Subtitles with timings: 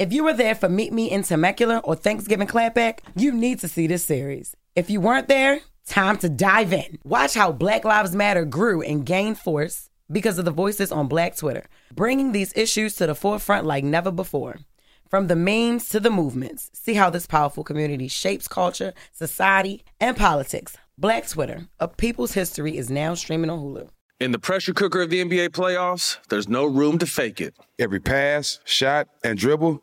[0.00, 3.68] If you were there for Meet Me in Temecula or Thanksgiving Clapback, you need to
[3.68, 4.56] see this series.
[4.74, 6.98] If you weren't there, time to dive in.
[7.04, 11.36] Watch how Black Lives Matter grew and gained force because of the voices on Black
[11.36, 14.60] Twitter, bringing these issues to the forefront like never before.
[15.10, 20.16] From the memes to the movements, see how this powerful community shapes culture, society, and
[20.16, 20.78] politics.
[20.96, 23.90] Black Twitter, a people's history, is now streaming on Hulu.
[24.20, 27.54] In the pressure cooker of the NBA playoffs, there's no room to fake it.
[27.78, 29.82] Every pass, shot, and dribble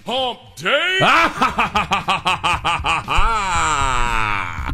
[0.13, 0.97] Hump day.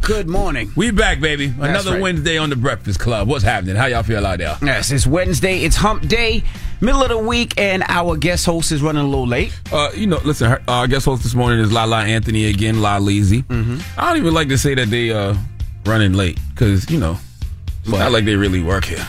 [0.00, 0.72] Good morning.
[0.74, 1.54] We back, baby.
[1.60, 2.02] Another right.
[2.02, 3.28] Wednesday on the Breakfast Club.
[3.28, 3.76] What's happening?
[3.76, 4.58] How y'all feel out there?
[4.60, 5.60] Yes, it's Wednesday.
[5.62, 6.42] It's hump day,
[6.80, 9.56] middle of the week, and our guest host is running a little late.
[9.70, 10.50] Uh, you know, listen.
[10.50, 13.44] Her, our guest host this morning is Lala Anthony again, La Lazy.
[13.44, 13.78] Mm-hmm.
[13.96, 15.36] I don't even like to say that they uh
[15.86, 17.16] running late because you know,
[17.82, 19.06] it's not like they really work here.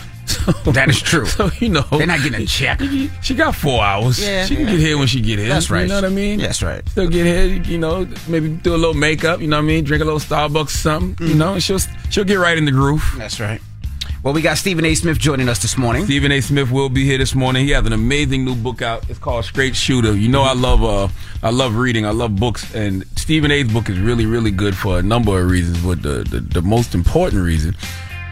[0.64, 1.26] So, That is true.
[1.26, 2.82] So you know, They're not getting a check.
[3.22, 4.20] She got four hours.
[4.24, 4.46] Yeah.
[4.46, 5.50] she can get here when she get here.
[5.50, 5.84] That's right.
[5.84, 6.40] You know what I mean?
[6.40, 6.88] That's right.
[6.90, 7.62] Still get here.
[7.64, 9.42] You know, maybe do a little makeup.
[9.42, 9.84] You know what I mean?
[9.84, 11.16] Drink a little Starbucks or something.
[11.16, 11.28] Mm-hmm.
[11.28, 11.80] You know, she'll
[12.10, 13.04] she'll get right in the groove.
[13.18, 13.62] That's right.
[14.22, 14.94] Well, we got Stephen A.
[14.96, 16.04] Smith joining us this morning.
[16.04, 16.42] Stephen A.
[16.42, 17.64] Smith will be here this morning.
[17.64, 19.10] He has an amazing new book out.
[19.10, 20.14] It's called Straight Shooter.
[20.14, 21.08] You know, I love uh,
[21.42, 22.06] I love reading.
[22.06, 25.50] I love books, and Stephen A.'s book is really, really good for a number of
[25.50, 25.82] reasons.
[25.82, 27.78] But the the, the most important reason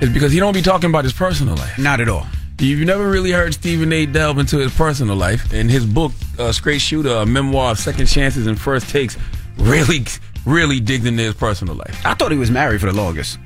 [0.01, 1.77] is because he don't be talking about his personal life.
[1.77, 2.27] Not at all.
[2.59, 4.05] You've never really heard Stephen A.
[4.07, 8.07] delve into his personal life, and his book, uh, Straight Shooter, a memoir of second
[8.07, 9.15] chances and first takes,
[9.57, 10.05] really,
[10.45, 12.03] really digs into his personal life.
[12.03, 13.37] I thought he was married for the longest.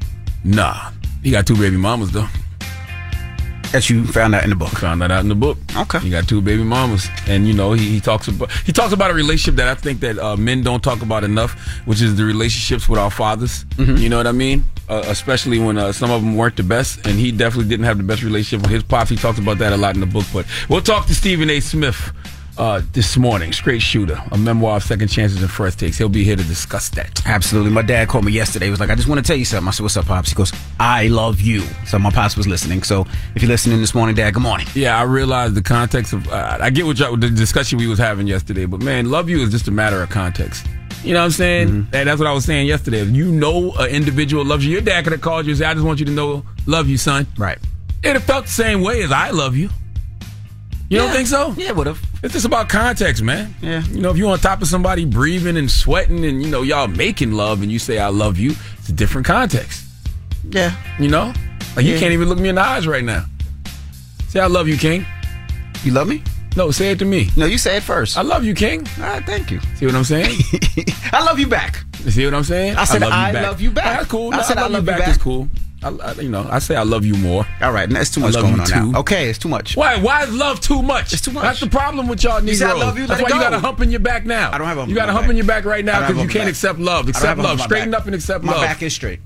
[0.46, 0.92] Nah,
[1.24, 2.28] he got two baby mamas though.
[3.72, 4.70] That you found out in the book.
[4.80, 5.58] Found that out in the book.
[5.78, 6.00] Okay.
[6.00, 9.12] He got two baby mamas, and you know he, he talks about he talks about
[9.12, 11.54] a relationship that I think that uh, men don't talk about enough,
[11.86, 13.66] which is the relationships with our fathers.
[13.78, 14.66] You know what I mean?
[14.90, 17.98] Uh, especially when uh, some of them weren't the best, and he definitely didn't have
[17.98, 19.10] the best relationship with his pops.
[19.10, 20.26] He talks about that a lot in the book.
[20.34, 21.62] But we'll talk to Stephen A.
[21.62, 22.12] Smith
[22.62, 23.52] uh, this morning.
[23.52, 25.98] Straight Shooter, a memoir of second chances and first takes.
[25.98, 27.26] He'll be here to discuss that.
[27.26, 27.72] Absolutely.
[27.72, 28.66] My dad called me yesterday.
[28.66, 29.68] He was like, I just want to tell you something.
[29.68, 30.30] I said, What's up, Pops?
[30.30, 31.62] He goes, I love you.
[31.88, 32.84] So my Pops was listening.
[32.84, 34.68] So if you're listening this morning, Dad, good morning.
[34.76, 36.28] Yeah, I realized the context of.
[36.28, 39.42] Uh, I get what y'all, the discussion we was having yesterday, but man, love you
[39.42, 40.68] is just a matter of context.
[41.04, 41.68] You know what I'm saying?
[41.68, 41.96] Mm-hmm.
[41.96, 43.00] And that's what I was saying yesterday.
[43.00, 45.68] If you know an individual loves you, your dad could have called you and said,
[45.68, 47.26] I just want you to know, love you, son.
[47.40, 47.58] Right.
[48.04, 49.72] It'd felt the same way as I love you.
[50.92, 51.54] You don't think so?
[51.58, 52.02] Yeah, would have.
[52.22, 53.56] It's just about context, man.
[53.62, 53.82] Yeah.
[53.86, 56.88] You know, if you're on top of somebody breathing and sweating and, you know, y'all
[56.88, 59.86] making love and you say, I love you, it's a different context.
[60.50, 60.76] Yeah.
[61.00, 61.34] You know?
[61.78, 63.24] Like, you can't even look me in the eyes right now.
[64.28, 65.06] Say, I love you, King.
[65.86, 66.24] You love me?
[66.58, 67.30] No, say it to me.
[67.38, 68.18] No, you say it first.
[68.18, 68.86] I love you, King.
[68.98, 69.62] All right, thank you.
[69.78, 70.38] See what I'm saying?
[71.14, 71.86] I love you back.
[72.10, 72.76] See what I'm saying?
[72.76, 74.00] I said, I love you back.
[74.00, 74.34] That's cool.
[74.34, 75.00] I No, said, I love you back.
[75.00, 75.08] back.
[75.08, 75.48] is cool.
[75.84, 77.46] I, I- you know, I say I love you more.
[77.62, 78.92] All right, that's too much going on too.
[78.92, 79.00] now.
[79.00, 79.76] Okay, it's too much.
[79.76, 79.98] Why?
[80.00, 81.12] Why is love too much?
[81.14, 81.44] It's too much.
[81.44, 82.62] That's the problem with y'all Negroes.
[82.62, 84.52] I love you, That's why it you got a hump in your back now.
[84.52, 85.30] I don't have a hump You got a hump back.
[85.32, 87.10] in your back right now because you can't my accept love.
[87.10, 87.66] Accept have a hump love.
[87.68, 88.02] Straighten back.
[88.02, 88.62] up and accept My love.
[88.62, 89.20] My back is straight.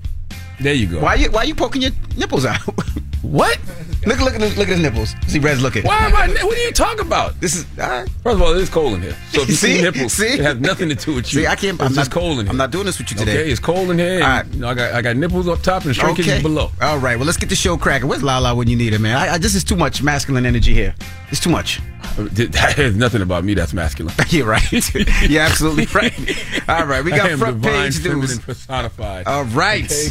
[0.60, 1.00] there you go.
[1.00, 2.60] Why you why you poking your nipples out?
[3.22, 3.58] What?
[4.06, 5.14] Look look at look at his nipples.
[5.26, 5.84] See Red's looking.
[5.84, 6.28] Why am I?
[6.44, 7.38] What are you talking about?
[7.40, 8.08] This is all right.
[8.22, 9.16] First of all, it is cold in here.
[9.32, 9.82] So if you see, See?
[9.82, 10.26] nipples, See?
[10.26, 11.40] it has nothing to do with you.
[11.40, 11.74] See, I can't.
[11.74, 12.50] It's I'm just not cold in here.
[12.50, 13.40] I'm not doing this with you today.
[13.42, 14.22] Okay, it's cold in here.
[14.22, 14.46] All right.
[14.46, 16.42] You know, I got I got nipples up top and shrinkage Okay.
[16.42, 16.70] below.
[16.80, 17.16] All right.
[17.16, 18.08] Well, let's get the show cracking.
[18.08, 19.16] Where's Lala when you need her, man?
[19.16, 20.94] I, I, this is too much masculine energy here.
[21.30, 21.80] It's too much.
[22.18, 24.14] Uh, There's nothing about me that's masculine.
[24.28, 24.72] You're right.
[25.28, 26.12] You're absolutely right.
[26.68, 27.04] All right.
[27.04, 28.38] We got front page news.
[28.38, 29.26] personified.
[29.26, 29.84] All right.
[29.84, 30.08] Okay.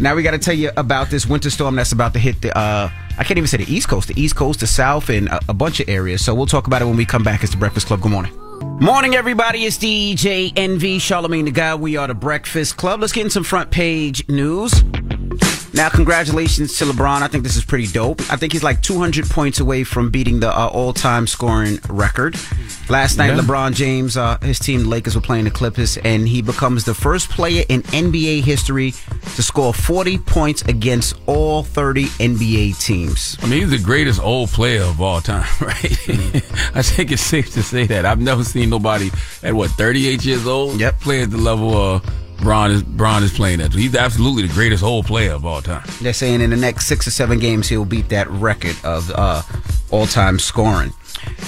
[0.00, 2.56] Now we got to tell you about this winter storm that's about to hit the.
[2.56, 5.40] Uh, I can't even say the East Coast, the East Coast, the South, and a,
[5.48, 6.24] a bunch of areas.
[6.24, 7.42] So we'll talk about it when we come back.
[7.42, 8.00] It's the Breakfast Club.
[8.00, 8.32] Good morning.
[8.80, 9.64] Morning, everybody.
[9.64, 11.80] It's DJ Envy, Charlemagne the God.
[11.80, 13.00] We are the Breakfast Club.
[13.00, 14.72] Let's get in some front page news.
[15.74, 17.22] Now, congratulations to LeBron.
[17.22, 18.20] I think this is pretty dope.
[18.30, 22.36] I think he's like 200 points away from beating the uh, all-time scoring record.
[22.90, 23.38] Last night, Yeah.
[23.38, 26.92] LeBron James, uh, his team, the Lakers, were playing the Clippers, and he becomes the
[26.92, 28.92] first player in NBA history
[29.34, 33.38] to score 40 points against all 30 NBA teams.
[33.40, 35.84] I mean, he's the greatest old player of all time, right?
[36.74, 38.04] I think it's safe to say that.
[38.04, 39.10] I've never seen nobody
[39.42, 41.00] at what 38 years old Yep.
[41.00, 42.00] play at the level uh,
[42.42, 43.72] Bron is Bron is playing at.
[43.72, 45.86] He's absolutely the greatest old player of all time.
[46.00, 49.42] They're saying in the next six or seven games he'll beat that record of uh,
[49.90, 50.92] all-time scoring.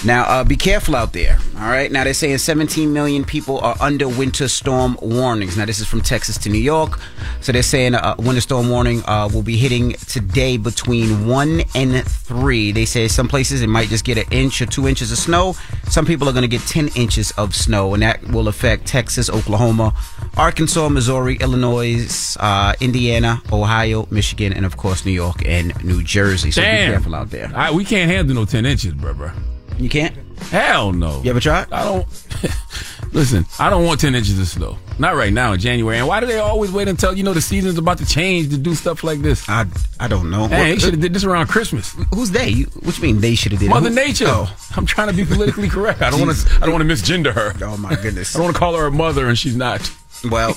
[0.04, 1.38] Now, uh, be careful out there.
[1.56, 1.90] All right.
[1.90, 5.56] Now they're saying 17 million people are under winter storm warnings.
[5.56, 7.00] Now this is from Texas to New York.
[7.40, 12.06] So they're saying a winter storm warning uh, will be hitting today between one and
[12.06, 12.72] three.
[12.72, 15.54] They say some places it might just get an inch or two inches of snow.
[15.88, 19.30] Some people are going to get 10 inches of snow, and that will affect Texas,
[19.30, 19.94] Oklahoma,
[20.36, 26.50] Arkansas, Missouri, Illinois, uh, Indiana, Ohio, Michigan, and of course New York and New Jersey.
[26.50, 27.50] So be careful out there.
[27.54, 29.30] I, we can't handle no 10 inches, bro, bro.
[29.78, 30.16] You can't.
[30.50, 31.22] Hell no.
[31.22, 31.72] You ever tried?
[31.72, 32.06] I don't.
[33.12, 34.76] Listen, I don't want 10 inches of snow.
[34.98, 35.98] Not right now in January.
[35.98, 38.58] And why do they always wait until, you know, the season's about to change to
[38.58, 39.48] do stuff like this?
[39.48, 39.66] I
[40.00, 40.48] I don't know.
[40.48, 41.94] Hey, they should have did this around Christmas.
[42.12, 42.48] Who's they?
[42.48, 43.66] You, what you mean they should have did?
[43.66, 43.70] it?
[43.70, 44.26] Mother Nature.
[44.28, 44.52] Oh.
[44.76, 46.02] I'm trying to be politically correct.
[46.02, 46.54] I don't want to.
[46.56, 47.52] I don't want to misgender her.
[47.64, 48.34] Oh my goodness.
[48.34, 49.90] I don't want to call her a mother and she's not.
[50.30, 50.56] Well,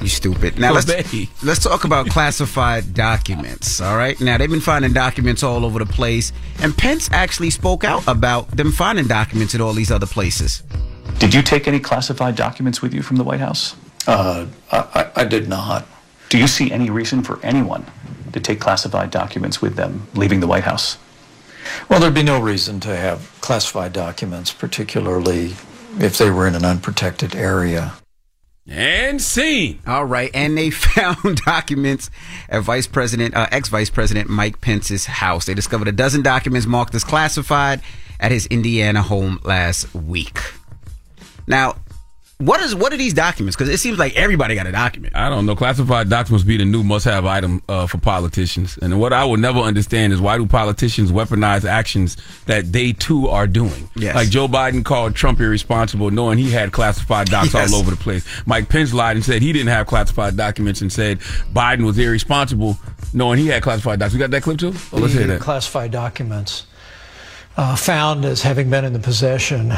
[0.00, 0.58] you stupid.
[0.58, 3.80] Now let's they- let's talk about classified documents.
[3.80, 4.18] All right.
[4.20, 8.56] Now they've been finding documents all over the place, and Pence actually spoke out about
[8.56, 10.62] them finding documents at all these other places.
[11.18, 13.76] Did you take any classified documents with you from the White House?
[14.06, 15.86] Uh, I, I, I did not.
[16.30, 17.84] Do you see any reason for anyone
[18.32, 20.96] to take classified documents with them leaving the White House?
[21.88, 25.54] Well, there'd be no reason to have classified documents, particularly
[26.00, 27.92] if they were in an unprotected area.
[28.68, 29.80] And scene.
[29.86, 32.10] All right, and they found documents
[32.48, 35.46] at Vice President, uh, ex-Vice President Mike Pence's house.
[35.46, 37.82] They discovered a dozen documents marked as classified
[38.20, 40.38] at his Indiana home last week.
[41.46, 41.76] Now,
[42.46, 43.56] what is what are these documents?
[43.56, 45.14] Because it seems like everybody got a document.
[45.16, 45.54] I don't know.
[45.56, 48.78] Classified documents be the new must-have item uh, for politicians.
[48.82, 53.28] And what I will never understand is why do politicians weaponize actions that they too
[53.28, 53.88] are doing?
[53.96, 54.14] Yes.
[54.14, 57.72] Like Joe Biden called Trump irresponsible, knowing he had classified docs Yes.
[57.72, 58.26] all over the place.
[58.46, 61.20] Mike Pence lied and said he didn't have classified documents and said
[61.54, 62.78] Biden was irresponsible,
[63.12, 64.12] knowing he had classified docs.
[64.12, 64.72] We got that clip too?
[64.92, 65.40] Oh, let's hear that.
[65.40, 66.66] classified documents
[67.56, 69.72] uh, found as having been in the possession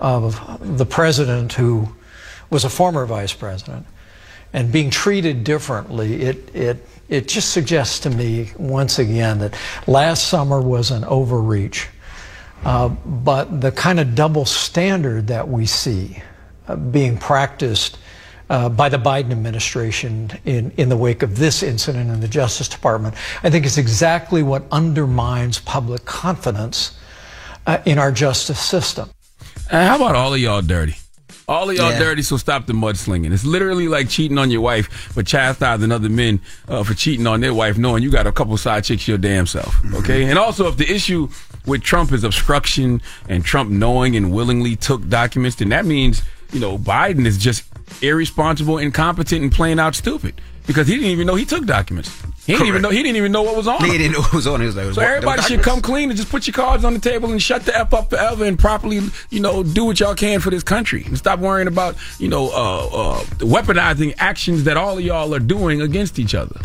[0.00, 1.88] of the president who
[2.54, 3.84] was a former vice president
[4.54, 9.58] and being treated differently, it, it, it just suggests to me once again that
[9.88, 11.88] last summer was an overreach.
[12.64, 16.22] Uh, but the kind of double standard that we see
[16.68, 17.98] uh, being practiced
[18.48, 22.68] uh, by the Biden administration in, in the wake of this incident in the Justice
[22.68, 26.96] Department, I think is exactly what undermines public confidence
[27.66, 29.10] uh, in our justice system.
[29.68, 30.94] And how about all of y'all dirty?
[31.46, 31.98] All of y'all Yeah.
[31.98, 33.32] dirty, so stop the mudslinging.
[33.32, 37.40] It's literally like cheating on your wife, but chastising other men uh, for cheating on
[37.40, 39.76] their wife, knowing you got a couple side chicks your damn self.
[39.94, 41.28] Okay, and also if the issue
[41.66, 46.22] with Trump is obstruction and Trump knowing and willingly took documents, then that means
[46.52, 47.64] you know Biden is just
[48.02, 52.10] irresponsible, incompetent, and plain out stupid because he didn't even know he took documents.
[52.46, 53.82] He didn't even know he didn't even know what was on.
[53.84, 54.60] He didn't know what was on.
[54.60, 57.00] He was like, So everybody should come clean and just put your cards on the
[57.00, 60.40] table and shut the f up forever and properly, you know, do what y'all can
[60.40, 64.98] for this country and stop worrying about, you know, uh, uh, weaponizing actions that all
[64.98, 66.60] of y'all are doing against each other.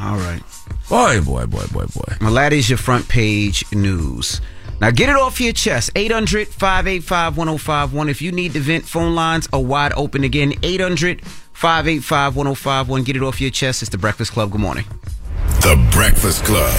[0.00, 0.42] All right.
[0.88, 2.16] Boy, boy, boy, boy, boy.
[2.20, 4.40] Well, that is your front page news.
[4.80, 5.90] Now get it off your chest.
[5.94, 8.08] 800 585 1051.
[8.08, 10.54] If you need to vent, phone lines are wide open again.
[10.62, 11.22] 800
[11.62, 13.04] 585 1051.
[13.04, 13.82] Get it off your chest.
[13.82, 14.50] It's the Breakfast Club.
[14.50, 14.84] Good morning.
[15.60, 16.74] The Breakfast Club.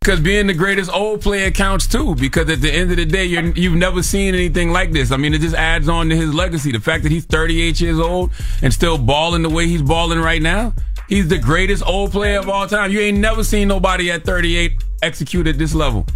[0.00, 2.14] Because being the greatest old player counts too.
[2.14, 5.12] Because at the end of the day, you're, you've never seen anything like this.
[5.12, 6.72] I mean, it just adds on to his legacy.
[6.72, 8.30] The fact that he's 38 years old
[8.62, 10.72] and still balling the way he's balling right now.
[11.06, 12.90] He's the greatest old player of all time.
[12.90, 16.06] You ain't never seen nobody at 38 execute at this level.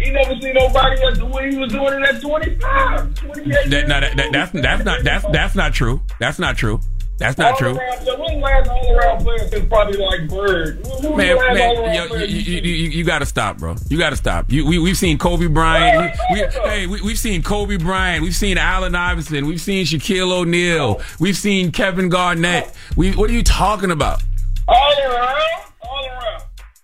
[0.00, 3.88] He never seen nobody else the way he was doing it at 25, 28 That,
[3.88, 6.00] no, that, that, that's that's not that's that's not true.
[6.18, 6.80] That's not true.
[7.18, 7.72] That's not true.
[7.72, 10.86] All-around- So when last all-around player is probably like Bird?
[11.02, 13.76] Who- Man, man, yo, you, you you, you, you got to stop, bro.
[13.90, 14.50] You got to stop.
[14.50, 16.16] You, we, we've seen Kobe Bryant.
[16.32, 18.22] We, we, hey, we, we've seen Kobe Bryant.
[18.22, 19.44] We've seen Allen Iverson.
[19.44, 21.02] We've seen Shaquille O'Neal.
[21.18, 22.74] We've seen Kevin Garnett.
[22.96, 24.22] We, what are you talking about?
[24.66, 25.69] All around.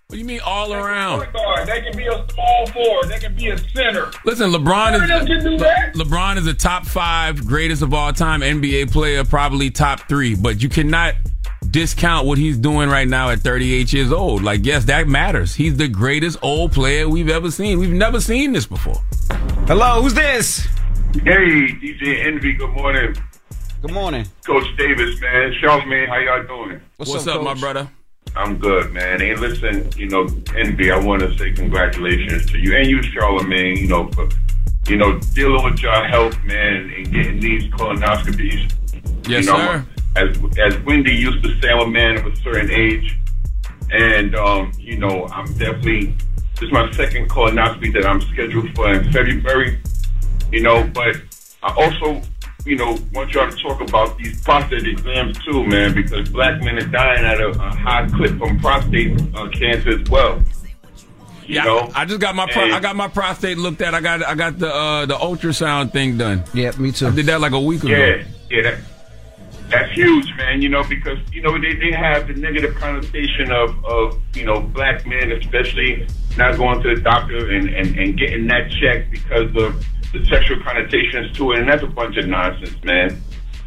[0.08, 1.18] What do you mean all around?
[1.18, 1.66] Point guard.
[1.66, 3.08] They can be a small forward.
[3.08, 4.12] They can be a center.
[4.24, 5.96] Listen, LeBron None can do is that.
[5.96, 10.36] Le- LeBron is a top five greatest of all time NBA player, probably top three.
[10.36, 11.16] But you cannot
[11.72, 14.44] discount what he's doing right now at 38 years old.
[14.44, 15.56] Like, yes, that matters.
[15.56, 17.80] He's the greatest old player we've ever seen.
[17.80, 19.02] We've never seen this before.
[19.66, 20.68] Hello, who's this?
[21.14, 22.52] Hey, DJ Envy.
[22.52, 23.16] Good morning,
[23.82, 24.26] Good morning.
[24.44, 25.52] Coach Davis, man.
[25.60, 26.80] Charlemagne, how y'all doing?
[26.96, 27.90] What's, up, my brother?
[28.36, 29.20] I'm good, man.
[29.20, 33.78] Hey, listen, you know, Envy, I want to say congratulations to you and you, Charlemagne,
[33.78, 34.28] you know, for,
[34.86, 38.72] you know, dealing with your health, man, and getting these colonoscopies.
[39.26, 39.86] Yes, you know, sir.
[40.16, 43.18] As, as Wendy used to say, I'm a man of a certain age.
[43.90, 46.14] And, um, you know, I'm definitely,
[46.54, 49.80] this is my second colonoscopy that I'm scheduled for in February,
[50.52, 51.16] you know, but
[51.62, 52.20] I also,
[52.66, 56.76] you know, want y'all to talk about these prostate exams too, man, because black men
[56.78, 60.40] are dying at a, a high clip from prostate uh, cancer as well.
[61.46, 61.90] You Yeah, know?
[61.94, 63.94] I just got my pro- And- I got my prostate looked at.
[63.94, 66.42] I got I got the uh, the ultrasound thing done.
[66.52, 67.06] Yeah, me too.
[67.06, 67.92] I did that like a week ago.
[67.92, 68.78] Yeah, yeah, that,
[69.68, 70.60] that's huge, man.
[70.60, 74.60] You know, because you know they, they have the negative connotation of of you know
[74.60, 76.06] black men, especially
[76.36, 79.86] not going to the doctor and and, and getting that check because of
[80.18, 83.20] the sexual connotations to it, and that's a bunch of nonsense, man.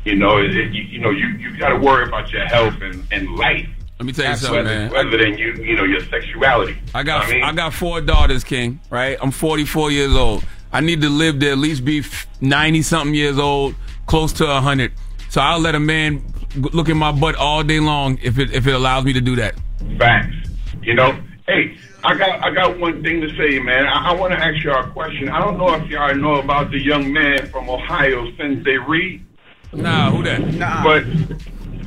[0.05, 2.75] You know, it, it, you, you know, you you got to worry about your health
[2.81, 3.67] and, and life.
[3.99, 4.91] Let me tell you something, rather, man.
[4.91, 6.79] rather than you, you know, your sexuality.
[6.95, 8.79] I got I mean, I got four daughters, King.
[8.89, 9.17] Right?
[9.21, 10.45] I'm 44 years old.
[10.71, 12.03] I need to live to at least be
[12.41, 13.75] 90 something years old,
[14.05, 14.93] close to 100.
[15.29, 16.23] So I'll let a man
[16.55, 19.35] look at my butt all day long if it if it allows me to do
[19.35, 19.55] that.
[19.97, 20.35] Facts.
[20.81, 23.85] You know, hey, I got I got one thing to say, man.
[23.85, 25.27] I, I want to ask y'all a question.
[25.29, 29.25] I don't know if y'all know about the young man from Ohio, Sinzae Reed.
[29.73, 30.39] Nah, who that?
[30.53, 30.83] Nah.
[30.83, 31.03] But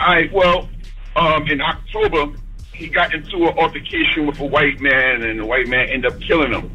[0.00, 0.69] I well,
[1.16, 2.37] um, in October
[2.75, 6.21] he got into an altercation with a white man, and the white man ended up
[6.21, 6.71] killing him.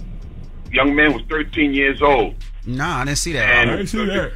[0.72, 2.36] Young man was 13 years old.
[2.66, 3.44] Nah, I didn't see that.
[3.44, 4.34] And- I didn't see that.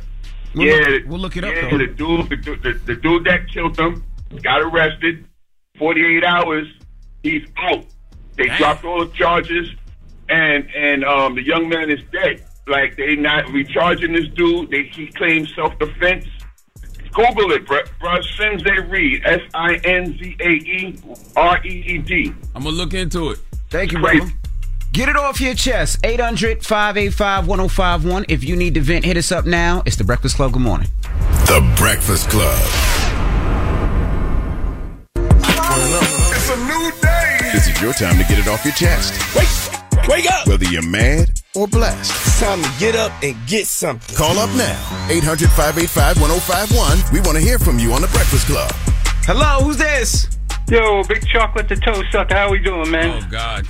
[0.53, 1.77] We'll yeah, look- we'll look it up, Yeah, though.
[1.77, 4.03] the dude, the, the, the dude that killed him
[4.43, 5.25] got arrested.
[5.79, 6.67] Forty-eight hours,
[7.23, 7.85] he's out.
[8.37, 8.57] They Damn.
[8.57, 9.69] dropped all the charges,
[10.29, 12.43] and and um, the young man is dead.
[12.67, 14.69] Like they not recharging this dude.
[14.71, 16.25] They he claims self-defense.
[17.13, 17.85] Google it, bruh.
[17.99, 18.23] bruh.
[18.37, 20.97] Sinzae Reed, S I N Z A E
[21.35, 22.33] R E E D.
[22.55, 23.39] I'm gonna look into it.
[23.69, 24.19] Thank you, Crazy.
[24.19, 24.33] brother.
[24.93, 25.99] Get it off your chest.
[26.05, 28.25] 800 585 1051.
[28.29, 29.81] If you need to vent, hit us up now.
[29.85, 30.51] It's the Breakfast Club.
[30.53, 30.87] Good morning.
[31.45, 32.57] The Breakfast Club.
[36.33, 37.37] It's a new day.
[37.51, 39.13] This is your time to get it off your chest.
[39.35, 40.47] Wake, wake up.
[40.47, 42.09] Whether you're mad or blessed.
[42.09, 44.15] It's time to get up and get something.
[44.15, 45.07] Call up now.
[45.09, 47.13] 800 585 1051.
[47.13, 48.71] We want to hear from you on The Breakfast Club.
[49.25, 50.29] Hello, who's this?
[50.71, 53.21] Yo, Big Chocolate the Toe Sucker, how we doing, man?
[53.21, 53.67] Oh God.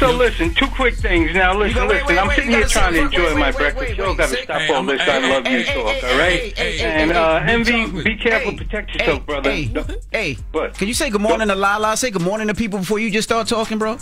[0.00, 1.32] So listen, two quick things.
[1.32, 2.06] Now listen, wait, listen.
[2.08, 3.78] wait, I'm sitting here trying to enjoy wait, my wait, breakfast.
[3.88, 5.74] wait, You don't gotta stop Hey, all I'm- this hey, I love hey, you hey,
[5.74, 6.40] talk, all right?
[6.40, 8.04] hey, hey, hey, And hey, uh, Big Envy, Chocolate.
[8.04, 9.50] be careful, Hey, protect Hey, yourself, brother.
[9.52, 9.70] hey,
[10.10, 10.36] hey.
[10.50, 10.74] What?
[10.74, 11.96] Can you say good morning to Lala?
[11.96, 13.96] Say good morning to people before you just start talking, bro.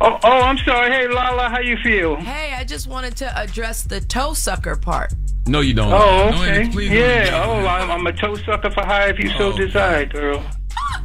[0.00, 0.90] Oh, oh, I'm sorry.
[0.90, 2.16] Hey, Lala, how you feel?
[2.16, 5.12] Hey, I just wanted to address the toe sucker part.
[5.46, 5.92] No, you don't.
[5.92, 6.66] Oh, okay.
[6.70, 7.42] please yeah.
[7.44, 10.42] Oh, I'm, I'm a toe sucker for hire if you so Oh, desire, girl.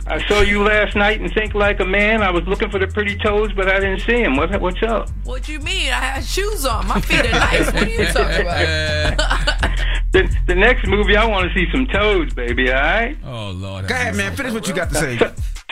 [0.07, 2.21] I saw you last night and think like a man.
[2.21, 4.35] I was looking for the pretty toes, but I didn't see him.
[4.37, 5.09] What, what's up?
[5.23, 5.91] What you mean?
[5.91, 6.87] I had shoes on.
[6.87, 7.65] My feet are nice.
[7.73, 9.71] What are you talking about?
[10.15, 12.71] The, the next movie, I want to see some toes, baby.
[12.71, 13.17] All right.
[13.25, 13.85] Oh Lord.
[13.89, 14.33] Go ahead, man.
[14.33, 15.19] Finish what you got to say.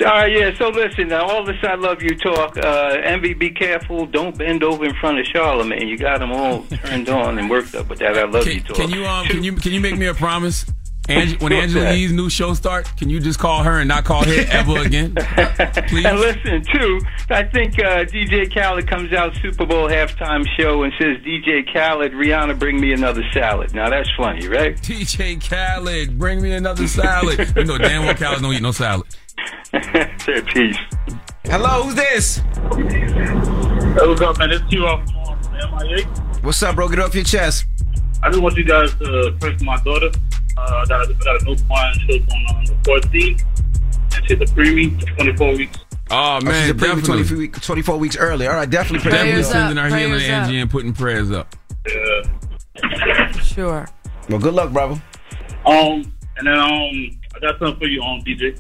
[0.06, 0.54] All right, yeah.
[0.58, 2.58] So listen, uh, all this I love you talk.
[2.58, 4.06] Uh, Envy, be careful.
[4.06, 5.88] Don't bend over in front of Charlemagne.
[5.88, 8.76] You got them all turned on and worked up with that I love you talk.
[8.76, 10.66] Can you um can you can you make me a promise?
[11.10, 11.98] Ange- when What's Angela that?
[11.98, 15.14] Yee's new show starts, can you just call her and not call him ever again?
[15.88, 16.06] Please.
[16.06, 20.94] And listen, too, I think uh, DJ Khaled comes out Super Bowl halftime show and
[20.98, 23.74] says, DJ Khaled, Rihanna, bring me another salad.
[23.74, 24.78] Now that's funny, right?
[24.82, 27.52] DJ Khaled, bring me another salad.
[27.56, 29.06] you know damn well Khaled don't eat no salad.
[30.22, 30.78] Say peace.
[31.46, 32.38] Hello, who's this?
[32.38, 34.52] Hey, what's up, man?
[34.52, 35.06] It's Q off
[35.52, 36.06] MIA.
[36.42, 36.88] What's up, bro?
[36.88, 37.66] Get off your chest.
[38.22, 40.10] I just want you guys to pray for my daughter.
[40.58, 41.94] Uh, that I got a newborn.
[42.08, 43.42] She's on, on the 14th,
[44.18, 45.80] and she's a preemie, 24 weeks.
[46.12, 47.24] Oh Oh, man, she's a baby definitely.
[47.24, 48.46] 24, week, 24 weeks early.
[48.48, 49.54] All right, definitely pray Definitely for you.
[49.54, 50.50] sending our healing Prayers to up.
[50.50, 51.56] And putting prayers up.
[51.88, 53.32] Yeah.
[53.42, 53.88] Sure.
[54.30, 55.02] Well, good luck, brother.
[55.66, 58.60] Um, and then um, I got something for you on DJ.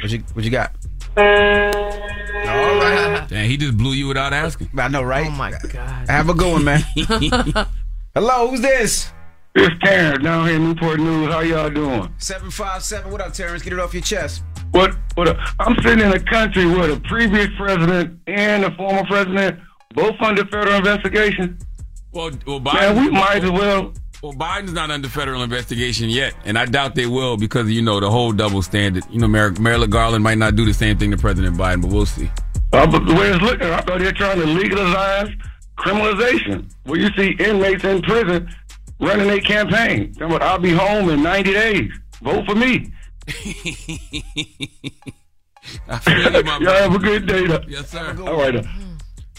[0.00, 0.74] What you what you got?
[1.16, 3.26] All right.
[3.28, 4.70] Damn, he just blew you without asking.
[4.78, 5.26] I know, right?
[5.26, 6.08] Oh my God.
[6.08, 6.82] Have a good one, man.
[8.14, 9.12] Hello, who's this?
[9.60, 11.32] It's Terrence down here in Newport News.
[11.32, 12.14] How y'all doing?
[12.18, 13.10] 757.
[13.10, 13.60] What up, Terrence?
[13.60, 14.44] Get it off your chest.
[14.70, 14.94] What?
[15.16, 15.36] What?
[15.58, 19.58] I'm sitting in a country where the previous president and the former president
[19.94, 21.58] both under federal investigation.
[22.12, 23.92] Well, well, Biden, Man, we might as well.
[24.22, 27.98] Well, Biden's not under federal investigation yet, and I doubt they will because you know
[27.98, 29.02] the whole double standard.
[29.10, 31.90] You know, Mer- Merrick Garland might not do the same thing to President Biden, but
[31.90, 32.30] we'll see.
[32.72, 35.30] Uh, but the way it's looking, I thought they're trying to legalize
[35.78, 36.72] criminalization.
[36.84, 38.48] Where you see inmates in prison
[39.00, 40.14] running a campaign.
[40.20, 41.90] About, I'll be home in 90 days.
[42.22, 42.92] Vote for me.
[45.88, 47.46] I feel you, my Y'all have a good day.
[47.46, 47.62] though.
[47.68, 48.16] Yes, sir.
[48.26, 48.56] All right.
[48.56, 48.62] Uh,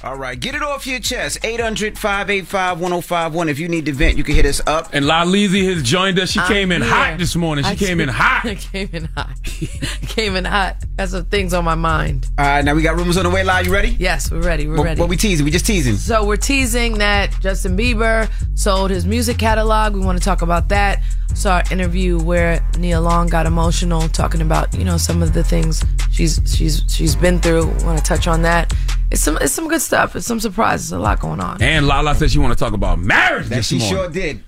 [0.01, 0.09] then.
[0.12, 1.39] All right, get it off your chest.
[1.43, 3.49] 800 585 1051.
[3.49, 4.89] If you need to vent, you can hit us up.
[4.93, 6.31] And La Lizzie has joined us.
[6.31, 6.91] She I'm came in here.
[6.91, 7.65] hot this morning.
[7.65, 8.43] She I came in did- hot.
[8.57, 9.43] came in hot.
[10.07, 10.77] came in hot.
[10.97, 12.27] Got some things on my mind.
[12.38, 13.43] All right, now we got rumors on the way.
[13.43, 13.89] Live, you ready?
[13.99, 14.67] Yes, we're ready.
[14.67, 14.99] We're what, ready.
[14.99, 15.45] What we teasing?
[15.45, 15.95] We just teasing.
[15.95, 19.93] So we're teasing that Justin Bieber sold his music catalog.
[19.93, 21.01] We want to talk about that.
[21.35, 25.43] Saw an interview where Nia Long got emotional talking about you know some of the
[25.43, 27.67] things she's she's she's been through.
[27.85, 28.73] Want to touch on that?
[29.12, 30.15] It's some it's some good stuff.
[30.15, 30.91] It's some surprises.
[30.91, 31.62] A lot going on.
[31.62, 33.98] And Lala said she want to talk about marriage That this she morning.
[33.98, 34.43] sure did.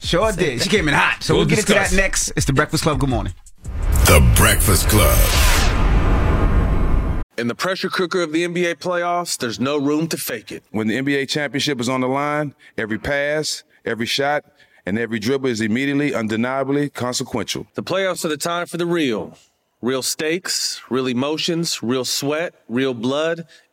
[0.00, 0.62] Sure did.
[0.62, 1.22] She came in hot.
[1.22, 2.32] So We'll we'll, get into that next.
[2.36, 2.98] It's the Breakfast Club.
[2.98, 3.34] Good morning.
[4.06, 5.16] The Breakfast Club.
[7.38, 10.62] In the pressure cooker of the NBA playoffs, there's no room to fake it.
[10.72, 14.44] When the NBA championship is on the line, every pass, every shot,
[14.84, 17.66] and every dribble is immediately, undeniably consequential.
[17.74, 19.38] The playoffs are the time for the real.
[19.80, 23.46] Real stakes, real emotions, real sweat, real blood,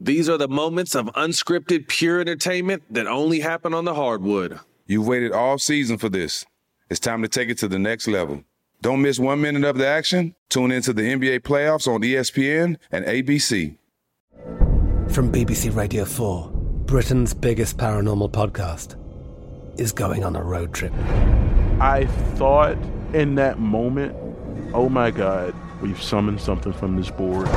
[0.00, 4.60] These are the moments of unscripted, pure entertainment that only happen on the hardwood.
[4.86, 6.46] You've waited all season for this.
[6.88, 8.44] It's time to take it to the next level.
[8.80, 10.36] Don't miss one minute of the action.
[10.50, 13.76] Tune into the NBA playoffs on ESPN and ABC.
[15.10, 16.48] From BBC Radio 4,
[16.86, 18.94] Britain's biggest paranormal podcast
[19.80, 20.92] is going on a road trip.
[21.80, 22.06] I
[22.36, 22.76] thought
[23.14, 24.16] in that moment,
[24.72, 27.48] oh my God, we've summoned something from this board.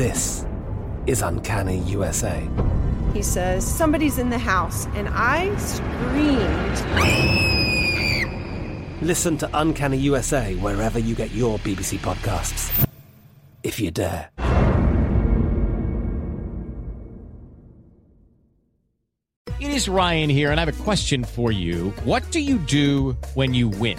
[0.00, 0.46] This
[1.06, 2.48] is Uncanny USA.
[3.12, 6.78] He says, Somebody's in the house, and I screamed.
[9.02, 12.88] Listen to Uncanny USA wherever you get your BBC podcasts,
[13.62, 14.30] if you dare.
[19.60, 21.90] It is Ryan here, and I have a question for you.
[22.04, 23.98] What do you do when you win?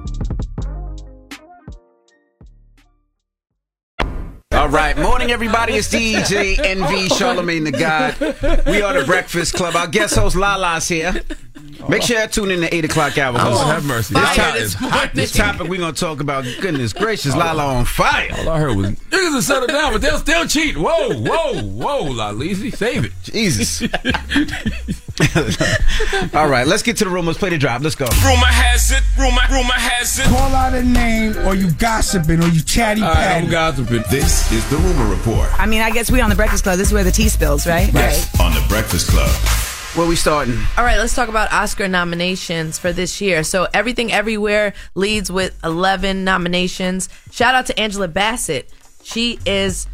[4.71, 5.73] Right, morning everybody.
[5.73, 8.17] It's DJ Envy Charlemagne the God.
[8.65, 9.75] We are the Breakfast Club.
[9.75, 11.23] Our guest host Lala's here.
[11.89, 13.35] Make sure you tune in the eight o'clock hour.
[13.39, 14.13] Oh, have mercy.
[14.13, 15.09] This, Fire top- this morning.
[15.13, 16.45] this topic we're gonna talk about.
[16.61, 18.29] Goodness gracious, Lala on fire.
[18.39, 20.77] All I heard was niggas will settle down, but they'll still cheat.
[20.77, 23.11] Whoa, whoa, whoa, Lalisi, save it.
[23.23, 23.81] Jesus.
[26.33, 27.25] All right, let's get to the room.
[27.25, 27.81] Let's play the drop.
[27.81, 28.05] Let's go.
[28.05, 30.25] Rumor has it, rumor, rumor has it.
[30.25, 33.47] Call out a name, or you gossiping, or you chatty patty.
[33.47, 34.03] gossiping.
[34.09, 36.77] This is the Rumor Report I mean, I guess we on the Breakfast Club.
[36.77, 37.91] This is where the tea spills, right?
[37.93, 38.29] right?
[38.39, 39.29] on the Breakfast Club.
[39.95, 40.57] Where we starting?
[40.77, 43.43] All right, let's talk about Oscar nominations for this year.
[43.43, 47.09] So, Everything Everywhere leads with 11 nominations.
[47.29, 48.69] Shout out to Angela Bassett.
[49.03, 49.87] She is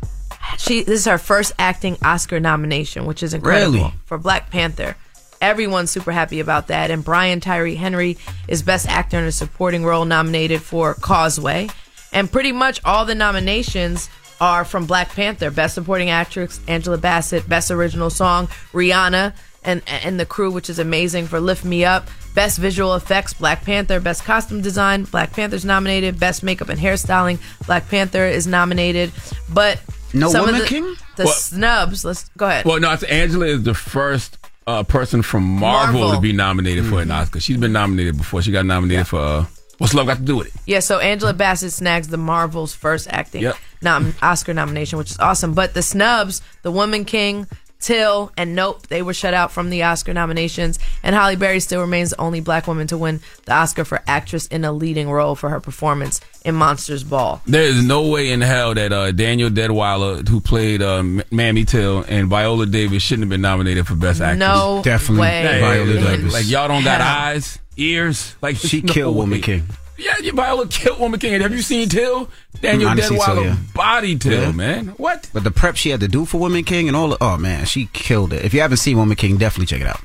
[0.59, 3.93] she this is her first acting Oscar nomination, which is incredible Really?
[4.05, 4.95] for Black Panther.
[5.41, 6.91] Everyone's super happy about that.
[6.91, 11.69] And Brian Tyree Henry is Best Actor in a Supporting Role nominated for Causeway.
[12.13, 15.49] And pretty much all the nominations are from Black Panther.
[15.49, 17.49] Best Supporting Actress, Angela Bassett.
[17.49, 19.33] Best Original Song, Rihanna
[19.67, 22.07] and, and the crew, which is amazing for Lift Me Up.
[22.33, 23.99] Best Visual Effects, Black Panther.
[23.99, 26.19] Best Costume Design, Black Panther's nominated.
[26.19, 29.11] Best Makeup and Hairstyling, Black Panther is nominated.
[29.53, 29.79] But
[30.13, 30.95] No some of Woman the, King?
[31.17, 31.35] The What?
[31.35, 32.03] snubs.
[32.05, 32.65] Let's go ahead.
[32.65, 36.15] Well, no, it's Angela is the first uh, person from Marvel, Marvel.
[36.15, 37.11] to be nominated for Mm-hmm.
[37.11, 37.39] an Oscar.
[37.39, 38.41] She's been nominated before.
[38.41, 39.45] She got nominated for uh,
[39.79, 40.61] What's Love Got to Do with It?
[40.65, 43.57] Yeah, so Angela Bassett snags the Marvel's first acting Yep.
[43.81, 45.53] nom- Oscar nomination, which is awesome.
[45.53, 47.47] But the snubs, The Woman King,
[47.79, 50.79] Till, and Nope, they were shut out from the Oscar nominations.
[51.03, 54.47] And Halle Berry still remains the only black woman to win the Oscar for actress
[54.47, 57.41] in a leading role for her performance in Monsters Ball.
[57.45, 61.65] There is no way in hell that uh, Danielle Deadwyler, who played uh, M- Mamie
[61.65, 64.39] Till, and Viola Davis shouldn't have been nominated for Best Actress.
[64.39, 65.59] No Definitely way.
[65.61, 66.33] Viola Davis.
[66.33, 67.17] Like y'all don't got hell.
[67.27, 68.35] eyes, ears.
[68.41, 69.39] Like She no killed Woman.
[69.41, 69.67] King.
[69.97, 71.41] Yeah, yeah, Viola killed Woman King.
[71.41, 72.29] Have you seen Till?
[72.61, 73.57] Daniel Mm, I see Till, Deadwyler yeah.
[73.73, 74.51] body Till, Yeah.
[74.51, 74.87] man.
[74.97, 75.29] What?
[75.33, 77.09] But the prep she had to do for Woman King and all.
[77.09, 78.45] The, oh man, she killed it.
[78.45, 79.99] If you haven't seen Woman King, definitely check it out.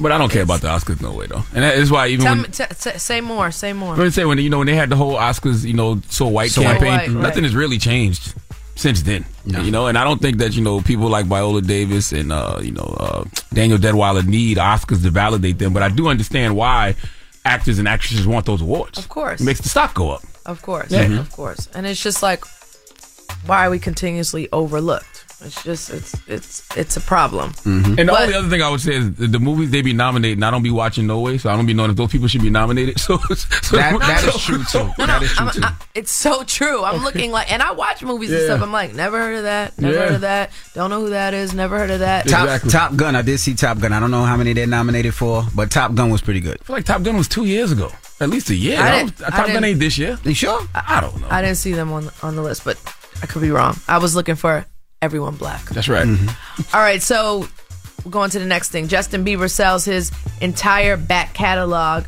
[0.00, 2.24] But I don't care about the Oscars no way though, and that is why even
[2.24, 2.42] Tell when.
[2.42, 3.94] me, t- t- say more, say more.
[3.94, 6.26] Let me say when you know when they had the whole Oscars, you know, so
[6.26, 7.10] white So campaign, white, right.
[7.10, 8.34] nothing has really changed
[8.74, 9.24] since then.
[9.44, 12.58] You know, and I don't think that you know people like Viola Davis and uh,
[12.60, 15.72] you know uh, Danielle Deadwyler need Oscars to validate them.
[15.72, 16.96] But I do understand why
[17.44, 18.98] actors and actresses want those awards.
[18.98, 19.40] Of course.
[19.40, 20.22] it makes the stock go up.
[20.46, 21.18] Of course, Yeah.
[21.20, 21.68] of course.
[21.74, 22.44] And it's just like,
[23.46, 25.23] why are we continuously overlooked?
[25.44, 27.50] It's just, it's, it's, it's a problem.
[27.52, 27.98] Mm-hmm.
[27.98, 29.92] And the But- only other thing I would say is the, the movies they be
[29.92, 32.28] nominating, I don't be watching no way, so I don't be knowing if those people
[32.28, 32.98] should be nominated.
[33.04, 34.90] So, so That that is true too.
[34.98, 35.60] That is true I'm- too.
[35.64, 36.82] I- it's so true.
[36.82, 38.62] I'm looking like, and I watch movies and stuff.
[38.62, 39.78] I'm like, never heard of that.
[39.78, 40.00] Never Yeah.
[40.06, 40.50] heard of that.
[40.74, 41.54] Don't know who that is.
[41.54, 42.26] Never heard of that.
[42.26, 42.70] Top Exactly.
[42.70, 43.14] Top Gun.
[43.14, 43.92] I did see Top Gun.
[43.92, 46.58] I don't know how many they're nominated for, but Top Gun was pretty good.
[46.60, 48.80] I feel like Top Gun was two years ago, at least a year.
[48.80, 50.18] I I didn't- don't- I Top Gun didn't- ain't this year.
[50.24, 50.60] You sure?
[50.74, 51.28] I don't know.
[51.30, 52.76] I didn't see them on on the list, but
[53.22, 53.76] I could be wrong.
[53.86, 54.64] I was looking for
[55.04, 55.64] everyone black.
[55.66, 56.06] That's right.
[56.06, 56.76] Mm-hmm.
[56.76, 57.46] All right, so
[58.04, 58.88] we're going to the next thing.
[58.88, 62.04] Justin Bieber sells his entire back catalog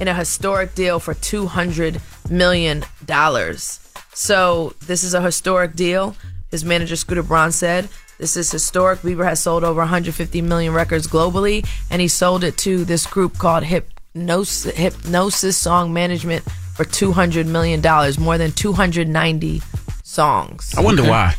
[0.00, 3.80] in a historic deal for two hundred million dollars.
[4.14, 6.16] So this is a historic deal.
[6.50, 7.88] His manager Scooter Braun said.
[8.18, 8.98] This is historic.
[9.00, 13.38] Bieber has sold over 150 million records globally, and he sold it to this group
[13.38, 16.42] called Hipgnosis, Hipgnosis Song Management
[16.74, 19.62] for 200 million dollars, more than 290
[20.02, 20.74] songs.
[20.76, 21.36] I wonder why.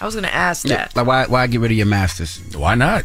[0.00, 0.94] I was gonna ask that.
[0.96, 1.26] Like why?
[1.26, 2.40] Why get rid of your masters?
[2.54, 3.04] Why not?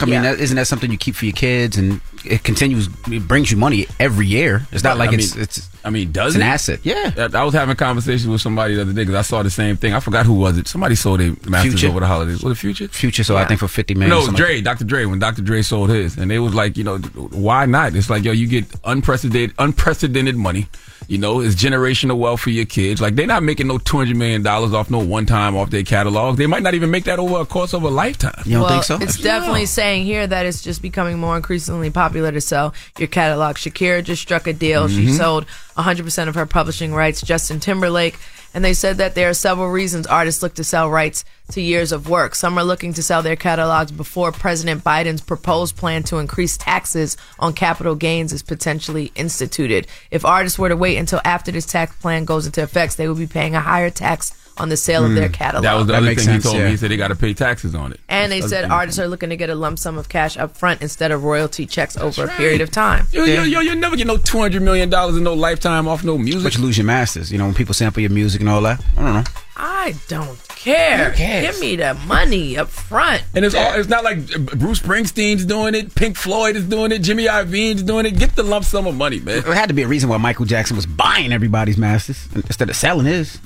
[0.00, 0.22] I mean, Yeah.
[0.22, 3.56] that, isn't that something you keep for your kids, and it continues, it brings you
[3.56, 4.66] money every year.
[4.72, 6.80] It's not like I it's mean- it's I mean, does it's an asset.
[6.82, 7.12] Yeah.
[7.16, 9.50] I I was having a conversation with somebody the other day because I saw the
[9.50, 9.92] same thing.
[9.92, 10.66] I forgot who was it.
[10.66, 11.88] Somebody sold their masters Future.
[11.88, 12.42] over the holidays.
[12.42, 12.88] Was it Future?
[12.88, 13.22] Future.
[13.22, 14.10] So I think for fifty million.
[14.10, 14.84] No, it like Dre, Dr.
[14.84, 15.42] Dre, when Dr.
[15.42, 16.16] Dre sold his.
[16.16, 17.94] And they was like, you know, why not?
[17.94, 20.68] It's like, yo, you get unprecedented unprecedented money.
[21.06, 23.02] You know, it's generational wealth for your kids.
[23.02, 25.82] Like they're not making no two hundred million dollars off no one time off their
[25.82, 26.38] catalog.
[26.38, 28.42] They might not even make that over a course of a lifetime.
[28.46, 28.98] You don't well, think so?
[29.02, 33.56] It's definitely saying here that it's just becoming more increasingly popular to sell your catalog.
[33.56, 34.88] Shakira just struck a deal.
[34.88, 35.16] She Mhm.
[35.18, 35.46] sold
[35.76, 37.20] 100% of her publishing rights.
[37.20, 38.18] Justin Timberlake.
[38.54, 41.90] And they said that there are several reasons artists look to sell rights to years
[41.90, 42.36] of work.
[42.36, 47.16] Some are looking to sell their catalogs before President Biden's proposed plan to increase taxes
[47.40, 49.88] on capital gains is potentially instituted.
[50.12, 53.18] If artists were to wait until after this tax plan goes into effect, they would
[53.18, 55.64] be paying a higher tax on the sale of their catalog.
[55.64, 55.66] Mm.
[55.66, 56.64] That was the That other makes thing sense, he told yeah.
[56.66, 56.70] me.
[56.70, 58.00] He said they got to pay taxes on it.
[58.08, 60.56] And they said the artists are looking to get a lump sum of cash up
[60.56, 63.06] front instead of royalty checks over a period of time.
[63.12, 66.04] Yo, yo, yo, you never get no two hundred million dollars in no lifetime off
[66.04, 66.42] no music.
[66.44, 67.32] But you lose your masters.
[67.32, 68.84] You know, when people sample your music and all that.
[68.96, 69.24] I don't know.
[69.56, 71.10] I don't care.
[71.10, 71.46] Who cares?
[71.46, 73.22] Give me the money up front.
[73.34, 74.26] And it's all, it's not like
[74.58, 78.18] Bruce Springsteen's doing it, Pink Floyd is doing it, Jimmy Iovine's doing it.
[78.18, 79.42] Get the lump sum of money, man.
[79.42, 82.74] There had to be a reason why Michael Jackson was buying everybody's masters instead of
[82.74, 83.38] selling his.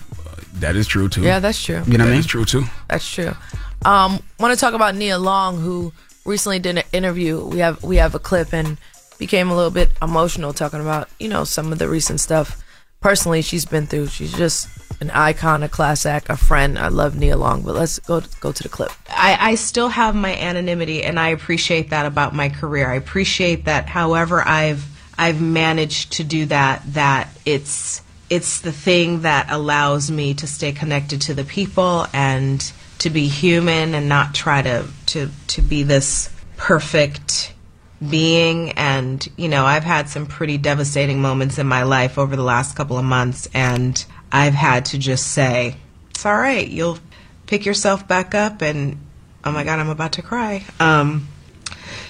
[0.61, 1.23] That is true too.
[1.23, 1.83] Yeah, that's true.
[1.87, 2.15] You know what I mean?
[2.17, 2.65] That's true too.
[2.89, 3.35] That's true.
[3.85, 5.93] Um, want to talk about Nia Long, who
[6.25, 7.45] recently did an interview.
[7.45, 8.79] We have we have a clip and
[9.19, 12.63] became a little bit emotional talking about you know some of the recent stuff.
[13.01, 14.09] Personally, she's been through.
[14.09, 14.69] She's just
[15.01, 16.79] an icon, a class act, a friend.
[16.79, 18.91] I love Nia Long, but let's go go to the clip.
[19.09, 22.91] I, I still have my anonymity, and I appreciate that about my career.
[22.91, 23.89] I appreciate that.
[23.89, 24.85] However, I've
[25.17, 26.83] I've managed to do that.
[26.95, 32.73] That it's it's the thing that allows me to stay connected to the people and
[32.99, 37.55] to be human and not try to to to be this perfect
[38.07, 38.73] being.
[38.73, 42.77] And you know I've had some pretty devastating moments in my life over the last
[42.77, 45.77] couple of months and I've had to just say
[46.11, 46.69] it's all right.
[46.69, 46.99] You'll
[47.47, 48.99] pick yourself back up and
[49.45, 50.65] oh my god I'm about to cry.
[50.81, 51.29] Um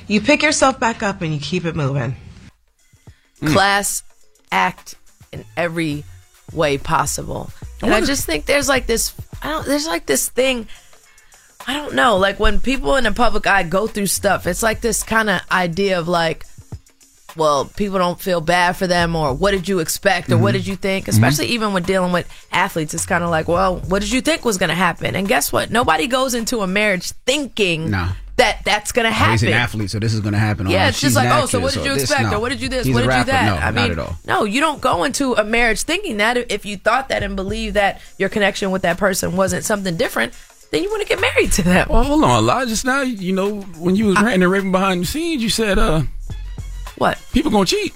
[0.09, 2.17] you pick yourself back up and you keep it moving.
[3.45, 4.03] Class
[4.51, 4.97] act
[5.33, 6.05] in every
[6.53, 7.51] way possible.
[7.83, 10.67] And I just think there's like this I don't there's like this thing
[11.67, 14.81] I don't know, like when people in the public eye go through stuff, it's like
[14.81, 16.47] this kind of idea of like
[17.38, 20.59] well, people don't feel bad for them or what did you expect or what Mhm.
[20.59, 21.09] did you think?
[21.09, 24.44] Especially even when dealing with athletes, it's kind of like, well, what did you think
[24.44, 25.14] was going to happen?
[25.14, 25.70] And guess what?
[25.70, 28.09] Nobody goes into a marriage thinking Nah.
[28.37, 29.48] that that's going to Oh, he's happen.
[29.48, 30.68] an athlete, so this is going to happen.
[30.68, 32.37] Yeah, Oh, it's just like, oh, so what did you this, expect, no.
[32.37, 33.44] or what did you this, He's what did you that?
[33.46, 34.16] No, I not mean, at all.
[34.27, 36.37] no, you don't go into a marriage thinking that.
[36.51, 40.33] If you thought that and believed that your connection with that person wasn't something different,
[40.70, 41.87] then you want to get married to them.
[41.90, 42.68] Well, hold on, Elijah.
[42.70, 45.79] Just now, you know, when you was ranting and raving behind the scenes, you said,
[45.79, 46.03] uh,
[46.99, 47.19] what?
[47.33, 47.95] People gonna cheat.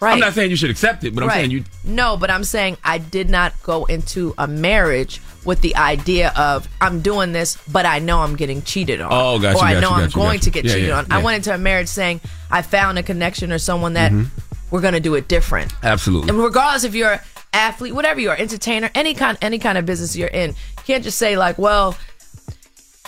[0.00, 0.12] Right.
[0.12, 1.36] I'm not saying you should accept it, but I'm right.
[1.36, 1.64] saying you.
[1.82, 6.68] No, but I'm saying I did not go into a marriage with the idea of
[6.80, 9.08] I'm doing this, but I know I'm getting cheated on.
[9.12, 10.44] Oh, gotcha, Or I gotcha, know I'm gotcha, going gotcha.
[10.44, 11.06] to get Yeah, cheated yeah, on.
[11.12, 14.26] I went into a marriage saying I found a connection or someone that Mhm.
[14.70, 15.72] we're going to do it different.
[15.82, 16.28] Absolutely.
[16.30, 17.20] And regardless if you're
[17.54, 21.04] athlete, whatever you are, entertainer, any kind any kind of business you're in, you can't
[21.04, 21.96] just say like, well,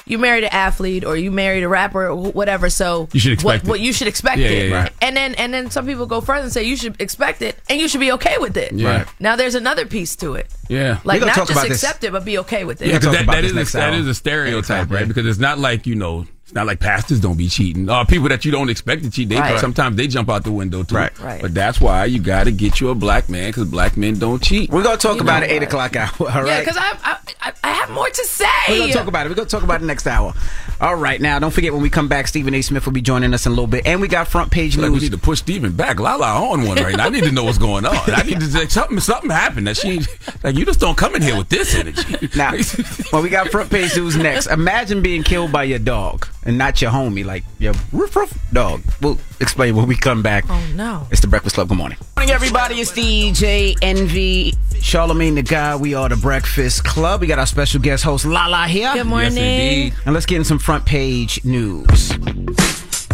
[0.06, 2.70] you married an athlete or you married a rapper or whatever.
[2.70, 3.70] So You should expect what, it.
[3.70, 4.68] what you should expect Yeah, it.
[4.70, 4.88] yeah, yeah.
[5.02, 7.80] And then and then some people go further and say you should expect it and
[7.80, 8.72] you should be okay with it.
[8.72, 8.98] Yeah.
[8.98, 9.06] Right.
[9.20, 10.46] Now there's another piece to it.
[10.68, 11.00] Yeah.
[11.04, 11.82] Like not talk just about this.
[11.82, 12.88] accept it, but be okay with it.
[12.88, 13.98] Yeah, because that, that this is next a, that hour.
[14.00, 14.96] is a stereotype, Exactly.
[14.96, 15.08] right?
[15.08, 17.88] Because it's not like you know, it's not like pastors don't be cheating.
[17.88, 19.60] Uh, people that you don't expect to cheat, they Right.
[19.60, 20.96] sometimes they jump out the window too.
[20.96, 21.16] Right.
[21.20, 21.40] Right.
[21.40, 24.42] But that's why you got to get you a black man because black men don't
[24.42, 24.70] cheat.
[24.70, 26.10] We're gonna talk You about know it eight o'clock hour.
[26.20, 26.46] All right.
[26.46, 28.44] Yeah, because I, I I- I have more to say.
[28.68, 29.28] We're gonna talk about it.
[29.28, 30.34] We're gonna talk about it next hour.
[30.80, 32.62] All right, now don't forget when we come back, Stephen A.
[32.62, 34.90] Smith will be joining us in a little bit, and we got front page Like
[34.92, 35.98] we need to push Stephen back.
[35.98, 37.06] Lala on one right now.
[37.06, 37.96] I need to know what's going on.
[38.08, 39.00] I need to say something.
[39.00, 40.00] Something happened that she
[40.44, 40.54] like.
[40.56, 42.28] You just don't come in here with this energy.
[42.36, 42.52] Now,
[43.12, 44.46] well, we got front page news next.
[44.46, 48.80] Imagine being killed by your dog and not your homie, like your roof roof dog.
[49.02, 50.44] We'll explain when we come back.
[50.48, 51.06] Oh no.
[51.10, 51.68] It's the Breakfast Club.
[51.68, 51.98] Good morning.
[52.16, 52.76] Morning, everybody.
[52.76, 55.80] It's DJ Envy, Charlemagne the God.
[55.80, 57.20] We are the Breakfast Club.
[57.20, 58.92] We got our special guest host Lala here.
[58.94, 59.32] Good morning.
[59.36, 59.94] Yes, indeed.
[60.06, 62.16] And let's get in some front page news.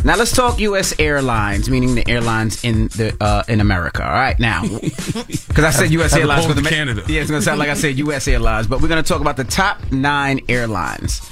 [0.04, 0.98] Now let's talk U.S.
[0.98, 4.04] Airlines, meaning the airlines in the uh, in America.
[4.04, 6.14] All right, now because I said U.S.
[6.14, 7.04] Airlines opposed for the to Canada.
[7.08, 8.26] Yeah, it's gonna sound like I said U.S.
[8.26, 11.22] Airlines, but we're gonna talk about the top nine airlines.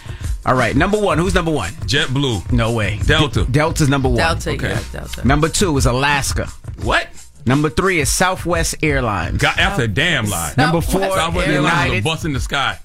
[0.46, 1.18] All right, number one.
[1.18, 1.70] Who's number one?
[1.86, 2.50] JetBlue.
[2.52, 2.98] No way.
[3.04, 3.44] Delta.
[3.44, 4.16] Delta's number one.
[4.18, 4.70] Delta, Okay.
[4.70, 5.26] yeah, Delta.
[5.26, 6.46] Number two is Alaska.
[6.82, 7.08] What?
[7.46, 9.38] Number three is Southwest Airlines.
[9.38, 10.54] God, that's a damn lie.
[10.56, 12.04] Number four, Southwest Airlines is a United.
[12.04, 12.78] bus in the sky.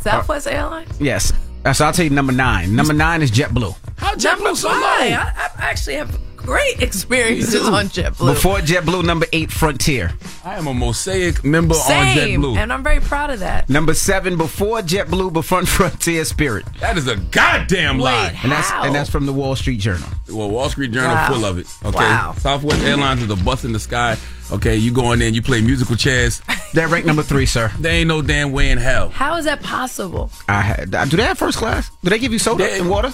[0.00, 0.90] Southwest Airlines.
[1.00, 1.32] Yes.
[1.64, 2.74] Uh, So I'll tell you number nine.
[2.74, 3.74] Number nine is JetBlue.
[3.96, 4.74] How JetBlue so low?
[4.80, 5.16] Why?
[5.18, 8.34] I, I actually have great experiences on JetBlue.
[8.34, 10.12] Before JetBlue, number eight, Frontier.
[10.44, 11.80] I am a Mosaic member on
[12.16, 12.56] JetBlue.
[12.56, 13.68] and I'm very proud of that.
[13.70, 16.66] Number seven, before JetBlue, before Frontier Spirit.
[16.80, 18.36] That is a goddamn lie.
[18.42, 20.08] And that's and that's from the Wall Street Journal.
[20.28, 21.28] Well, Wall Street Journal Wow.
[21.32, 21.66] full of it.
[21.84, 21.96] Okay.
[21.98, 22.34] Wow.
[22.38, 24.16] Southwest Airlines is a bus in the sky.
[24.52, 26.42] Okay, you go in there and you play musical chairs.
[26.74, 27.70] They're ranked number three, sir.
[27.78, 29.08] There ain't no damn way in hell.
[29.10, 30.30] How is that possible?
[30.48, 31.90] I had, do they have first class?
[32.02, 33.12] Do they give you soda and water?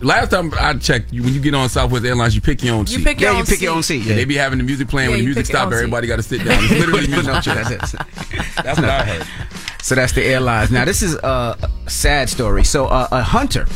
[0.00, 2.82] Last time I checked, you, when you get on Southwest Airlines, you pick your own
[2.86, 3.04] You seat.
[3.04, 3.98] pick your Yeah, you own pick your own seat.
[4.00, 4.14] And Yeah.
[4.16, 5.10] they be having the music playing.
[5.10, 5.78] Yeah, when the you music pick your stop, own seat.
[5.78, 6.58] everybody got to sit down.
[6.64, 7.68] It's literally No, musical chairs.
[7.68, 8.00] that's it.
[8.64, 9.26] That's what I heard.
[9.82, 10.70] So that's the airlines.
[10.70, 12.64] Now this is uh, a sad story.
[12.64, 13.66] So uh, a hunter,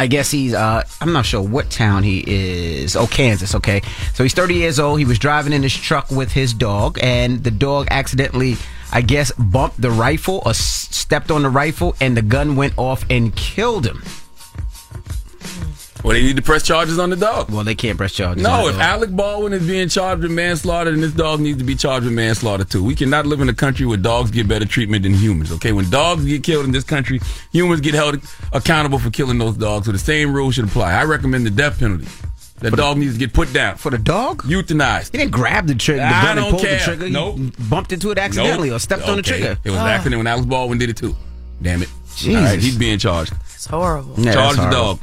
[0.00, 2.96] I guess he's uh, I'm not sure what town he is.
[2.96, 3.54] Oh, Kansas.
[3.54, 3.82] Okay,
[4.14, 4.98] so he's 30 years old.
[4.98, 8.56] He was driving in his truck with his dog, and the dog accidentally,
[8.90, 13.04] I guess, bumped the rifle or stepped on the rifle, and the gun went off
[13.10, 14.02] and killed him.
[16.02, 17.50] Well, they need to press charges on the dog.
[17.50, 18.42] Well, they can't press charges.
[18.42, 18.82] No, on the if dog.
[18.82, 22.14] Alec Baldwin is being charged with manslaughter, then this dog needs to be charged with
[22.14, 22.82] manslaughter too.
[22.82, 25.52] We cannot live in a country where dogs get better treatment than humans.
[25.52, 27.20] Okay, when dogs get killed in this country,
[27.52, 28.18] humans get held
[28.52, 29.86] accountable for killing those dogs.
[29.86, 30.92] So the same rule should apply.
[30.92, 32.06] I recommend the death penalty.
[32.60, 33.76] That dog needs to get put down.
[33.76, 34.42] For the dog?
[34.42, 35.12] Euthanized.
[35.12, 36.78] He didn't grab the trigger, the I don't pull care.
[36.78, 37.06] the trigger.
[37.06, 37.38] He Nope.
[37.70, 38.76] bumped into it accidentally Nope.
[38.76, 39.56] or stepped on the trigger.
[39.64, 39.90] It was an Ah.
[39.90, 41.16] accident when Alec Baldwin did it too.
[41.62, 41.88] Damn it.
[42.16, 42.36] Jesus.
[42.36, 43.32] All right, he's being charged.
[43.54, 44.14] It's horrible.
[44.18, 44.98] Yeah, Charge that's the dog.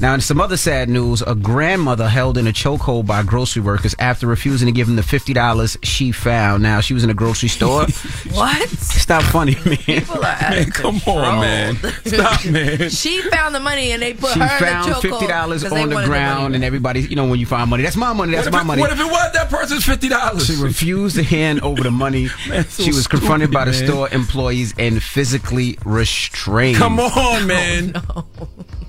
[0.00, 3.94] Now, in some other sad news, a grandmother held in a chokehold by grocery workers
[3.98, 6.62] after refusing to give them the fifty dollars she found.
[6.62, 7.86] Now, she was in a grocery store.
[8.32, 8.68] What?
[8.70, 9.76] Stop funny, man.
[9.76, 11.18] People are out Man, of come control.
[11.18, 11.76] on, man.
[12.04, 12.90] Stop, man.
[12.90, 15.62] She found the money and they put She her in found the chokehold fifty dollars
[15.62, 16.54] 'cause they on the ground, money.
[16.56, 18.32] and everybody, you know, when you find money, that's my money.
[18.32, 18.80] That's What my it, money.
[18.82, 20.46] what if it was that person's fifty dollars?
[20.46, 22.28] She refused to hand over the money.
[22.48, 23.86] Man, so she was confronted stupid, by the man.
[23.86, 26.78] store employees and physically restrained.
[26.78, 27.04] Come Oh,
[27.36, 27.94] on, man.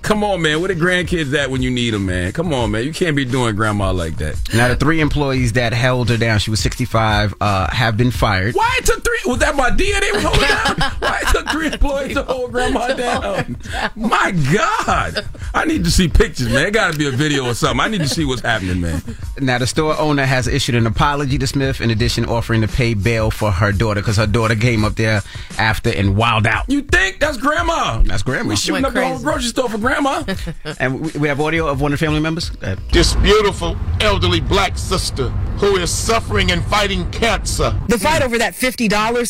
[0.03, 0.59] Come on, man.
[0.59, 2.33] Where the grandkids at when you need them, man?
[2.33, 2.83] Come on, man.
[2.83, 4.37] You can't be doing grandma like that.
[4.53, 8.53] Now, the three employees that held her down, she was 65, uh, have been fired.
[8.53, 9.19] Why it took three?
[9.25, 10.91] Was that my DNA was holding down?
[10.99, 13.57] Why it took three employees to hold grandma down?
[13.95, 15.25] My God.
[15.53, 16.67] I need to see pictures, man.
[16.67, 17.79] It got to be a video or something.
[17.79, 19.01] I need to see what's happening, man.
[19.39, 22.93] Now, the store owner has issued an apology to Smith, in addition, offering to pay
[22.93, 25.21] bail for her daughter because her daughter came up there
[25.57, 26.65] after and wilded out.
[26.67, 28.01] You think that's grandma?
[28.03, 28.49] That's grandma.
[28.49, 29.92] We shooting Went up the whole grocery store for grandma.
[30.79, 32.51] And we- we have audio of one of the family members.
[32.61, 35.29] Uh, This beautiful elderly black sister
[35.59, 37.73] who is suffering and fighting cancer.
[37.87, 38.89] The fight over that $50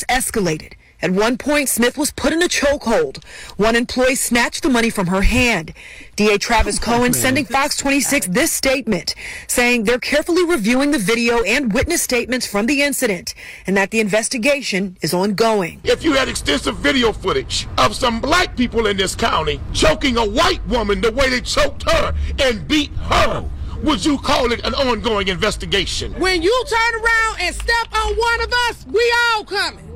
[0.10, 0.74] escalated.
[1.04, 3.22] At one point, Smith was put in a chokehold.
[3.58, 5.74] One employee snatched the money from her hand.
[6.16, 9.14] DA Travis Cohen sending Fox 26 this statement,
[9.46, 13.36] saying they're carefully reviewing the video and witness statements from the incident,
[13.68, 15.82] and that the investigation is ongoing.
[15.84, 20.26] If you had extensive video footage of some black people in this county choking a
[20.26, 23.44] white woman the way they choked her and beat her,
[23.84, 26.14] would you call it an ongoing investigation?
[26.14, 29.93] When you turn around and step on one of us, we all coming.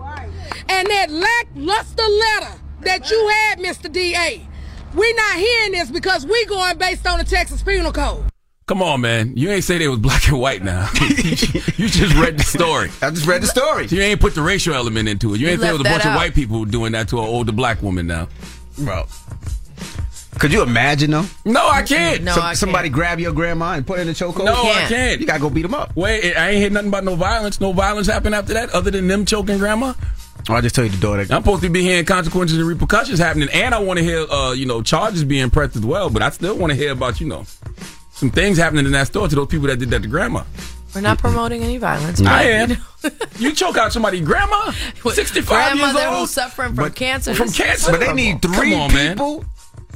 [0.70, 3.92] And that lackluster letter that you had, Mr.
[3.92, 4.48] DA,
[4.94, 8.24] We're not hearing this because we're going based on the Texas Penal Code.
[8.68, 9.36] Come on, man.
[9.38, 10.90] You ain't say they was black and white now.
[11.00, 12.90] you just read the story.
[13.02, 13.86] I just read the story.
[13.88, 15.40] You ain't put the racial element into it.
[15.40, 17.20] You You ain't say it was a bunch that of white people doing that to
[17.20, 18.28] an older black woman now.
[18.78, 19.06] Bro.
[20.38, 21.26] Could you imagine though?
[21.46, 22.24] No, I can't.
[22.24, 22.58] No, Some- I can't.
[22.58, 24.46] somebody grab your grandma and put her in a chokehold.
[24.46, 25.20] No, I can't.
[25.22, 25.96] You gotta go beat them up.
[25.96, 27.60] Wait, I ain't hear nothing about no violence.
[27.60, 29.94] No violence happened after that, other than them choking grandma.
[30.50, 31.22] Oh, I just tell you the daughter.
[31.22, 34.54] I'm supposed to be hearing consequences and repercussions happening, and I want to hear, uh,
[34.54, 36.10] you know, charges being pressed as well.
[36.10, 37.46] But I still want to hear about, you know,
[38.14, 40.44] some things happening in that store to those people that did that to grandma.
[40.96, 42.22] We're not promoting any violence.
[42.22, 42.70] I am.
[42.72, 44.72] you know, You choke out somebody, grandma,
[45.12, 47.36] sixty-five years old, who's suffering from But- cancer.
[47.36, 47.92] from cancer.
[47.92, 49.16] But they need three on, man.
[49.18, 49.44] people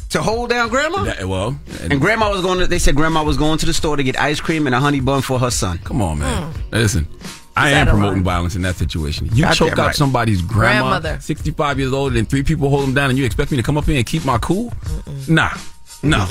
[0.10, 1.06] to hold down grandma.
[1.06, 1.58] That- well,
[1.90, 4.20] And grandma was going to, they said grandma was going to the store to get
[4.20, 5.80] ice cream and a honey bun for her son.
[5.86, 6.54] Come on, man.
[6.72, 7.08] Listen,
[7.56, 8.34] I am promoting lie?
[8.34, 9.28] violence in that situation.
[9.34, 9.96] You Goddamn choke out right.
[9.96, 11.20] somebody's grandma, Grandmother.
[11.20, 13.78] 65 years old, and three people hold them down, and you expect me to come
[13.78, 14.72] up here and keep my cool?
[15.28, 15.52] Nah.
[16.04, 16.26] No.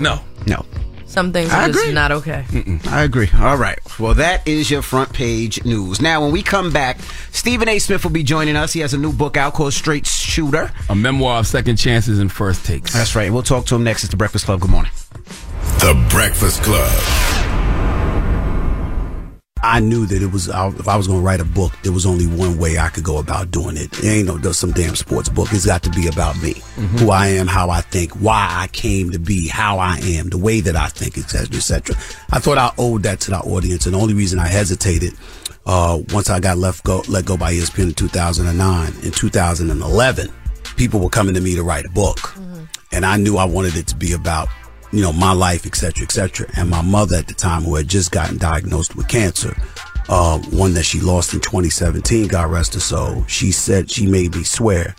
[0.00, 0.20] No.
[0.46, 0.64] No.
[1.06, 2.44] Some things I are just not okay.
[2.88, 3.28] I agree.
[3.38, 3.78] All right.
[4.00, 6.00] Well, that is your front page news.
[6.00, 6.98] Now, when we come back,
[7.30, 7.78] Stephen A.
[7.78, 8.72] Smith will be joining us.
[8.72, 10.72] He has a new book out called Straight Shooter.
[10.88, 12.92] A memoir of second chances and first takes.
[12.94, 13.32] That's right.
[13.32, 14.02] We'll talk to him next.
[14.02, 14.60] It's the Breakfast Club.
[14.60, 14.90] Good morning.
[15.78, 16.90] The Breakfast Club.
[19.66, 22.04] I knew that it was if I was going to write a book, there was
[22.06, 23.98] only one way I could go about doing it.
[23.98, 25.48] It ain't no there's some damn sports book.
[25.52, 26.98] It's got to be about me, Mhm.
[27.00, 30.38] who I am, how I think, why I came to be, how I am, the
[30.38, 31.96] way that I think, etc., etc.
[32.30, 35.14] I thought I owed that to the audience, and the only reason I hesitated
[35.66, 40.28] uh, once I got left go let go by ESPN in 2009, in 2011,
[40.76, 42.34] people were coming to me to write a book,
[42.92, 44.48] and I knew I wanted it to be about
[44.94, 46.46] you know my life, et cetera, et cetera.
[46.56, 49.56] And my mother at the time, who had just gotten diagnosed with cancer,
[50.08, 54.36] uh, one that she lost in 2017, God rest her soul, she said she made
[54.36, 54.94] me swear,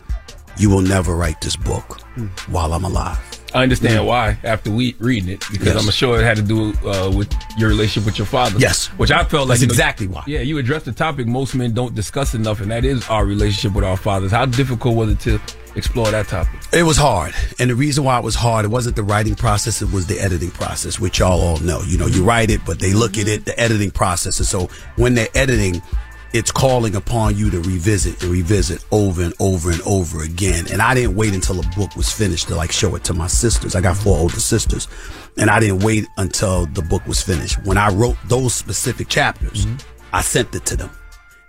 [0.58, 2.02] you will never write this book
[2.50, 3.35] while I'm alive.
[3.56, 5.84] I understand why after we reading it because Yes.
[5.86, 8.60] I'm sure it had to do uh, with your relationship with your father.
[8.60, 8.88] Yes.
[8.98, 10.24] which I felt like That's you know, exactly why.
[10.28, 13.74] Yeah, you addressed the topic most men don't discuss enough, and that is our relationship
[13.74, 14.32] with our fathers.
[14.32, 15.40] How difficult was it to
[15.76, 16.60] explore that topic?
[16.74, 17.34] It was hard.
[17.58, 20.20] And the reason why it was hard, it wasn't the writing process, it was the
[20.20, 21.82] editing process, which y'all all know.
[21.82, 24.38] You know, you write it, but they look at it, the editing process.
[24.40, 25.82] And so when they're editing,
[26.36, 30.66] it's calling upon you to revisit and revisit over and over and over again.
[30.70, 33.28] And I didn't wait until a book was finished to like show it to my
[33.28, 33.74] sisters.
[33.74, 34.90] I got four older sisters.
[35.38, 37.64] And I didn't wait until the book was finished.
[37.64, 39.66] When I wrote those specific chapters,
[40.12, 40.90] I sent it to them.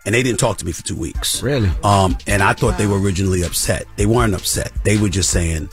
[0.05, 1.43] And they didn't talk to me for two weeks.
[1.43, 1.71] Really?
[1.83, 3.87] Um, and I thought they were originally upset.
[3.97, 4.71] They weren't upset.
[4.85, 5.69] They were just saying,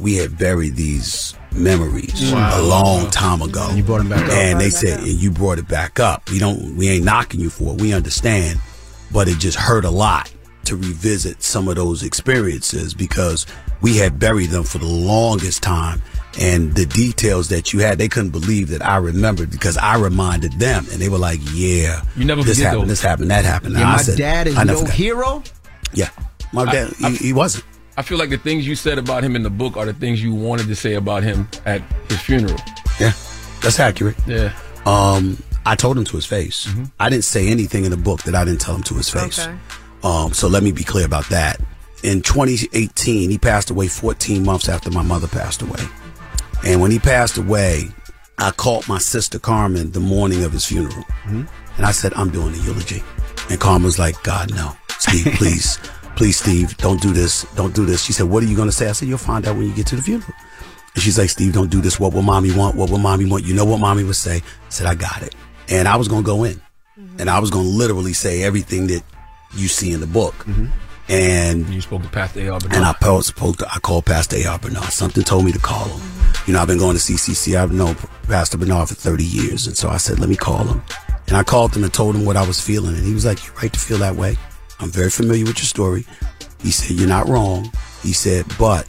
[0.00, 2.60] we had buried these memories Wow.
[2.60, 3.70] a long time ago.
[3.74, 4.30] You brought 'em back up.
[4.32, 6.28] And they said, and you brought it back up.
[6.30, 7.80] We don't, we ain't knocking you for it.
[7.80, 8.60] We understand.
[9.12, 10.30] But it just hurt a lot
[10.64, 13.46] to revisit some of those experiences because
[13.80, 16.02] we had buried them for the longest time.
[16.38, 20.52] And the details that you had, they couldn't believe that I remembered because I reminded
[20.60, 22.88] them and they were like, yeah, You never this happened, those.
[22.88, 23.72] this happened, that happened.
[23.74, 24.94] Yeah, And I my said, dad is no forgot.
[24.94, 25.42] hero.
[25.94, 26.10] Yeah.
[26.52, 27.64] My I- dad, I- he, he wasn't.
[27.98, 30.22] I feel like the things you said about him in the book are the things
[30.22, 32.56] you wanted to say about him at his funeral.
[33.00, 33.10] Yeah,
[33.60, 34.14] that's accurate.
[34.24, 34.56] Yeah.
[34.86, 35.36] Um,
[35.66, 36.72] I told him to his face.
[37.00, 39.40] I didn't say anything in the book that I didn't tell him to his face.
[39.44, 39.58] Okay.
[40.04, 41.60] Um, so let me be clear about that.
[42.04, 45.80] In 2018, he passed away 14 months after my mother passed away.
[46.64, 47.88] And when he passed away,
[48.38, 51.04] I called my sister Carmen the morning of his funeral.
[51.24, 51.48] And
[51.84, 53.02] I said, I'm doing the eulogy.
[53.50, 54.76] And Carmen was like, God, no.
[55.00, 55.80] Steve, please,
[56.18, 57.44] please, Steve, don't do this.
[57.54, 58.02] Don't do this.
[58.02, 58.88] She said, What are you going to say?
[58.88, 60.34] I said, You'll find out when you get to the funeral.
[60.94, 62.00] And she's like, Steve, don't do this.
[62.00, 62.74] What will mommy want?
[62.74, 63.44] What will mommy want?
[63.44, 64.38] You know what mommy would say?
[64.38, 65.36] I said, I got it.
[65.68, 66.54] And I was going to go in
[66.98, 67.20] mm-hmm.
[67.20, 69.04] and I was going to literally say everything that
[69.54, 70.34] you see in the book.
[70.38, 70.66] Mm-hmm.
[71.08, 72.58] And you spoke to Pastor A.R.
[72.70, 74.58] And I spoke to, I called Pastor A.R.
[74.58, 74.84] Bernard.
[74.86, 76.00] Something told me to call him.
[76.00, 76.50] Mm-hmm.
[76.50, 77.56] You know, I've been going to CCC.
[77.56, 77.94] I've known
[78.24, 79.68] Pastor Bernard for 30 years.
[79.68, 80.82] And so I said, let me call him.
[81.28, 82.96] And I called him and told him what I was feeling.
[82.96, 84.36] And he was like, you're right to feel that way.
[84.80, 86.04] I'm very familiar with your story.
[86.62, 87.70] He said, you're not wrong.
[88.02, 88.86] He said, but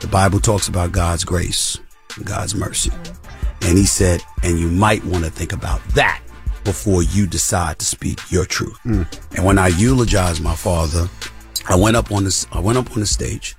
[0.00, 1.78] the Bible talks about God's grace
[2.16, 2.90] and God's mercy.
[3.62, 6.20] And he said, and you might want to think about that
[6.64, 8.78] before you decide to speak your truth.
[8.82, 9.02] Hmm.
[9.36, 11.08] And when I eulogized my father,
[11.68, 13.56] I went up on this, I went up on the stage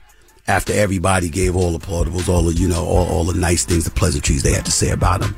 [0.48, 3.84] after everybody gave all the plaudables, all the, you know, all, all the nice things,
[3.84, 5.36] the pleasantries they had to say about him.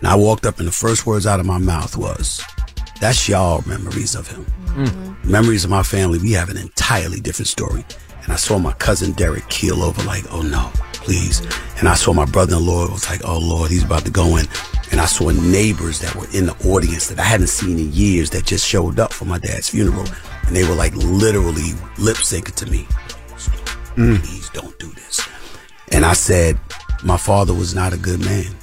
[0.00, 2.42] And I walked up and the first words out of my mouth was,
[3.00, 4.44] that's y'all memories of him.
[4.66, 5.30] Mm-hmm.
[5.30, 7.84] Memories of my family, we have an entirely different story.
[8.22, 11.40] And I saw my cousin Derek keel over like, oh no, please.
[11.78, 14.46] And I saw my brother-in-law was like, oh Lord, he's about to go in.
[14.90, 18.30] And I saw neighbors that were in the audience that I hadn't seen in years
[18.30, 20.06] that just showed up for my dad's funeral.
[20.46, 22.86] And they were like literally lip syncing to me.
[23.96, 24.18] Mm.
[24.20, 25.26] Please don't do this.
[25.92, 26.58] And I said,
[27.04, 28.54] my father was not a good man.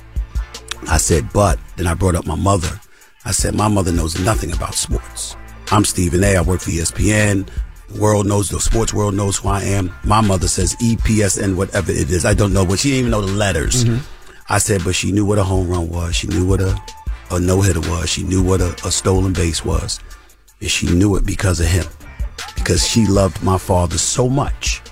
[0.90, 2.80] I said, but then I brought up my mother.
[3.26, 5.36] I said, my mother knows nothing about sports.
[5.72, 6.36] I'm Stephen A.
[6.36, 7.50] I work for ESPN.
[7.90, 9.92] The world knows, the sports world knows who I am.
[10.04, 12.24] My mother says EPSN, whatever it is.
[12.24, 13.84] I don't know, but she didn't even know the letters.
[13.84, 14.06] Mm-hmm.
[14.48, 16.16] I said, but she knew what a home run was.
[16.16, 16.80] She knew what a,
[17.32, 18.10] a no hitter was.
[18.10, 20.00] She knew what a, a stolen base was.
[20.62, 21.86] And she knew it because of him.
[22.54, 24.84] Because she loved my father so much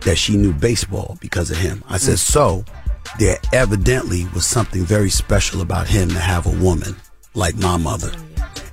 [0.00, 1.84] that she knew baseball because of him.
[1.86, 2.18] I said, mm.
[2.32, 2.64] so
[3.18, 6.96] there evidently was something very special about him to have a woman
[7.34, 8.10] like my mother.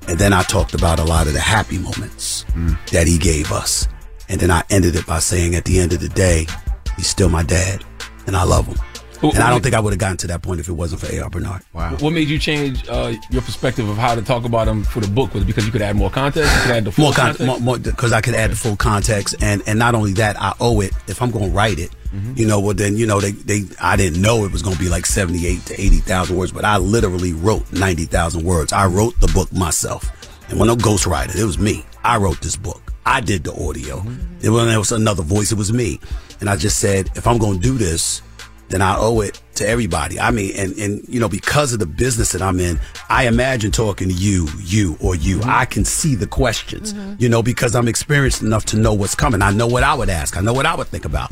[0.07, 2.45] And then I talked about a lot of the happy moments
[2.91, 3.87] that he gave us.
[4.29, 6.47] And then I ended it by saying, at the end of the day,
[6.95, 7.83] he's still my dad
[8.27, 8.77] and I love him.
[9.19, 11.01] Who- and I don't think I would have gotten to that point if it wasn't
[11.01, 11.29] for A.R.
[11.29, 11.61] Bernard.
[11.73, 11.95] Wow.
[11.99, 15.07] What made you change uh, your perspective of how to talk about him for the
[15.07, 15.33] book?
[15.35, 16.51] Was it because you could add more context?
[16.55, 17.45] You could add the full more con- context?
[17.45, 20.55] more, more because I could add the full context, and and not only that, I
[20.59, 20.91] owe it.
[21.07, 22.33] If I'm going to write it, Mm-hmm.
[22.35, 24.81] you know, well then you know they they I didn't know it was going to
[24.81, 28.73] be like seventy eight to eighty thousand words, but I literally wrote ninety thousand words.
[28.73, 30.09] I wrote the book myself,
[30.49, 31.85] and when no ghostwriter, it was me.
[32.03, 32.81] I wrote this book.
[33.05, 33.99] I did the audio.
[33.99, 34.45] Mm-hmm.
[34.45, 35.51] It wasn't it was another voice.
[35.51, 35.99] It was me,
[36.39, 38.21] and I just said if I'm going to do this,
[38.69, 40.19] then I owe it to everybody.
[40.19, 43.71] I mean, and and you know, because of the business that I'm in, I imagine
[43.71, 45.41] talking to you, you or you.
[45.43, 49.41] I can see the questions, you know, because I'm experienced enough to know what's coming.
[49.41, 50.37] I know what I would ask.
[50.37, 51.31] I know what I would think about,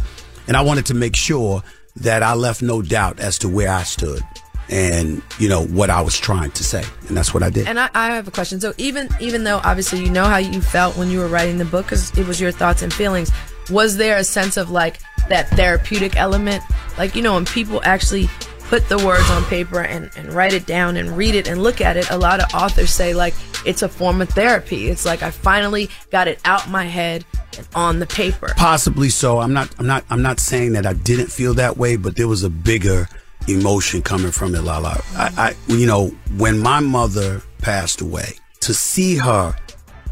[0.50, 1.64] and I wanted to make sure
[1.98, 4.24] that I left no doubt as to where I stood
[4.70, 7.68] and you know what I was trying to say, and that's what I did.
[7.68, 8.60] And I, I have a question.
[8.60, 11.66] So even even though obviously you know how you felt when you were writing the
[11.66, 13.32] book, because it was your thoughts and feelings,
[13.70, 16.64] was there a sense of like that therapeutic element?
[16.98, 18.30] Like you know when people actually
[18.70, 21.82] put the words on paper and, and write it down and read it and look
[21.82, 23.34] at it, a lot of authors say like
[23.66, 24.90] it's a form of therapy.
[24.90, 27.26] It's like I finally got it out my head
[27.58, 28.54] and on the paper.
[28.56, 29.40] Possibly so.
[29.40, 29.74] I'm not.
[29.80, 30.06] I'm not.
[30.12, 33.08] I'm not saying that I didn't feel that way, but there was a bigger
[33.48, 35.02] emotion coming from it, Lala.
[35.16, 39.56] I, I, you know, when my mother passed away, to see her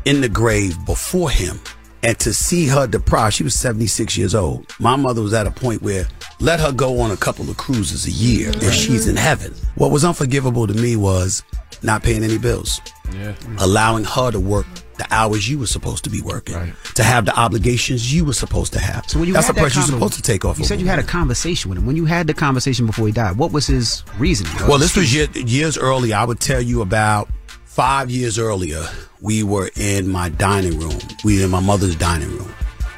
[0.06, 1.60] in the grave before him,
[2.04, 4.72] and to see her deprived, she was 76 years old.
[4.80, 6.08] My mother was at a point where
[6.40, 9.54] let her go on a couple of cruises a year, and she's in heaven.
[9.76, 11.44] What was unforgivable to me was
[11.84, 12.82] not paying any bills
[13.14, 13.34] Yeah.
[13.60, 14.66] allowing her to work
[14.98, 18.74] the hours you were supposed to be working, to have the obligations you were supposed
[18.74, 19.04] to have.
[19.08, 20.58] So when you That's had the price that you're supposed to take off.
[20.58, 21.86] You said you had a conversation with him.
[21.86, 24.52] When you had the conversation before he died, what was his reasoning?
[24.68, 26.16] Well, this was year, years earlier.
[26.16, 27.30] I would tell you about
[27.78, 28.84] five years earlier.
[29.22, 30.98] We were in my dining room.
[31.24, 32.52] We were in my mother's dining room.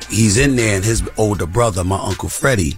[0.10, 2.78] He's in there, and his older brother, my uncle Freddie,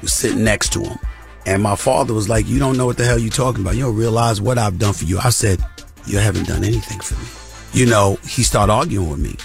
[0.00, 0.98] was sitting next to him.
[1.44, 3.76] And my father was like, "You don't know what the hell you're talking about.
[3.76, 5.62] You don't realize what I've done for you." I said,
[6.06, 7.28] "You haven't done anything for me."
[7.74, 9.36] You know, he started arguing with me,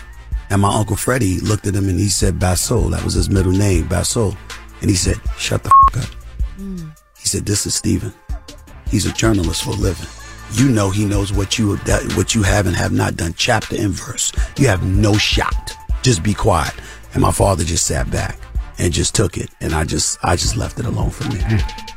[0.49, 3.51] and my uncle Freddie looked at him and he said, "Basil." That was his middle
[3.51, 4.37] name, Basil.
[4.79, 6.09] And he said, "Shut the f- up."
[6.55, 6.77] Hmm.
[7.19, 8.13] He said, "This is Stephen.
[8.89, 10.07] He's a journalist for a living.
[10.53, 13.75] You know he knows what you that, what you have and have not done, chapter
[13.75, 14.31] and verse.
[14.57, 15.71] You have no shot.
[16.01, 16.73] Just be quiet."
[17.13, 18.39] And my father just sat back
[18.79, 21.39] and just took it, and I just I just left it alone for me.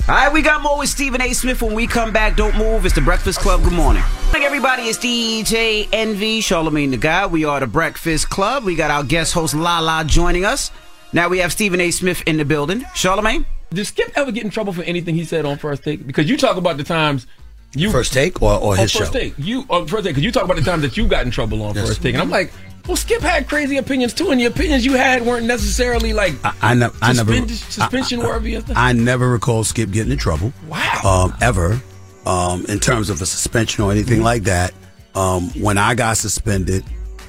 [0.08, 1.32] All right, we got more with Stephen A.
[1.32, 2.36] Smith when we come back.
[2.36, 2.84] Don't move.
[2.84, 3.62] It's the Breakfast Club.
[3.62, 4.02] Good morning.
[4.26, 4.82] Morning, everybody.
[4.82, 7.32] It's DJ Envy, Charlemagne the God.
[7.32, 8.64] We are the Breakfast Club.
[8.64, 10.70] We got our guest host Lala joining us.
[11.12, 11.90] Now we have Stephen A.
[11.90, 12.84] Smith in the building.
[12.94, 13.46] Charlemagne.
[13.72, 16.06] Did Skip ever get in trouble for anything he said on First Take?
[16.06, 17.26] Because you talk about the times
[17.74, 19.18] you First Take or, or on his First show?
[19.18, 19.34] Take.
[19.38, 21.62] You on First Take because you talk about the time that you got in trouble
[21.62, 22.52] on First Take, and I'm like,
[22.86, 26.74] well, Skip had crazy opinions too, and the opinions you had weren't necessarily like I,
[26.74, 28.56] ne- I never suspension I- I- worthy.
[28.74, 30.52] I never recall Skip getting in trouble.
[30.68, 31.00] Wow.
[31.32, 31.80] Um, ever.
[32.26, 34.24] Um, in terms of a suspension or anything Mm-hmm.
[34.24, 34.72] like that.
[35.14, 36.84] Um, when I got suspended,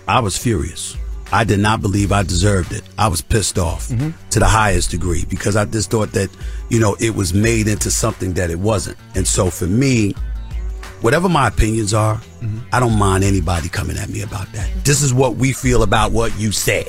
[0.07, 0.95] I was furious.
[1.31, 2.83] I did not believe I deserved it.
[2.97, 4.11] I was pissed off Mm-hmm.
[4.29, 6.29] to the highest degree because I just thought that,
[6.69, 8.97] you know, it was made into something that it wasn't.
[9.15, 10.13] And so for me,
[11.03, 12.59] whatever my opinions are, Mm-hmm.
[12.73, 14.69] I don't mind anybody coming at me about that.
[14.83, 16.87] This is what we feel about what you said.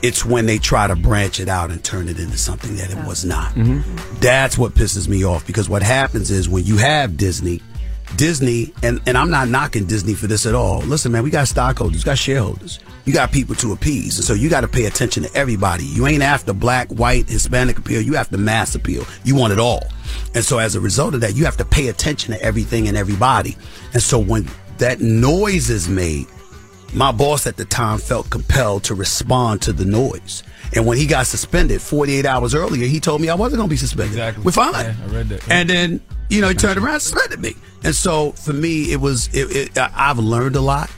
[0.00, 2.96] It's when they try to branch it out and turn it into something that it
[3.06, 3.52] was not.
[4.20, 7.60] That's what pisses me off because what happens is when you have Disney,
[8.16, 10.80] Disney, and, and I'm not knocking Disney for this at all.
[10.80, 14.16] Listen, man, we got stockholders, we got shareholders, you got people to appease.
[14.16, 15.84] And so you got to pay attention to everybody.
[15.84, 18.00] You ain't after black, white, Hispanic appeal.
[18.00, 19.04] You have to mass appeal.
[19.24, 19.82] You want it all.
[20.34, 22.96] And so as a result of that, you have to pay attention to everything and
[22.96, 23.56] everybody.
[23.92, 24.48] And so when
[24.78, 26.26] that noise is made,
[26.94, 30.42] my boss at the time felt compelled to respond to the noise.
[30.74, 33.72] And when he got suspended 48 hours earlier, he told me I wasn't going to
[33.72, 34.12] be suspended.
[34.12, 34.44] Exactly.
[34.44, 34.72] We're fine.
[34.72, 35.50] Yeah, I read that.
[35.50, 36.00] And then,
[36.34, 37.54] you know, he turned around and suspended me.
[37.82, 40.90] And so for me, it was, it, it, I've learned a lot.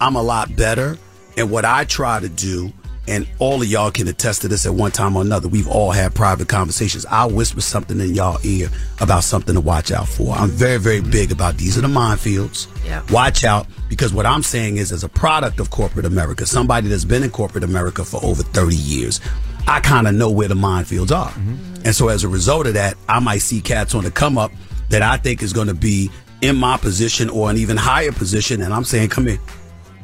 [0.00, 0.96] I'm a lot better.
[1.36, 2.72] And what I try to do,
[3.06, 5.92] and all of y'all can attest to this at one time or another, we've all
[5.92, 7.06] had private conversations.
[7.06, 8.68] I'll whisper something in y'all ear
[9.00, 10.34] about something to watch out for.
[10.34, 12.68] I'm very, very big about these are the minefields.
[12.84, 13.02] Yeah.
[13.10, 17.06] Watch out because what I'm saying is, as a product of corporate America, somebody that's
[17.06, 19.20] been in corporate America for over 30 years,
[19.66, 21.30] I kind of know where the minefields are.
[21.30, 21.86] Mm-hmm.
[21.86, 24.50] And so as a result of that, I might see cats on the come up
[24.90, 26.10] that I think is going to be
[26.40, 28.62] in my position or an even higher position.
[28.62, 29.38] And I'm saying, come here.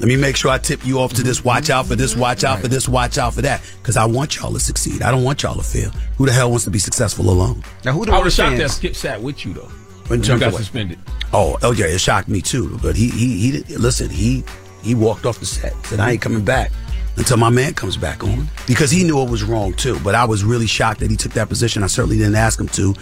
[0.00, 1.44] Let me make sure I tip you off to this.
[1.44, 2.16] Watch out for this.
[2.16, 2.88] Watch out for this.
[2.88, 3.62] Watch out for that.
[3.80, 5.02] Because I want y'all to succeed.
[5.02, 5.90] I don't want y'all to fail.
[6.18, 7.62] Who the hell wants to be successful alone?
[7.84, 9.70] Now, who the I was shocked that Skip sat with you though.
[10.08, 10.98] When you got of suspended.
[11.32, 12.78] Oh, oh yeah, it shocked me too.
[12.82, 14.10] But he he he did- listen.
[14.10, 14.42] He
[14.82, 15.72] he walked off the set.
[15.72, 16.72] And said I ain't coming back
[17.16, 19.98] until my man comes back on because he knew it was wrong too.
[20.00, 21.82] But I was really shocked that he took that position.
[21.82, 22.94] I certainly didn't ask him to,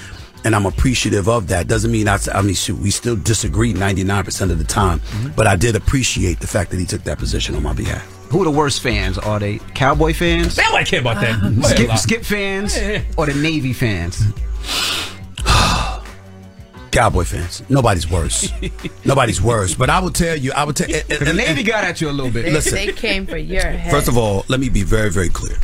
[0.45, 1.68] and I'm appreciative of that.
[1.68, 2.18] Doesn't mean I.
[2.34, 5.30] I mean, shoot, we still disagree 99 percent of the time, mm-hmm.
[5.36, 8.05] but I did appreciate the fact that he took that position on my behalf.
[8.30, 9.18] Who are the worst fans?
[9.18, 10.57] Are they Cowboy fans?
[10.57, 11.32] They don't care about that.
[11.34, 11.51] Uh-huh.
[11.51, 13.03] Go ahead, Skip, Skip fans Yeah.
[13.18, 14.22] or the Navy fans?
[16.90, 18.51] Cowboy fans, nobody's worse.
[19.05, 19.74] nobody's worse.
[19.74, 20.88] But I will tell you, I will tell.
[20.95, 22.45] and- The Navy got at you a little bit.
[22.45, 22.74] They, Listen.
[22.74, 23.90] they came for your head.
[23.90, 25.57] First of all, let me be very, very clear.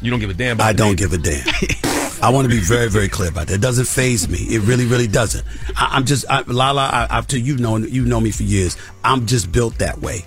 [0.00, 0.96] You don't give a damn about I the don't Navy.
[0.96, 1.46] give a damn.
[2.22, 3.54] I want to be very, very clear about that.
[3.54, 4.38] It doesn't phase me.
[4.38, 5.44] It really, really doesn't.
[5.76, 6.82] I, I'm just, I, Lala.
[6.82, 8.76] I, I've you know, you know me for years.
[9.02, 10.24] I'm just built that way.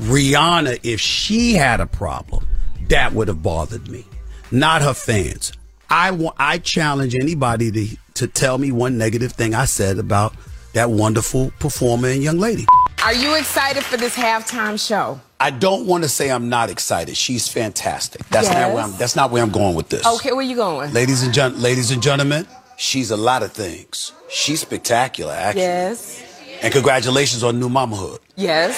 [0.00, 2.46] Rihanna, if she had a problem,
[2.88, 4.04] that would have bothered me,
[4.50, 5.52] not her fans.
[5.88, 6.34] I want.
[6.38, 10.34] I challenge anybody to to tell me one negative thing I said about
[10.72, 12.66] that wonderful performer and young lady.
[13.04, 15.20] Are you excited for this halftime show?
[15.44, 17.18] I don't want to say I'm not excited.
[17.18, 18.26] She's fantastic.
[18.30, 18.92] That's not where I'm.
[18.96, 20.06] That's not where I'm going with this.
[20.06, 20.90] Okay, where you going?
[20.94, 22.46] Ladies and gen- ladies and gentlemen,
[22.78, 24.12] she's a lot of things.
[24.30, 25.60] She's spectacular, actually.
[25.64, 26.24] Yes.
[26.62, 28.20] And congratulations on new mamahood.
[28.36, 28.74] Yes.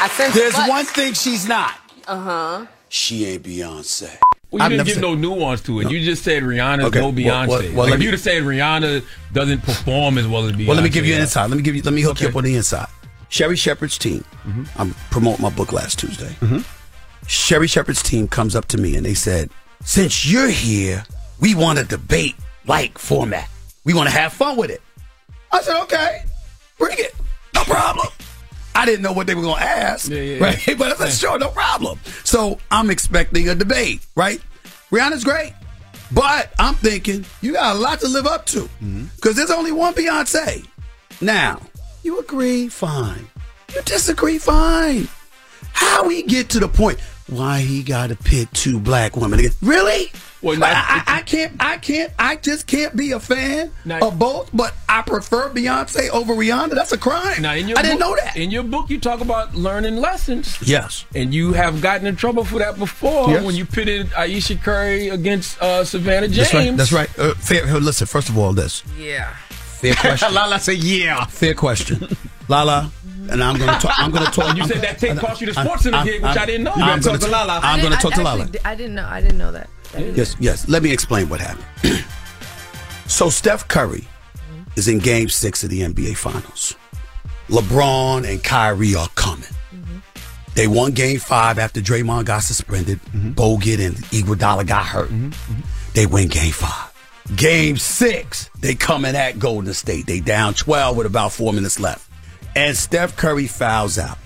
[0.00, 1.72] I sense There's but- one thing she's not.
[2.06, 2.66] Uh-huh.
[2.88, 4.16] She ain't Beyonce.
[4.52, 5.84] Well, you I've didn't give said- no nuance to it.
[5.84, 5.90] No.
[5.90, 7.48] You just said Rihanna's Okay, no Beyonce.
[7.48, 9.02] well, well, like if me- you'd have said Rihanna
[9.32, 10.66] doesn't perform as well as Beyonce.
[10.68, 11.30] Well, let me give you an does.
[11.30, 11.50] insight.
[11.50, 11.82] Let me give you.
[11.82, 12.86] Let me hook you up on the inside.
[13.28, 14.24] Sherri Shepherd's team.
[14.46, 14.64] Mm-hmm.
[14.80, 16.34] I'm promoting my book last Tuesday.
[17.26, 19.50] Sherri Shepherd's team comes up to me and they said,
[19.84, 21.04] "Since you're here,
[21.40, 23.48] we want a debate like format.
[23.84, 24.80] We want to have fun with it."
[25.52, 26.22] I said, "Okay,
[26.78, 27.14] bring it.
[27.54, 28.08] No problem."
[28.74, 30.66] I didn't know what they were going to ask, yeah, right?
[30.68, 30.74] yeah.
[30.78, 34.40] But I said, "Sure, no problem." So I'm expecting a debate, right?
[34.90, 35.52] Rihanna's great.
[36.12, 38.68] But I'm thinking you got a lot to live up to
[39.16, 40.64] because there's only one Beyonce.
[41.20, 41.60] Now,
[42.06, 43.28] you agree, fine.
[43.74, 45.08] You disagree, fine.
[45.72, 47.00] How we get to the point?
[47.26, 49.50] Why he got to pit two black women again?
[49.60, 50.12] Really?
[50.40, 51.56] Well, I, I, I can't.
[51.58, 52.12] I can't.
[52.20, 54.50] I just can't be a fan of both.
[54.54, 56.70] But I prefer Beyonce over Rihanna.
[56.76, 57.42] That's a crime.
[57.42, 58.36] Now, in your I didn't know that.
[58.36, 60.56] In your book, you talk about learning lessons.
[60.62, 61.04] Yes.
[61.16, 63.44] And you have gotten in trouble for that before Yes.
[63.44, 66.52] when you pitted Ayesha Curry against uh, Savannah James.
[66.76, 67.08] That's right.
[67.08, 67.18] That's right.
[67.18, 67.66] Uh, fair.
[67.66, 68.06] here, Listen.
[68.06, 69.34] First of all, this Yeah.
[69.94, 70.34] Fair question.
[70.34, 72.08] Lala said, "Yeah." Fair question,
[72.48, 72.90] Lala.
[73.28, 73.92] And I'm gonna talk.
[73.98, 74.50] I'm gonna talk.
[74.50, 76.74] And you said that take cost you the SportsCenter gig, which I didn't know.
[76.76, 77.60] You I'm gonna talk to Lala.
[77.62, 78.48] I'm gonna didn't- talk I to Lala.
[78.64, 79.06] I didn't know.
[79.06, 79.68] I didn't know that.
[79.98, 80.68] Yes, yes.
[80.68, 82.04] Let me explain what happened.
[83.06, 84.06] so Steph Curry
[84.36, 84.62] mm-hmm.
[84.76, 86.76] is in Game Six of the NBA Finals.
[87.48, 89.44] LeBron and Kyrie are coming.
[89.74, 89.98] Mm-hmm.
[90.54, 93.32] They won Game Five after Draymond got suspended, mm-hmm.
[93.32, 95.10] Bogut and Iguodala got hurt.
[95.94, 96.92] They win Game Five.
[97.34, 100.06] Game Six, they coming at Golden State.
[100.06, 102.08] They down twelve with about four minutes left,
[102.54, 104.18] and Steph Curry fouls out.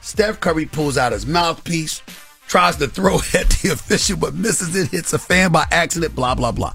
[0.00, 2.02] Steph Curry pulls out his mouthpiece,
[2.48, 6.14] tries to throw it at the official, but misses it, hits a fan by accident,
[6.14, 6.72] blah, blah, blah.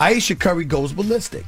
[0.00, 1.44] Ayesha Curry goes ballistic.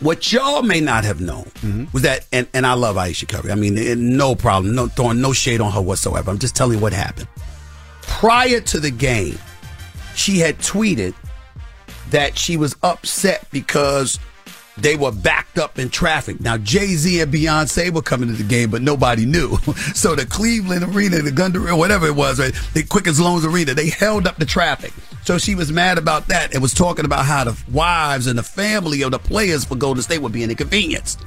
[0.00, 1.84] What y'all may not have known mm-hmm.
[1.92, 3.50] was that, and, and I love Ayesha Curry.
[3.50, 6.30] I mean, no problem, no throwing no shade on her whatsoever.
[6.30, 7.28] I'm just telling you what happened.
[8.02, 9.38] Prior to the game,
[10.14, 11.14] she had tweeted
[12.14, 14.20] that she was upset because
[14.76, 16.40] they were backed up in traffic.
[16.40, 19.58] Now, Jay Z and Beyonce were coming to the game, but nobody knew.
[19.94, 23.74] So the Cleveland Arena, the Gunda, or whatever it was, right, the Quicken Loans Arena,
[23.74, 24.92] they held up the traffic.
[25.24, 28.42] So she was mad about that and was talking about how the wives and the
[28.42, 31.20] family of the players for Golden State were being inconvenienced.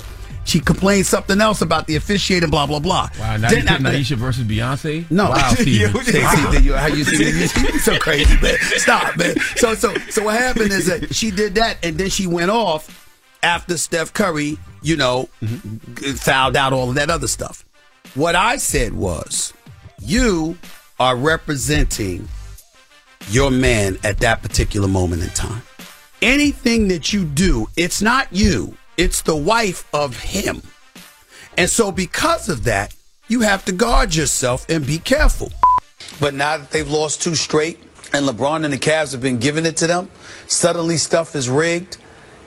[0.48, 3.10] She complained something else about the officiating, blah blah blah.
[3.20, 5.10] Wow, now Then you after- Ayesha versus Beyonce?
[5.12, 6.04] no, Wow, Stephen.
[6.04, 7.48] see, see, you- how you see
[7.80, 8.56] so crazy, man.
[8.78, 9.36] Stop, man.
[9.58, 13.04] So, so, so what happened is that she did that, and then she went off
[13.44, 17.66] after Steph Curry, you know, g- fouled out all of that other stuff.
[18.16, 19.54] What I said was,
[20.02, 20.58] you
[21.00, 22.28] are representing
[23.30, 25.62] your man at that particular moment in time.
[26.22, 30.62] Anything that you do, it's not you, it's the wife of him.
[31.56, 32.96] And so, because of that,
[33.28, 35.52] you have to guard yourself and be careful.
[36.20, 37.80] But now that they've lost two straight
[38.14, 40.10] and LeBron and the Cavs have been giving it to them,
[40.48, 41.98] suddenly stuff is rigged.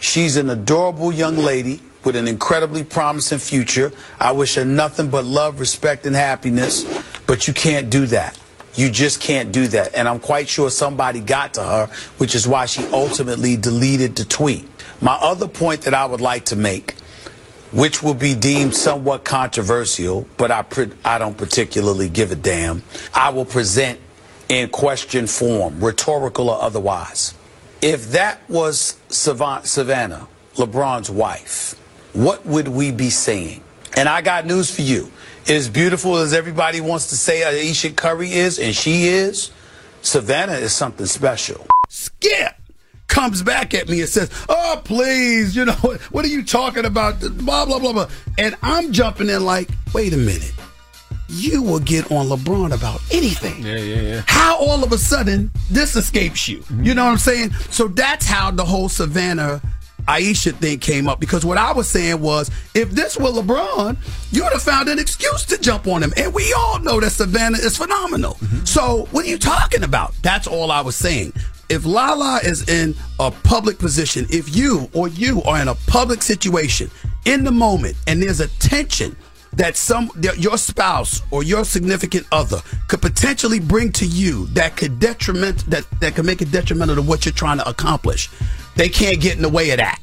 [0.01, 3.93] She's an adorable young lady with an incredibly promising future.
[4.19, 6.85] I wish her nothing but love, respect, and happiness.
[7.27, 8.39] But you can't do that.
[8.75, 9.95] You just can't do that.
[9.95, 11.87] And I'm quite sure somebody got to her,
[12.19, 14.70] which is why she ultimately deleted the tweet.
[15.01, 16.97] My other point that I would like to make
[17.73, 20.65] which will be deemed somewhat controversial, but I,
[21.05, 22.83] I don't particularly give a damn.
[23.15, 24.01] I will present
[24.49, 27.35] in question form, rhetorical or otherwise.
[27.81, 31.75] If that was Savannah, LeBron's wife,
[32.13, 33.63] what would we be saying?
[33.97, 35.11] And I got news for you.
[35.49, 39.51] As beautiful as everybody wants to say Ayesha Curry is, and she is,
[40.03, 41.67] Savannah is something special.
[41.89, 42.60] Skip
[43.11, 45.73] comes back at me and says, "Oh, please, you know
[46.11, 48.09] what are you talking about?" Blah blah blah blah.
[48.39, 50.55] And I'm jumping in like, "Wait a minute,
[51.29, 54.23] you will get on LeBron about anything." Yeah, yeah, yeah.
[54.27, 56.61] How all of a sudden this escapes you?
[56.61, 56.85] Mm-hmm.
[56.85, 57.53] You know what I'm saying?
[57.71, 59.61] So that's how the whole Savannah.
[60.09, 63.99] Ayesha thing came up because what I was saying was if this were LeBron,
[64.33, 66.13] you would have found an excuse to jump on him.
[66.17, 68.33] And we all know that Savannah is phenomenal.
[68.35, 68.65] Mm-hmm.
[68.65, 70.15] So what are you talking about?
[70.23, 71.35] That's all I was saying.
[71.71, 76.21] If Lala is in a public position, if you or you are in a public
[76.21, 76.91] situation
[77.25, 79.17] in the moment, and there's a tension
[79.53, 84.77] that some that your spouse or your significant other could potentially bring to you that
[84.77, 88.29] could detriment that that could make it detrimental to what you're trying to accomplish,
[88.77, 90.01] they can't get in the way of that.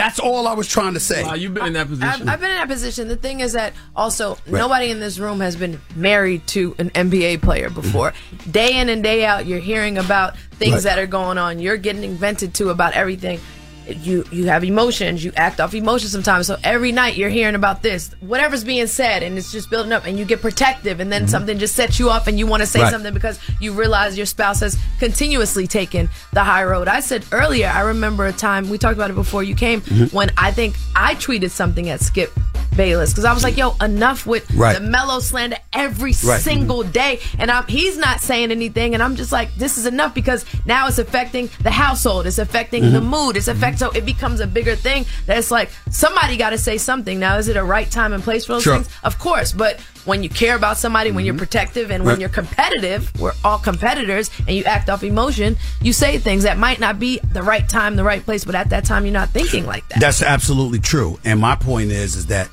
[0.00, 1.22] That's all I was trying to say.
[1.22, 2.28] Wow, you've been in that I've, position.
[2.30, 3.08] I've been in that position.
[3.08, 4.58] The thing is that also Right.
[4.60, 8.12] nobody in this room has been married to an NBA player before.
[8.12, 8.50] Mm-hmm.
[8.50, 10.82] Day in and day out, you're hearing about things Right.
[10.84, 11.58] that are going on.
[11.58, 13.40] You're getting vented to about everything.
[13.90, 15.24] You you have emotions.
[15.24, 16.46] You act off emotions sometimes.
[16.46, 20.06] So every night you're hearing about this, whatever's being said, and it's just building up,
[20.06, 22.66] and you get protective, and then something just sets you off, and you want to
[22.66, 22.90] say Right.
[22.92, 26.88] something because you realize your spouse has continuously taken the high road.
[26.88, 30.12] I said earlier, I remember a time we talked about it before you came Mhm.
[30.12, 32.32] when I think I tweeted something at Skip
[32.80, 34.72] Bayless because I was like, "Yo, enough with Right.
[34.74, 36.16] the Melo slander every Right.
[36.40, 36.42] Mm-hmm.
[36.42, 40.14] single day," and I'm, he's not saying anything, and I'm just like, "This is enough,"
[40.14, 43.04] because now it's affecting the household, it's affecting the Mhm.
[43.14, 43.58] mood, it's mm-hmm.
[43.58, 45.04] affect so it becomes a bigger thing.
[45.26, 47.18] That it's like somebody got to say something.
[47.20, 48.76] Now, is it a right time and place for those Sure.
[48.76, 48.88] things?
[49.04, 51.38] Of course, but when you care about somebody, when you're mm-hmm.
[51.40, 56.16] protective, and when you're competitive, we're all competitors, and you act off emotion, you say
[56.16, 59.04] things that might not be the right time, the right place, but at that time
[59.04, 60.00] you're not thinking like that.
[60.00, 61.18] That's absolutely true.
[61.26, 62.48] And my point is, is that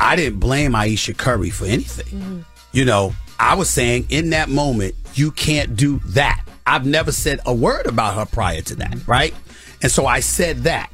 [0.00, 2.20] I didn't blame Ayesha Curry for anything.
[2.20, 2.40] Mm-hmm.
[2.72, 6.44] You know, I was saying in that moment, you can't do that.
[6.66, 9.10] I've never said a word about her prior to that, mm-hmm.
[9.10, 9.34] right?
[9.82, 10.90] And so I said that.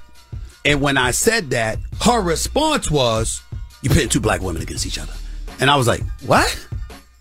[0.64, 3.42] And when I said that, her response was,
[3.82, 5.12] "You're pitting two black women against each other,"
[5.60, 6.66] and I was like, "What?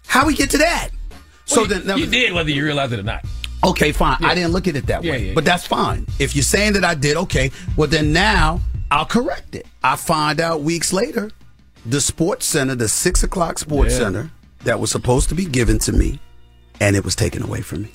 [0.08, 0.90] How we get to that?"
[1.46, 3.26] So you- then you did whether you realize it or not.
[3.66, 4.18] Okay, fine.
[4.22, 4.28] Yeah.
[4.28, 6.06] I didn't look at it that Yeah, way, yeah, but that's fine.
[6.20, 7.50] If you're saying that I did, okay.
[7.78, 8.62] Well, then now
[8.92, 9.66] I'll correct it.
[9.84, 11.32] I find out weeks later,
[11.86, 14.00] the SportsCenter, the six o'clock Sports Yeah.
[14.00, 14.32] Center,
[14.64, 16.20] that was supposed to be given to me,
[16.80, 17.92] and it was taken away from me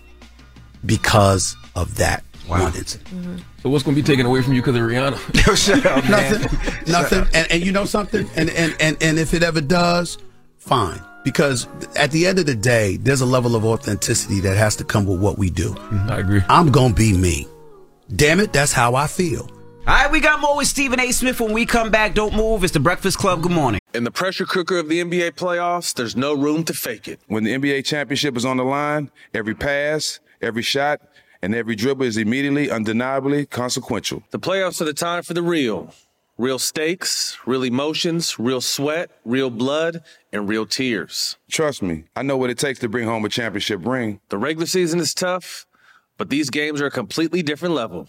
[0.84, 3.08] because of that one incident.
[3.08, 3.36] Mm-hmm.
[3.62, 6.08] So what's going to be taken away from you because of Rihanna?
[6.10, 7.26] nothing, nothing.
[7.34, 8.28] And, and you know something?
[8.36, 10.18] And, and, and, and if it ever does,
[10.56, 11.00] fine.
[11.24, 11.66] Because
[11.96, 15.04] at the end of the day, there's a level of authenticity that has to come
[15.04, 15.74] with what we do.
[15.74, 16.10] Mm-hmm.
[16.10, 16.40] I agree.
[16.48, 17.46] I'm going to be me.
[18.16, 19.50] Damn it, that's how I feel.
[20.18, 21.12] All right, we got more with Stephen A.
[21.12, 22.12] Smith when we come back.
[22.12, 22.64] Don't move.
[22.64, 23.40] It's the Breakfast Club.
[23.40, 23.80] Good morning.
[23.94, 27.20] In the pressure cooker of the NBA playoffs, there's no room to fake it.
[27.28, 31.00] When the NBA championship is on the line, every pass, every shot,
[31.40, 34.24] and every dribble is immediately, undeniably consequential.
[34.32, 35.94] The playoffs are the time for the real.
[36.36, 40.02] Real stakes, real emotions, real sweat, real blood,
[40.32, 41.36] and real tears.
[41.48, 44.18] Trust me, I know what it takes to bring home a championship ring.
[44.30, 45.64] The regular season is tough,
[46.16, 48.08] but these games are a completely different level.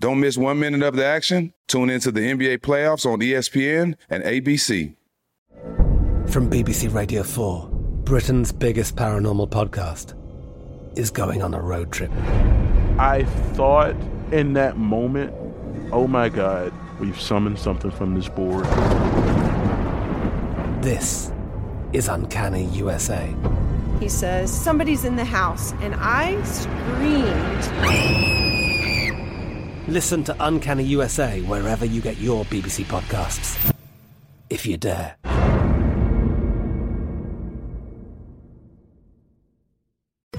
[0.00, 1.52] Don't miss one minute of the action.
[1.66, 4.94] Tune into the NBA playoffs on ESPN and ABC.
[6.28, 7.68] From BBC Radio 4,
[8.04, 10.14] Britain's biggest paranormal podcast
[10.96, 12.12] is going on a road trip.
[12.96, 13.24] I
[13.54, 13.96] thought
[14.30, 15.34] in that moment,
[15.90, 18.66] oh my God, we've summoned something from this board.
[20.80, 21.32] This
[21.92, 23.34] is Uncanny USA.
[23.98, 25.72] He says, Somebody's in the house.
[25.80, 28.47] And I screamed.
[29.88, 33.74] Listen to Uncanny USA wherever you get your BBC podcasts,
[34.50, 35.16] if you dare.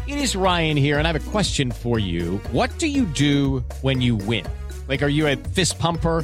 [0.08, 2.38] It is Ryan here, and I have a question for you.
[2.52, 4.46] What do you do when you win?
[4.88, 6.24] Like, are you a fist pumper?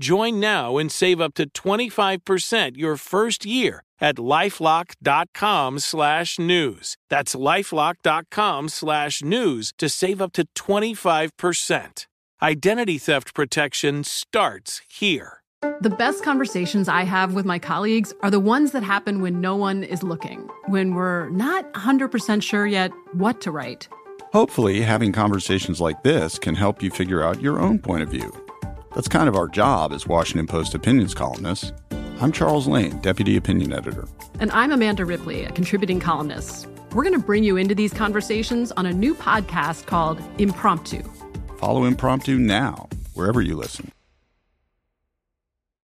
[0.00, 6.96] Join now and save up to 25% your first year at lifelock.com slash news.
[7.08, 12.06] That's lifelock.com slash news to save up to 25%.
[12.42, 15.40] Identity theft protection starts here.
[15.80, 19.56] The best conversations I have with my colleagues are the ones that happen when no
[19.56, 23.88] one is looking, when we're not 100% sure yet what to write.
[24.34, 28.43] Hopefully, having conversations like this can help you figure out your own point of view.
[28.94, 31.72] That's kind of our job as Washington Post opinions columnists.
[32.20, 34.06] I'm Charles Lane, Deputy Opinion Editor.
[34.38, 36.68] And I'm Amanda Ripley, a contributing columnist.
[36.94, 41.02] We're going to bring you into these conversations on a new podcast called Impromptu.
[41.58, 43.90] Follow Impromptu now, wherever you listen.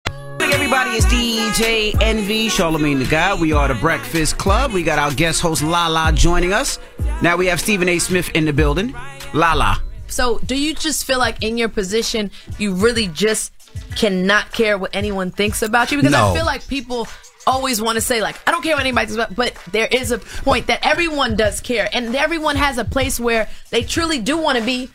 [0.06, 3.40] Hey everybody, it's DJ Envy, Charlemagne the God.
[3.40, 4.72] We are the Breakfast Club.
[4.72, 6.78] We got our guest host Lala joining us.
[7.20, 7.98] Now we have Stephen A.
[7.98, 8.94] Smith in the building.
[9.34, 9.82] Lala.
[10.12, 13.52] So, do you just feel like in your position, you really just
[13.96, 15.98] cannot care what anyone thinks about you?
[15.98, 16.30] Because No.
[16.30, 17.08] I feel like people
[17.46, 20.12] always want to say like I don't care what anybody thinks about, but there is
[20.12, 24.36] a point that everyone does care, and everyone has a place where they truly do
[24.38, 24.90] want to be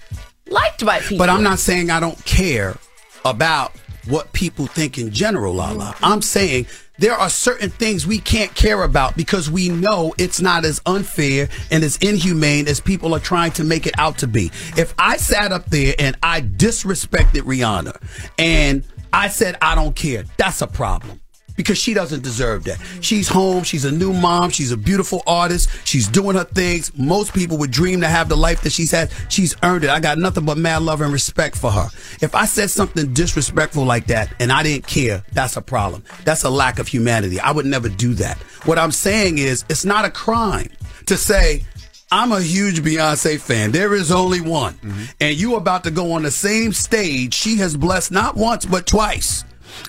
[0.47, 1.17] liked by people.
[1.17, 2.77] But I'm not saying I don't care
[3.25, 3.73] about
[4.09, 5.95] what people think in general, Lala.
[6.01, 6.67] I'm saying
[6.99, 11.49] there are certain things we can't care about because we know it's not as unfair
[11.71, 14.47] and as inhumane as people are trying to make it out to be.
[14.75, 18.01] If I sat up there and I disrespected Rihanna
[18.37, 18.83] and
[19.13, 21.21] I said I don't care, that's a problem.
[21.57, 22.79] Because she doesn't deserve that.
[23.01, 23.63] She's home.
[23.63, 24.51] She's a new mom.
[24.51, 25.69] She's a beautiful artist.
[25.85, 26.95] She's doing her things.
[26.97, 29.11] Most people would dream to have the life that she's had.
[29.27, 29.89] She's earned it.
[29.89, 31.89] I got nothing but mad love and respect for her.
[32.21, 36.03] If I said something disrespectful like that and I didn't care, that's a problem.
[36.23, 37.39] That's a lack of humanity.
[37.39, 38.37] I would never do that.
[38.65, 40.69] What I'm saying is, it's not a crime
[41.07, 41.63] to say,
[42.11, 43.71] I'm a huge Beyonce fan.
[43.71, 44.75] There is only one.
[44.75, 45.03] Mm-hmm.
[45.19, 48.87] And you about to go on the same stage she has blessed not once, but
[48.87, 49.43] twice.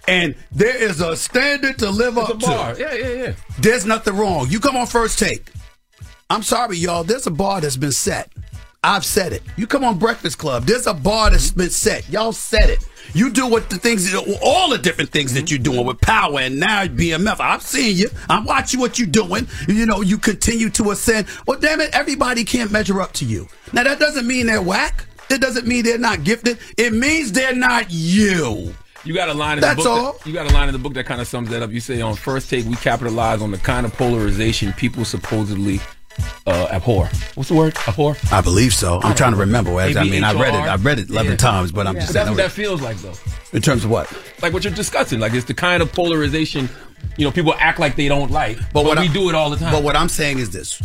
[0.07, 2.74] And there is a standard to live up bar.
[2.74, 2.80] to.
[2.80, 3.32] Yeah, yeah, yeah.
[3.59, 4.49] There's nothing wrong.
[4.49, 5.51] You come on first take.
[6.30, 7.05] I'm sorry, y'all.
[7.05, 8.30] There's a bar that's been set.
[8.84, 9.43] I've said it.
[9.57, 10.64] You come on Breakfast Club.
[10.64, 12.09] There's a bar that's been set.
[12.09, 12.86] Y'all said it.
[13.12, 16.61] You do what the things, all the different things that you're doing with power and
[16.61, 17.36] now BMF.
[17.41, 18.11] I'm seeing you.
[18.28, 19.49] I'm watching what you're doing.
[19.66, 21.26] You know, you continue to ascend.
[21.47, 23.49] Well, damn it, everybody can't measure up to you.
[23.72, 25.07] Now, that doesn't mean they're whack.
[25.28, 26.59] That doesn't mean they're not gifted.
[26.76, 28.74] It means they're not you.
[29.09, 29.98] You got a line in That's the book.
[30.04, 30.12] all.
[30.12, 31.70] That, you got a line in the book that kind of sums that up.
[31.70, 35.80] You say on first take, we capitalize on the kind of polarization people supposedly
[36.46, 37.09] uh, abhor.
[37.34, 37.74] What's the word?
[37.88, 38.16] Abhor.
[38.30, 39.00] I believe so.
[39.02, 39.80] I'm trying to remember.
[39.80, 40.59] As I mean, I read it.
[40.59, 41.36] I read it 11 Yeah.
[41.38, 42.36] times, but I'm But just that's saying.
[42.36, 43.14] what that feels like, though.
[43.54, 44.12] In terms of what?
[44.42, 45.20] Like what you're discussing.
[45.20, 46.68] Like it's the kind of polarization.
[47.16, 49.48] You know, people act like they don't like, but, what we I- do it all
[49.48, 49.72] the time.
[49.72, 50.82] But what I'm saying is this: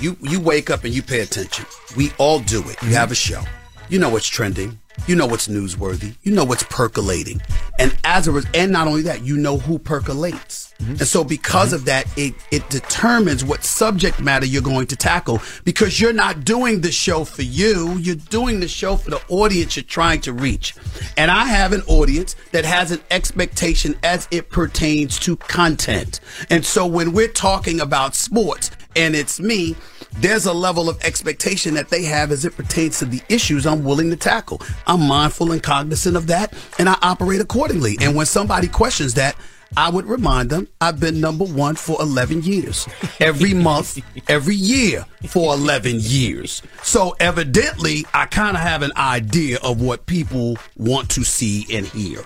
[0.00, 1.66] you you wake up and you pay attention.
[1.94, 2.80] We all do it.
[2.82, 3.42] You have a show.
[3.90, 4.78] You know what's trending.
[5.06, 6.16] You know what's newsworthy.
[6.22, 7.40] You know what's percolating.
[7.78, 10.74] And as a res- and not only that, you know who percolates.
[10.80, 10.92] Mm-hmm.
[10.92, 15.40] And so because of that, it it determines what subject matter you're going to tackle
[15.64, 17.96] because you're not doing the show for you.
[17.98, 20.74] You're doing the show for the audience you're trying to reach.
[21.16, 26.20] And I have an audience that has an expectation as it pertains to content.
[26.50, 29.76] And so when we're talking about sports and it's me,
[30.18, 33.84] there's a level of expectation that they have as it pertains to the issues I'm
[33.84, 34.60] willing to tackle.
[34.86, 37.96] I'm mindful and cognizant of that, and I operate accordingly.
[38.00, 39.36] And when somebody questions that,
[39.76, 42.88] I would remind them I've been number one for 11 years.
[43.20, 43.98] Every month,
[44.28, 46.62] every year for 11 years.
[46.82, 51.86] So evidently, I kind of have an idea of what people want to see and
[51.86, 52.20] hear.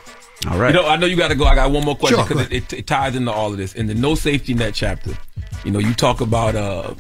[0.49, 0.75] All right.
[0.75, 1.45] You know, I know you got to go.
[1.45, 3.75] I got one more question because go it, it, it ties into all of this.
[3.75, 5.13] In the no safety net chapter,
[5.65, 6.95] you know, you talk about uh,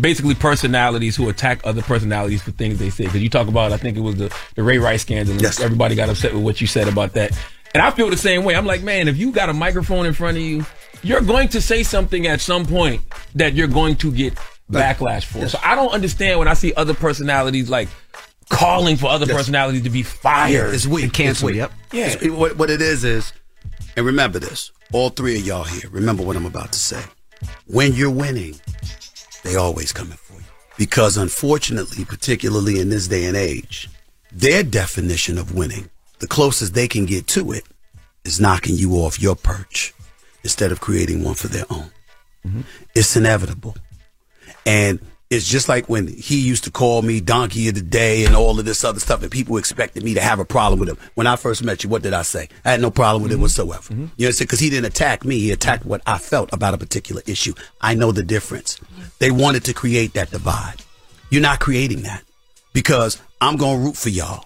[0.00, 3.04] basically personalities who attack other personalities for things they say.
[3.04, 5.36] Because you talk about, I think it was the, the Ray Rice scandal.
[5.36, 5.60] Yes.
[5.60, 7.32] Everybody got upset with what you said about that.
[7.74, 8.54] And I feel the same way.
[8.54, 10.64] I'm like, man, if you got a microphone in front of you,
[11.02, 13.02] you're going to say something at some point
[13.34, 14.34] that you're going to get
[14.70, 15.48] backlash for.
[15.48, 17.88] So I don't understand when I see other personalities like
[18.48, 20.52] calling for other personalities to be fired.
[20.52, 21.18] Yeah, it's weak.
[21.18, 21.56] It's weak.
[21.56, 21.68] Yeah.
[21.92, 23.32] It's- what, what it is is,
[23.96, 27.02] and remember this, all three of y'all here, remember what I'm about to say.
[27.66, 28.54] When you're winning,
[29.44, 30.46] they always coming for you.
[30.76, 33.88] Because unfortunately, particularly in this day and age,
[34.32, 35.88] their definition of winning,
[36.18, 37.62] the closest they can get to it,
[38.24, 39.94] is knocking you off your perch
[40.42, 41.90] instead of creating one for their own.
[42.44, 42.62] Mm-hmm.
[42.94, 43.76] It's inevitable.
[44.66, 44.98] And
[45.30, 48.58] it's just like when he used to call me donkey of the day and all
[48.58, 50.98] of this other stuff, and people expected me to have a problem with him.
[51.14, 52.48] When I first met you, what did I say?
[52.64, 53.42] I had no problem with it mm-hmm.
[53.42, 53.82] whatsoever.
[53.82, 54.00] Mm-hmm.
[54.16, 54.44] You know what I'm?
[54.44, 57.54] Because he didn't attack me, he attacked what I felt about a particular issue.
[57.80, 58.78] I know the difference.
[59.18, 60.82] They wanted to create that divide.
[61.30, 62.22] You're not creating that
[62.72, 64.44] because I'm going to root for y'all.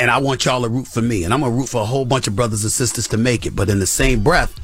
[0.00, 1.24] And I want y'all to root for me.
[1.24, 3.46] And I'm going to root for a whole bunch of brothers and sisters to make
[3.46, 3.56] it.
[3.56, 4.54] But in the same breath,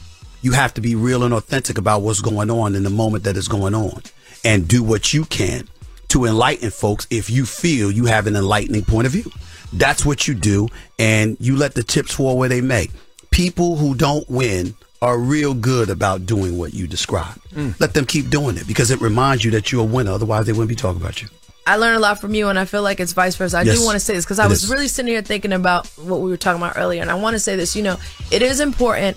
[0.43, 3.37] you have to be real and authentic about what's going on in the moment that
[3.37, 4.03] is going on
[4.45, 5.69] and do what you can
[6.09, 9.31] to enlighten folks if you feel you have an enlightening point of view.
[9.73, 10.69] That's what you do,
[10.99, 12.89] and you let the chips fall where they may.
[13.31, 17.35] People who don't win are real good about doing what you describe.
[17.53, 17.79] Mm.
[17.81, 20.13] Let them keep doing it because it reminds you that you're a winner.
[20.13, 21.29] Otherwise, they wouldn't be talking about you.
[21.67, 23.59] I learned a lot from you, and I feel like it's vice versa.
[23.59, 24.71] I Yes, do want to say this because I was is.
[24.71, 27.41] really sitting here thinking about what we were talking about earlier, and I want to
[27.41, 27.75] say this.
[27.75, 27.97] You know,
[28.31, 29.17] it is important.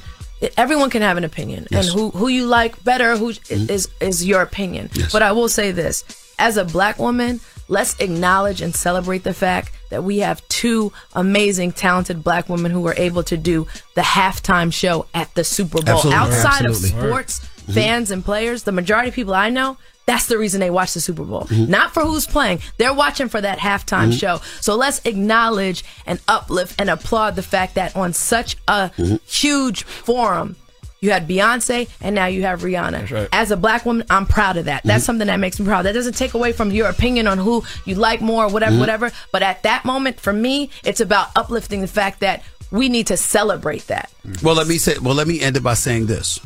[0.56, 1.88] Everyone can have an opinion, Yes.
[1.88, 3.72] and who who you like better, who mm-hmm.
[3.72, 4.90] is is your opinion.
[4.94, 5.12] Yes.
[5.12, 6.04] But I will say this:
[6.38, 11.72] as a black woman, let's acknowledge and celebrate the fact that we have two amazing,
[11.72, 15.96] talented black women who were able to do the halftime show at the Super Bowl.
[15.96, 16.20] Absolutely.
[16.20, 17.00] Outside Absolutely.
[17.00, 17.74] of sports Mhm.
[17.74, 21.02] fans and players, the majority of people I know, that's the reason they watch the
[21.02, 21.48] Super Bowl.
[21.50, 21.68] Mhm.
[21.68, 22.62] Not for who's playing.
[22.78, 24.20] They're watching for that halftime Mhm.
[24.20, 24.42] show.
[24.62, 29.20] So let's acknowledge and uplift and applaud the fact that on such a Mhm.
[29.28, 30.56] huge forum,
[31.02, 33.12] you had Beyonce and now you have Rihanna.
[33.12, 33.28] right.
[33.32, 34.82] As a black woman, I'm proud of that.
[34.86, 35.08] That's Mhm.
[35.08, 35.84] something that makes me proud.
[35.86, 38.80] That doesn't take away from your opinion on who you like more, whatever, Mhm.
[38.80, 39.12] whatever.
[39.32, 42.42] But at that moment, for me, it's about uplifting the fact that
[42.72, 44.10] we need to celebrate that.
[44.42, 44.98] Well, let me say.
[45.00, 46.40] Well, let me end it by saying this.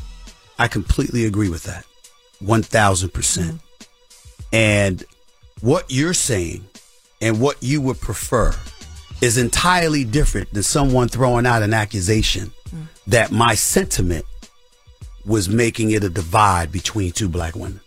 [0.60, 1.86] I completely agree with that,
[2.40, 3.56] one thousand percent.
[3.56, 3.86] Mm-hmm.
[4.54, 5.04] And
[5.62, 6.66] what you're saying
[7.22, 8.54] and what you would prefer
[9.22, 12.86] is entirely different than someone throwing out an accusation mm.
[13.08, 14.26] that my sentiment
[15.26, 17.80] was making it a divide between two black women.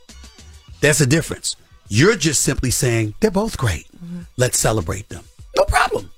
[0.80, 1.56] That's a difference.
[1.88, 3.86] You're just simply saying they're both great.
[3.92, 4.20] Mm-hmm.
[4.36, 5.24] Let's celebrate them.
[5.56, 6.10] No problem.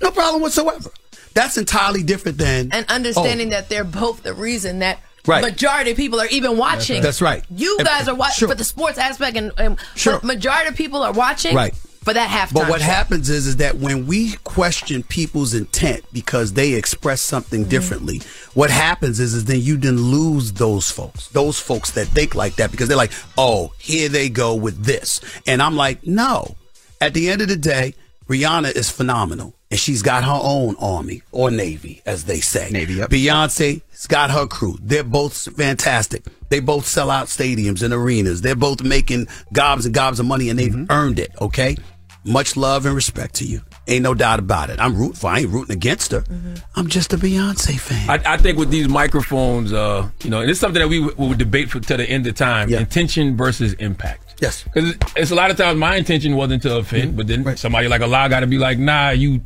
[0.00, 0.90] No problem whatsoever.
[1.34, 3.50] That's entirely different than and understanding oh.
[3.50, 5.42] that they're both the reason that Right.
[5.42, 7.00] majority of people are even watching.
[7.02, 7.44] That's right.
[7.54, 8.48] You And- guys are watching sure.
[8.48, 10.18] for the sports aspect, and, and Sure.
[10.22, 11.74] majority of people are watching Right.
[12.04, 12.54] for that halftime.
[12.54, 12.86] But what show.
[12.86, 17.30] happens is, is that when we question people's intent because they express Mm-hmm.
[17.36, 18.20] something differently,
[18.54, 22.56] what happens is, is then you then lose those folks, those folks that think like
[22.56, 25.20] that because they're like, oh, here they go with this.
[25.46, 26.56] And I'm like, no.
[27.00, 27.94] At the end of the day,
[28.28, 29.54] Rihanna is phenomenal.
[29.72, 32.68] And she's got her own army or navy, as they say.
[32.70, 33.08] Navy, yep.
[33.08, 34.76] Beyonce's got her crew.
[34.82, 36.26] They're both fantastic.
[36.50, 38.42] They both sell out stadiums and arenas.
[38.42, 40.92] They're both making gobs and gobs of money and they've mm-hmm.
[40.92, 41.76] earned it, okay?
[42.22, 43.62] Much love and respect to you.
[43.88, 44.78] Ain't no doubt about it.
[44.78, 46.20] I'm rooting for I ain't rooting against her.
[46.20, 46.54] Mm-hmm.
[46.76, 48.10] I'm just a Beyonce fan.
[48.10, 51.16] I, I think with these microphones, uh, you know, and it's something that we would,
[51.16, 54.36] we would debate for to the end of time: intention versus impact.
[54.40, 57.16] Yes, because it's a lot of times my intention wasn't to offend, mm-hmm.
[57.16, 59.40] but then somebody like a Allah got to be like, nah, you.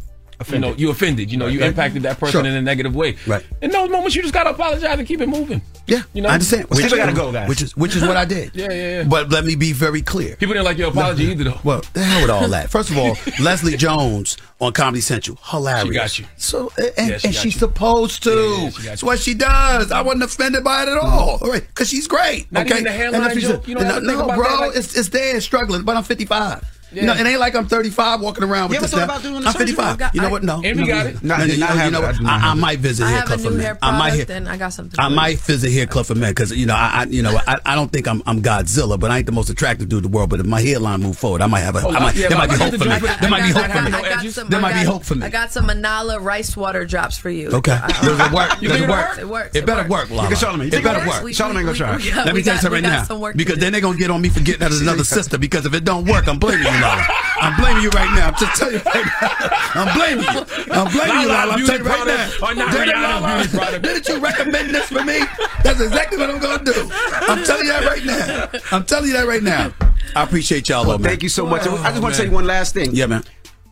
[0.52, 1.30] You know, you offended.
[1.32, 1.68] You know, you Right.
[1.68, 2.46] impacted that person Sure.
[2.50, 3.16] in a negative way.
[3.26, 3.44] Right.
[3.62, 5.62] In those moments, you just gotta apologize and keep it moving.
[5.86, 6.64] Yeah, you know, I understand.
[6.68, 8.50] Which, Which- Which is which is what I did.
[8.54, 9.02] Yeah, yeah, yeah.
[9.04, 10.36] But let me be very clear.
[10.36, 11.60] People didn't like your apology either, though.
[11.62, 12.70] Well, the hell with all that.
[12.70, 15.86] First of all, Leslie Jones on Comedy Central, hilarious.
[15.86, 16.24] She got you.
[16.36, 17.60] So and, Yeah, she and got she's you.
[17.60, 18.30] supposed to.
[18.30, 19.92] Yeah, yeah, she got It's what she does.
[19.92, 21.06] I wasn't offended by it at mm-hmm.
[21.06, 21.38] all.
[21.40, 22.50] All right, because she's great.
[22.52, 23.68] Not okay, even the hairline And if she's- joke?
[23.68, 25.82] You don't no, no, bro, that, like- it's it's there, struggling.
[25.82, 26.64] But I'm 55.
[26.96, 29.04] You know, it ain't like I'm 35 walking around with You ever this thought now.
[29.04, 29.94] about doing the I'm 55.
[29.94, 30.42] I got- you know I- what?
[30.42, 30.60] No.
[30.64, 31.22] Envy no, got it.
[31.22, 31.98] No, No, I you know, have you know.
[32.02, 32.24] I what?
[32.24, 33.78] I, I might visit I Hair, Club for Men.
[33.82, 35.00] I might product, I got something.
[35.00, 37.58] I might visit Hair, Club for Men, because you know I, I you know I,
[37.64, 40.16] I don't think I'm I'm Godzilla, but I ain't the most attractive dude in the
[40.16, 40.30] world.
[40.30, 41.80] But if my hairline move forward, I might have a.
[41.86, 42.98] Oh, I might, yeah, there might be hope for me.
[42.98, 43.86] There might be I got- hope for me.
[43.86, 45.26] I got- I got some, There might be hope for me.
[45.26, 47.50] I got some Manala rice water drops for you.
[47.50, 48.50] Okay, uh, does it work?
[48.60, 48.90] Does it work?
[48.90, 49.18] work?
[49.18, 49.56] It works.
[49.56, 50.36] It It better work, You Lala.
[50.36, 50.72] Charlemagne.
[50.72, 51.22] It better work.
[51.22, 51.96] We- Charlemagne gonna try.
[51.96, 54.20] Let me we tell you something right now, work because then they're gonna get on
[54.22, 55.38] me for getting that as another sister.
[55.38, 57.02] Because if it don't work, I'm blaming you, Lala.
[57.42, 58.28] I'm blaming you right now.
[58.28, 59.28] I'm just telling you right now.
[59.74, 60.40] I'm blaming you.
[60.72, 61.52] I'm blaming you, Lala.
[61.52, 62.46] I'm telling you right now.
[62.46, 63.78] Or not Did it, Lala?
[63.80, 65.20] Didn't you recommend this for me?
[65.62, 66.88] That's exactly what I'm gonna do.
[67.28, 68.60] I'm telling you that right now.
[68.72, 69.72] I'm telling you that right now.
[70.14, 71.10] I appreciate y'all, Well, though, man.
[71.10, 71.62] thank you so much.
[71.66, 72.94] I just want to tell you one last thing.
[72.94, 73.22] Yeah, man.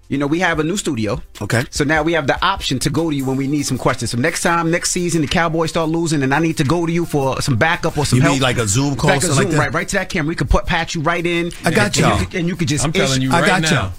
[0.08, 1.22] You know, we have a new studio.
[1.40, 1.64] Okay.
[1.70, 4.10] So now we have the option to go to you when we need some questions.
[4.10, 6.92] So next time, next season, the Cowboys start losing, and I need to go to
[6.92, 8.34] you for some backup or some You help.
[8.34, 9.58] mean like a Zoom call, Like a Zoom, like that?
[9.58, 9.72] right?
[9.72, 10.28] Right to that camera.
[10.28, 11.52] We could put patch you right in.
[11.64, 12.10] I got and, y'all.
[12.12, 12.84] And you, could, and you could just.
[12.84, 13.70] I'm telling you I right got now.
[13.70, 13.92] y'all.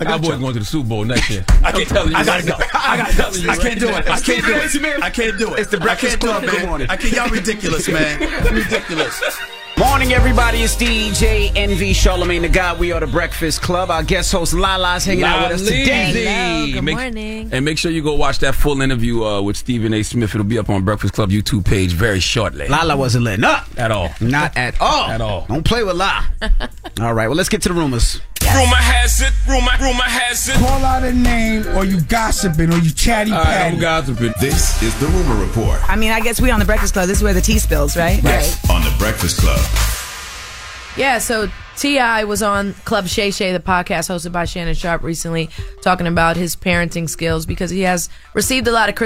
[0.00, 0.38] I got Cowboys y'all.
[0.38, 1.44] going to the Super Bowl next year.
[1.64, 2.54] I can't, tell you I gotta go.
[2.74, 3.30] I gotta go.
[3.38, 4.08] you I can't do it.
[4.08, 5.02] I can't do it.
[5.02, 5.58] I can't do it.
[5.58, 6.44] It's the I Breakfast can't do Club.
[6.44, 6.66] it, Good man.
[6.68, 6.86] morning.
[6.88, 7.12] I can't.
[7.14, 8.20] Y'all ridiculous, man.
[8.54, 9.20] ridiculous.
[9.78, 10.62] Morning, everybody.
[10.62, 12.80] It's DJ Envy Charlemagne the God.
[12.80, 13.92] We are the Breakfast Club.
[13.92, 16.66] Our guest host Lala's hanging out with us today.
[16.66, 16.72] Laleezy.
[16.72, 17.48] good Make- morning.
[17.52, 20.02] And make sure you go watch that full interview uh, with Stephen A.
[20.02, 20.34] Smith.
[20.34, 22.66] It'll be up on Breakfast Club YouTube page very shortly.
[22.66, 23.68] Lala wasn't letting up.
[23.76, 24.10] At all.
[24.20, 25.10] Not at all.
[25.10, 25.46] At all.
[25.48, 26.24] Don't play with La.
[27.00, 28.20] all right, well, let's get to the rumors.
[28.42, 30.56] Rumor has it, rumor, rumor has it.
[30.56, 33.74] Call out a name, or you gossiping, or you chatty All right, patty.
[33.76, 34.32] I'm gossiping.
[34.40, 37.08] This is the Rumor Report I mean, I guess we on the Breakfast Club.
[37.08, 38.22] This is where the tea spills, right?
[38.22, 39.60] Right on the Breakfast Club.
[40.96, 42.24] Yeah, so T.I.
[42.24, 45.48] was on Club Shay Shay, the podcast hosted by Shannon Sharpe recently,
[45.80, 48.96] talking about his parenting skills because he has received a lot of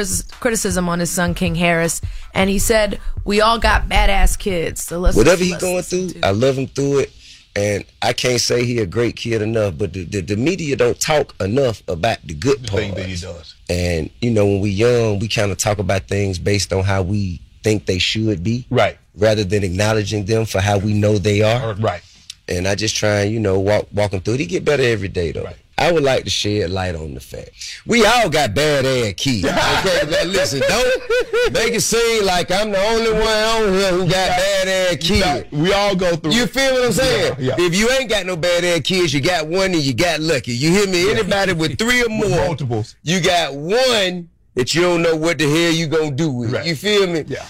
[0.40, 2.00] criticism on his son, King Harris.
[2.32, 4.82] And he said, We all got badass kids.
[4.82, 7.12] So let's Whatever he's going through, I love him through it.
[7.54, 10.98] And I can't say he a great kid enough, but the, the, the media don't
[10.98, 12.94] talk enough about the good parts.
[12.94, 13.54] that he does.
[13.68, 17.02] And you know, when we young, we kind of talk about things based on how
[17.02, 18.98] we think they should be, Right.
[19.16, 21.74] rather than acknowledging them for how we know they are.
[21.74, 22.02] Right.
[22.48, 24.40] And I just try and you know walk walk him through it.
[24.40, 25.46] He get better every day though.
[25.78, 27.50] I would like to shed light on the fact
[27.86, 29.44] we all got bad ass kids.
[29.44, 34.00] Okay, now listen, don't make it seem like I'm the only one on here who
[34.02, 35.50] got bad ass kids.
[35.52, 36.32] We all go through.
[36.32, 37.36] You feel what I'm saying?
[37.38, 37.66] Yeah, yeah.
[37.66, 40.52] If you ain't got no bad ass kids, you got one and you got lucky.
[40.52, 41.10] You hear me?
[41.10, 42.96] Anybody with three or more, multiples.
[43.02, 46.52] you got one that you don't know what the hell you gonna do with.
[46.52, 46.66] Right.
[46.66, 47.24] You feel me?
[47.26, 47.46] Yeah.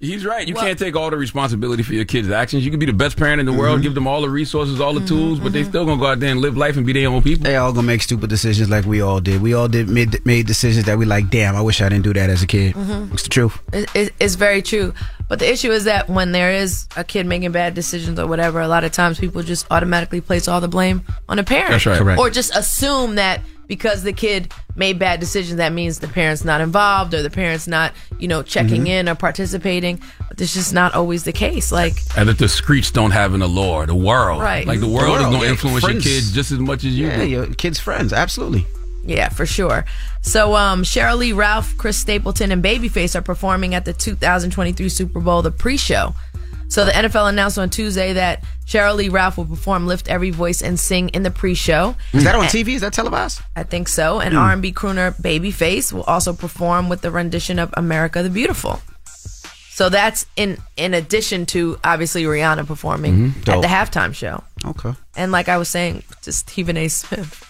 [0.00, 0.48] He's right.
[0.48, 2.64] You can't take all the responsibility for your kids' actions.
[2.64, 3.82] You can be the best parent in the world, mm-hmm.
[3.82, 5.68] give them all the resources, all the mm-hmm, tools, but they mm-hmm.
[5.68, 7.44] still gonna go out there and live life and be their own people.
[7.44, 9.42] They all gonna make stupid decisions like we all did.
[9.42, 11.28] We all did made, made decisions that we like.
[11.28, 12.74] Damn, I wish I didn't do that as a kid.
[12.76, 13.12] Mhm.
[13.12, 13.60] It's the truth.
[13.74, 14.94] It, it, it's very true.
[15.28, 18.60] But the issue is that when there is a kid making bad decisions or whatever,
[18.62, 21.72] a lot of times people just automatically place all the blame on a parent.
[21.72, 21.98] That's right.
[21.98, 22.18] Correct.
[22.18, 26.60] Or just assume that because the kid made bad decisions, that means the parent's not
[26.60, 28.88] involved or the parent's not, you know, checking Mhm.
[28.88, 30.00] in or participating.
[30.26, 31.70] But this is not always the case.
[31.70, 34.42] Like, And that the streets don't have an allure, the world.
[34.42, 34.66] Right.
[34.66, 36.04] Like the The world, is gonna yeah, influence friends.
[36.04, 37.26] your kids just as much as you Yeah, do.
[37.28, 38.12] your kids' friends.
[38.12, 38.66] Absolutely.
[39.06, 39.84] Yeah, for sure.
[40.20, 45.20] So, um, Sheryl Lee Ralph, Chris Stapleton, and Babyface are performing at the 2023 Super
[45.20, 46.14] Bowl, the pre-show.
[46.70, 50.62] So the NFL announced on Tuesday that Sheryl Lee Ralph will perform "Lift Every Voice"
[50.62, 51.96] and sing in the pre-show.
[52.12, 52.74] Is that on And- TV?
[52.74, 53.40] Is that televised?
[53.56, 54.20] I think so.
[54.20, 54.40] And Hmm.
[54.40, 58.80] R&B crooner Babyface will also perform with the rendition of "America the Beautiful."
[59.72, 63.48] So that's in in addition to obviously Rihanna performing Mhm.
[63.48, 64.44] at the halftime show.
[64.64, 64.92] Okay.
[65.16, 66.86] And like I was saying just Stephen A.
[66.88, 67.42] Smith,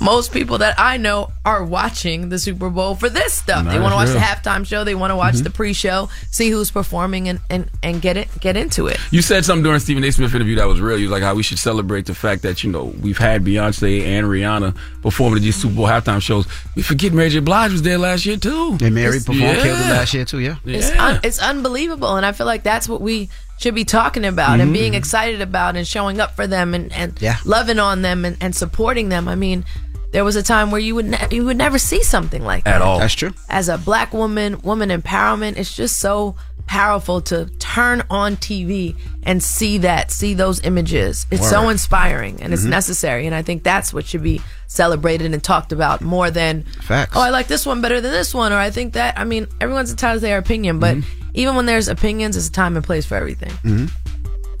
[0.00, 3.64] most people that I know are watching the Super Bowl for this stuff.
[3.66, 4.84] they want to watch the halftime show.
[4.84, 5.44] They want to watch Mhm.
[5.44, 8.98] the pre-show, see who's performing, and, and, and get it get into it.
[9.10, 10.10] You said something during Stephen A.
[10.12, 10.98] Smith interview that was real.
[10.98, 14.02] You was like how we should celebrate the fact that you know we've had Beyonce
[14.04, 16.46] and Rihanna performing at these Super Bowl halftime shows.
[16.76, 17.40] We forget Mary J.
[17.40, 18.78] Blige was there last year too.
[18.80, 19.54] And Mary performed, Yeah.
[19.62, 20.38] killed it last year too.
[20.40, 20.56] Yeah.
[20.64, 21.04] It's Yeah.
[21.04, 23.28] un- it's unbelievable, and I feel like that's what we
[23.60, 24.74] should be talking about and Mhm.
[24.74, 27.38] being excited about and showing up for them and, and Yeah.
[27.44, 29.26] loving on them and, and supporting them.
[29.26, 29.64] I mean,
[30.12, 32.76] there was a time where you would ne- you would never see something like that
[32.76, 32.98] At all.
[32.98, 33.32] That's true.
[33.48, 36.36] as a black woman, woman empowerment, it's just so
[36.66, 41.26] powerful to turn on TV and see that, see those images.
[41.30, 42.68] It's so inspiring and it's Mhm.
[42.70, 43.26] necessary.
[43.26, 47.12] And I think that's what should be celebrated and talked about more than, Facts.
[47.16, 49.18] oh, I like this one better than this one, or I think that.
[49.18, 50.98] I mean, everyone's entitled to their opinion, but
[51.32, 53.50] even when there's opinions, there's a time and place for everything.
[53.64, 53.86] Mm-hmm.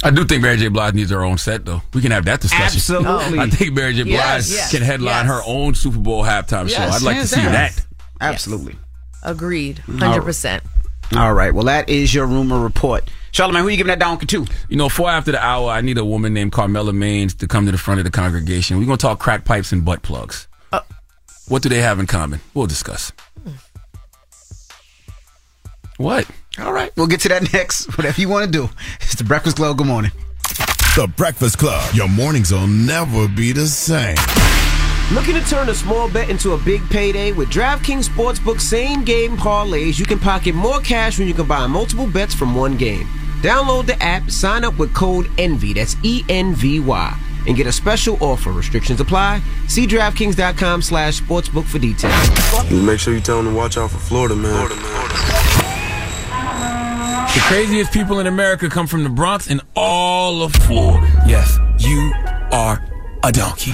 [0.04, 0.68] I do think Mary J.
[0.68, 1.82] Blige needs her own set, though.
[1.92, 2.66] We can have that discussion.
[2.76, 3.38] Absolutely.
[3.40, 4.04] I think Mary J.
[4.04, 4.86] Blige Yes, yes, can yes.
[4.90, 6.82] headline her own Super Bowl halftime show.
[6.82, 7.52] I'd like to see down.
[7.52, 7.84] that.
[8.20, 8.76] Absolutely.
[9.24, 9.82] Agreed.
[9.88, 10.60] 100%.
[11.16, 11.52] All right.
[11.52, 13.10] Well, that is your rumor report.
[13.32, 14.46] Charlemagne, who are you giving that down to?
[14.68, 17.66] You know, four after the hour, I need a woman named Carmela Maines to come
[17.66, 18.78] to the front of the congregation.
[18.78, 20.46] We're going to talk crack pipes and butt plugs.
[20.72, 20.80] Uh.
[21.48, 22.40] what do they have in common?
[22.54, 23.12] We'll discuss.
[25.96, 26.26] What?
[26.60, 26.90] All right.
[26.96, 27.96] We'll get to that next.
[27.96, 28.68] Whatever you want to do.
[29.00, 29.78] It's the Breakfast Club.
[29.78, 30.10] Good morning.
[30.96, 31.94] The Breakfast Club.
[31.94, 34.16] Your mornings will never be the same.
[35.12, 37.32] Looking to turn a small bet into a big payday?
[37.32, 42.06] With DraftKings Sportsbook same game parlays, you can pocket more cash when you combine multiple
[42.06, 43.06] bets from one game.
[43.40, 47.66] Download the app, sign up with code ENVY, that's E N V Y, and get
[47.68, 48.50] a special offer.
[48.50, 49.40] Restrictions apply.
[49.68, 52.70] See DraftKings.com slash sportsbook for details.
[52.70, 55.77] Make sure you tell them to watch out for Florida, man.
[57.34, 61.06] The craziest people in America come from the Bronx and all of Florida.
[61.26, 62.12] Yes, you
[62.52, 62.82] are
[63.22, 63.72] a donkey.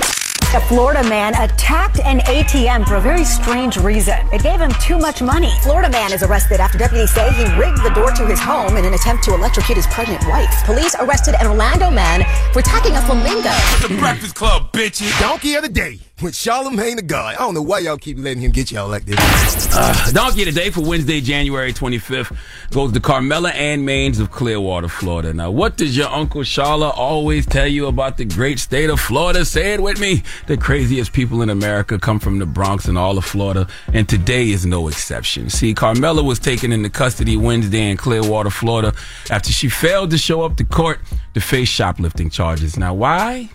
[0.55, 4.17] A Florida man attacked an ATM for a very strange reason.
[4.33, 5.53] It gave him too much money.
[5.63, 8.85] Florida man is arrested after deputies say he rigged the door to his home in
[8.85, 10.53] an attempt to electrocute his pregnant wife.
[10.65, 13.51] Police arrested an Orlando man for attacking a flamingo.
[13.87, 15.19] The Breakfast Club, bitches.
[15.21, 17.35] Donkey of the day with Charlemagne the God.
[17.35, 19.19] I don't know why y'all keep letting him get y'all like this.
[19.77, 22.37] Uh, donkey today for Wednesday, January 25th
[22.71, 25.35] goes to Carmela Ann Maines of Clearwater, Florida.
[25.35, 29.45] Now, what does your Uncle Charla always tell you about the great state of Florida?
[29.45, 30.23] Say it with me.
[30.47, 34.51] The craziest people in America come from the Bronx and all of Florida, and today
[34.51, 35.51] is no exception.
[35.51, 38.95] See, Carmela was taken into custody Wednesday in Clearwater, Florida,
[39.31, 41.01] after she failed to show up to court
[41.35, 42.79] to face shoplifting charges.
[42.79, 43.51] Now, why?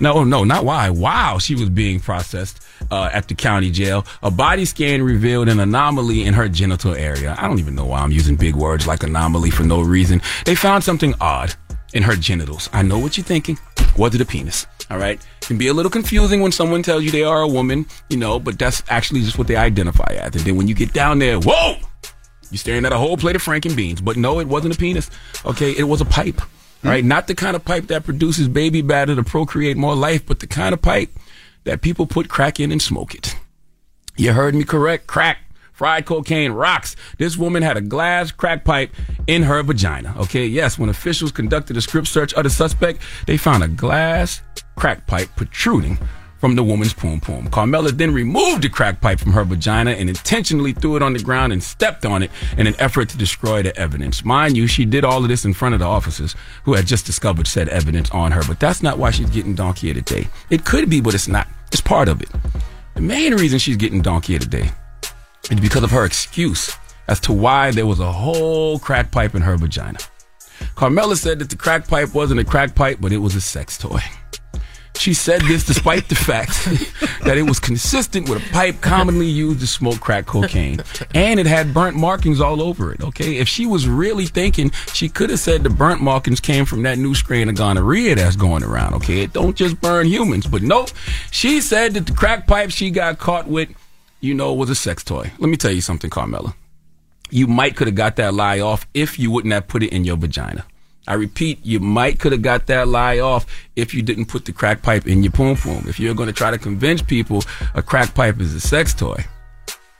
[0.00, 0.90] No, no, not why.
[0.90, 2.60] Wow, she was being processed
[2.90, 4.04] uh, at the county jail.
[4.22, 7.34] A body scan revealed an anomaly in her genital area.
[7.38, 10.20] I don't even know why I'm using big words like anomaly for no reason.
[10.44, 11.54] They found something odd
[11.92, 12.68] in her genitals.
[12.72, 13.58] I know what you're thinking.
[13.96, 14.66] Was it a penis?
[14.90, 15.24] All right.
[15.40, 18.38] Can be a little confusing when someone tells you they are a woman, you know,
[18.38, 20.34] but that's actually just what they identify as.
[20.34, 21.76] And then when you get down there, whoa,
[22.50, 24.00] you're staring at a whole plate of Franken beans.
[24.00, 25.10] But no, it wasn't a penis.
[25.46, 25.72] Okay.
[25.72, 26.40] It was a pipe.
[26.84, 27.04] All right.
[27.04, 30.46] Not the kind of pipe that produces baby batter to procreate more life, but the
[30.46, 31.10] kind of pipe
[31.64, 33.36] that people put crack in and smoke it.
[34.16, 35.06] You heard me correct.
[35.06, 35.38] Crack.
[35.72, 36.94] Fried cocaine rocks.
[37.18, 38.92] This woman had a glass crack pipe
[39.26, 40.14] in her vagina.
[40.18, 44.40] Okay, yes, when officials conducted a script search of the suspect, they found a glass
[44.76, 45.98] crack pipe protruding
[46.44, 47.48] from the woman's poom poom.
[47.48, 51.18] Carmela then removed the crack pipe from her vagina and intentionally threw it on the
[51.18, 54.26] ground and stepped on it in an effort to destroy the evidence.
[54.26, 57.06] Mind you, she did all of this in front of the officers who had just
[57.06, 60.28] discovered said evidence on her, but that's not why she's getting donkey the.
[60.50, 61.48] It could be, but it's not.
[61.72, 62.28] It's part of it.
[62.94, 64.70] The main reason she's getting donkey the
[65.50, 66.76] is because of her excuse
[67.08, 69.98] as to why there was a whole crack pipe in her vagina.
[70.74, 73.78] Carmela said that the crack pipe wasn't a crack pipe, but it was a sex
[73.78, 74.02] toy.
[74.96, 76.64] She said this despite the fact
[77.24, 80.80] that it was consistent with a pipe commonly used to smoke crack cocaine.
[81.14, 83.36] And it had burnt markings all over it, okay?
[83.36, 86.98] If she was really thinking, she could have said the burnt markings came from that
[86.98, 89.22] new strain of gonorrhea that's going around, okay?
[89.22, 90.46] It don't just burn humans.
[90.46, 90.90] But nope,
[91.30, 93.68] she said that the crack pipe she got caught with,
[94.20, 95.32] you know, was a sex toy.
[95.38, 96.54] Let me tell you something, Carmela.
[97.30, 100.04] You might could have got that lie off if you wouldn't have put it in
[100.04, 100.64] your vagina.
[101.06, 104.52] I repeat, you might could have got that lie off if you didn't put the
[104.52, 105.84] crack pipe in your poom poom.
[105.88, 107.42] If you're going to try to convince people
[107.74, 109.24] a crack pipe is a sex toy,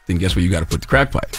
[0.07, 1.37] then guess where you got to put the crack pipe?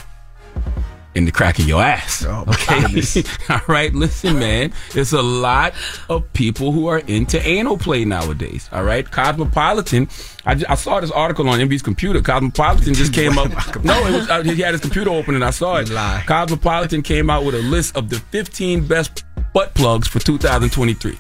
[1.16, 2.26] In the crack of your ass.
[2.26, 3.24] okay.
[3.50, 3.94] All right.
[3.96, 4.74] Listen, man.
[4.92, 5.74] There's a lot
[6.10, 8.70] of people who are into anal play nowadays.
[8.74, 9.10] All right.
[9.10, 10.10] Cosmopolitan.
[10.46, 12.22] I, ju- I saw this article on Envy's computer.
[12.22, 13.50] Cosmopolitan just came up.
[13.86, 15.90] no, it was, uh, he had his computer open and I saw it.
[15.90, 16.24] Lie.
[16.28, 19.24] Cosmopolitan came out with a list of the 15 best
[19.56, 21.18] butt plugs for 2023.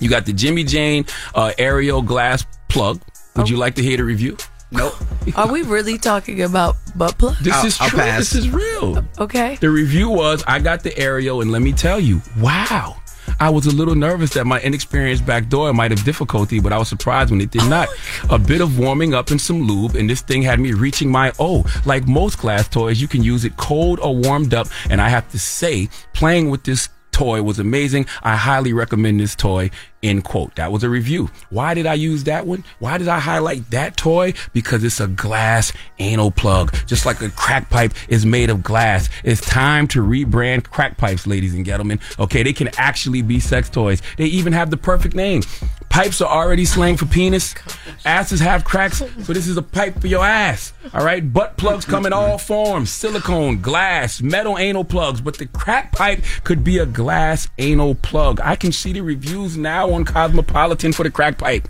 [0.00, 1.06] You got the Jimmy Jane
[1.36, 3.00] uh, Aerial Glass plug.
[3.36, 4.36] Would you like to hear the review?
[4.72, 4.94] Nope.
[5.36, 7.38] Are we really talking about butt plugs?
[7.38, 7.98] This is true.
[8.00, 9.06] This is real.
[9.20, 9.54] Okay.
[9.60, 12.96] The review was I got the Aerial, and let me tell you, wow.
[13.40, 16.78] I was a little nervous that my inexperienced back door might have difficulty, but I
[16.78, 17.88] was surprised when it did not.
[18.30, 21.32] A bit of warming up and some lube, and this thing had me reaching my
[21.38, 21.64] O.
[21.84, 25.28] Like most glass toys, you can use it cold or warmed up, and I have
[25.30, 28.06] to say, playing with this toy was amazing.
[28.22, 29.70] I highly recommend this toy.
[30.04, 30.54] End quote.
[30.56, 31.30] That was a review.
[31.48, 32.62] Why did I use that one?
[32.78, 34.34] Why did I highlight that toy?
[34.52, 36.76] Because it's a glass anal plug.
[36.86, 39.08] Just like a crack pipe is made of glass.
[39.24, 42.00] It's time to rebrand crack pipes, ladies and gentlemen.
[42.18, 44.02] Okay, they can actually be sex toys.
[44.18, 45.42] They even have the perfect name.
[45.88, 47.54] Pipes are already slang for penis.
[48.04, 50.74] Asses have cracks, so this is a pipe for your ass.
[50.92, 55.22] All right, butt plugs come in all forms: silicone, glass, metal anal plugs.
[55.22, 58.40] But the crack pipe could be a glass anal plug.
[58.42, 61.68] I can see the reviews now on Cosmopolitan for the crack pipe.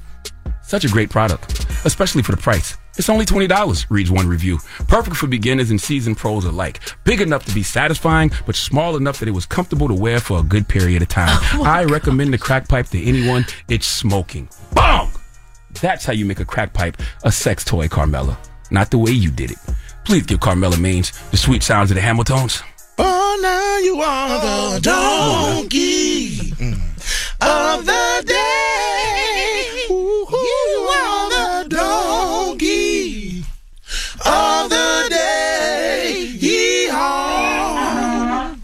[0.63, 2.77] Such a great product, especially for the price.
[2.97, 4.59] It's only $20, reads one review.
[4.89, 6.81] Perfect for beginners and seasoned pros alike.
[7.05, 10.39] Big enough to be satisfying, but small enough that it was comfortable to wear for
[10.39, 11.39] a good period of time.
[11.55, 13.47] Oh I recommend the crack pipe to anyone.
[13.69, 14.49] It's smoking.
[14.73, 15.11] Bong!
[15.81, 18.39] That's how you make a crack pipe a sex toy, Carmela.
[18.71, 19.59] Not the way you did it.
[20.05, 22.63] Please give Carmela Maines the sweet sounds of the Hamiltones.
[22.99, 26.94] Oh, now you are the oh, donkey mm.
[27.41, 29.87] Of the day.
[29.89, 33.45] You are the donkey
[34.25, 36.33] of the day.
[36.39, 38.57] Yeehaw.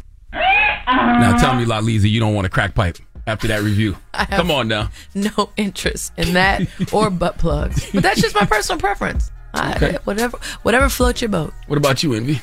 [0.87, 3.97] Now tell me, La Lisa, you don't want a crack pipe after that review.
[4.15, 4.91] I have Come on now.
[5.15, 6.63] No interest in that
[6.93, 7.91] or butt plugs.
[7.93, 9.31] But that's just my personal preference.
[9.53, 11.53] I, Whatever, whatever floats your boat.
[11.67, 12.41] What about you, Envy?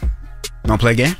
[0.65, 1.15] Want to play a game?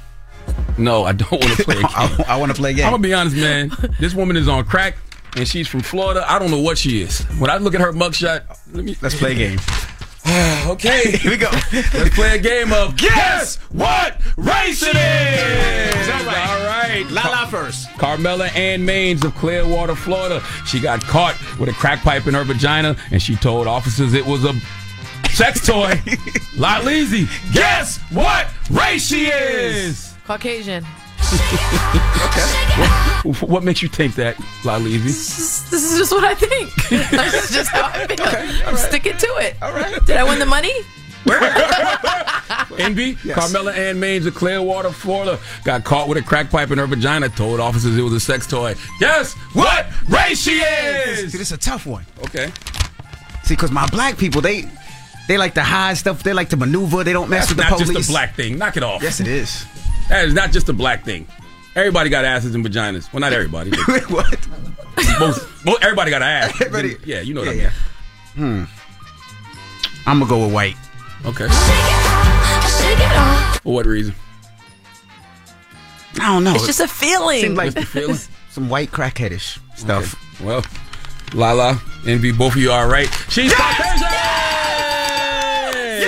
[0.78, 1.90] No, I don't want to play a game.
[1.96, 2.86] I, I want to play a game.
[2.86, 3.72] I'm gonna be honest, man.
[4.00, 4.96] This woman is on crack.
[5.36, 6.26] and she's from Florida.
[6.28, 7.22] I don't know what she is.
[7.40, 8.44] When I look at her mugshot,
[8.74, 9.60] let me let's play a game.
[10.68, 11.50] okay, here we go.
[11.72, 16.10] Let's play a game of guess what race it is.
[16.10, 16.50] All right.
[16.50, 17.06] All right.
[17.12, 17.88] Lala first.
[17.98, 20.44] Carmela Ann Maines of Clearwater, Florida.
[20.66, 24.26] She got caught with a crack pipe in her vagina, and she told officers it
[24.26, 24.54] was a
[25.30, 25.94] sex toy.
[26.58, 30.14] Lot Leezy, guess what race she is?
[30.28, 30.84] Caucasian.
[33.24, 35.04] What, what makes you think that, La Leezy?
[35.70, 36.74] This is just what I think.
[36.90, 38.68] this is just how I feel.
[38.68, 39.56] I'm sticking to it.
[39.62, 40.06] All right.
[40.06, 40.74] Did I win the money?
[42.78, 46.88] Envy, Carmela Ann Maines of Clearwater, Florida, got caught with a crack pipe in her
[46.88, 47.30] vagina.
[47.30, 48.76] Told officers it was a sex toy.
[49.00, 51.32] Guess what race she is?
[51.32, 52.06] See, this is a tough one.
[52.26, 52.52] Okay.
[53.44, 54.66] See, because my black people, they
[55.28, 56.22] they like to hide stuff.
[56.24, 57.04] They like to maneuver.
[57.04, 57.98] They don't mess That's with the not police.
[57.98, 58.58] just a black thing.
[58.58, 59.02] Knock it off.
[59.02, 59.66] Yes, it is.
[60.10, 61.28] That is not just a black thing.
[61.76, 63.12] Everybody got asses and vaginas.
[63.14, 63.72] Well, not everybody.
[63.72, 64.48] But what?
[65.20, 66.60] Most, most, everybody got an ass.
[67.06, 67.72] Yeah, you know what Yeah,
[68.36, 68.66] I mean.
[68.66, 70.10] Hmm.
[70.10, 70.76] I'm gonna go with white.
[71.26, 71.48] Okay.
[73.62, 74.16] For what reason?
[76.20, 76.56] I don't know.
[76.56, 77.42] It's just a feeling.
[77.42, 78.18] Seemed like Just a feeling?
[78.50, 80.16] some white crackheadish stuff.
[80.36, 80.46] Okay.
[80.46, 80.66] Well,
[81.34, 83.10] Lala, Envy, both of you are right.
[83.30, 84.08] She's Caucasian!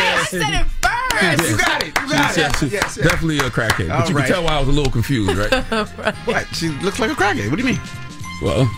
[0.01, 0.65] I said
[1.23, 1.49] it first.
[1.51, 1.87] You got it.
[1.87, 2.59] You got She's- it.
[2.59, 3.07] she's Yes, yes.
[3.09, 3.91] definitely a crackhead.
[3.91, 4.25] All But you right.
[4.25, 5.53] can tell why I was a little confused, right?
[6.25, 6.47] What?
[6.55, 7.49] She looks like a crackhead.
[7.49, 7.79] What do you mean?
[8.41, 8.69] well,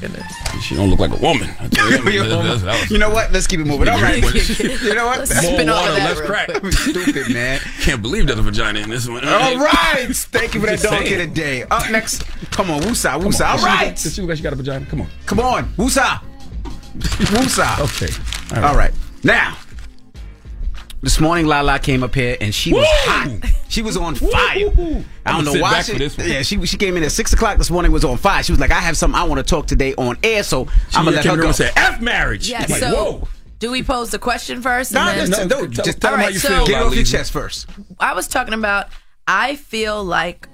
[0.00, 0.32] Goodness.
[0.62, 1.50] she don't look like a woman.
[1.58, 3.32] I tell you, You know, that- that was- you know what?
[3.32, 3.88] Let's keep it moving.
[3.88, 4.22] All right.
[4.82, 5.18] you know what?
[5.18, 6.72] Let's More spin off water, of that less crack.
[6.72, 7.60] Stupid man.
[7.80, 9.26] Can't believe there's a vagina in this one.
[9.28, 10.06] All right.
[10.14, 11.28] Thank you for that Just donkey saying.
[11.30, 11.62] today.
[11.64, 12.24] Up next.
[12.52, 13.40] Come on, Wusa, Come Wusa.
[13.40, 13.46] on.
[13.50, 13.96] All Does she look- right.
[13.96, 14.86] Does she look like she got a vagina?
[14.86, 15.08] Come on.
[15.26, 16.20] Come on, Wusa.
[16.98, 17.80] Wusa.
[17.80, 18.60] Okay.
[18.66, 18.92] All right.
[19.24, 19.56] Now,
[21.00, 23.38] this morning Lala came up here and she was hot.
[23.68, 25.04] She was on fire.
[25.26, 25.82] I don't know why.
[25.82, 26.16] She, this.
[26.18, 27.92] Yeah, she she came in at six o'clock this morning.
[27.92, 28.42] Was on fire.
[28.42, 30.96] She was like, "I have something I want to talk today on air." So She
[30.96, 31.46] I'm gonna let her in the room go.
[31.48, 33.28] and said, "F marriage." Yeah, like, so whoa.
[33.58, 34.92] do we pose the question first?
[34.92, 36.66] Nah, and just, then, no, Tell- just tell them All how right, you so- feel
[36.66, 37.68] get off your chest first.
[38.00, 38.88] I was talking about
[39.26, 40.48] I feel like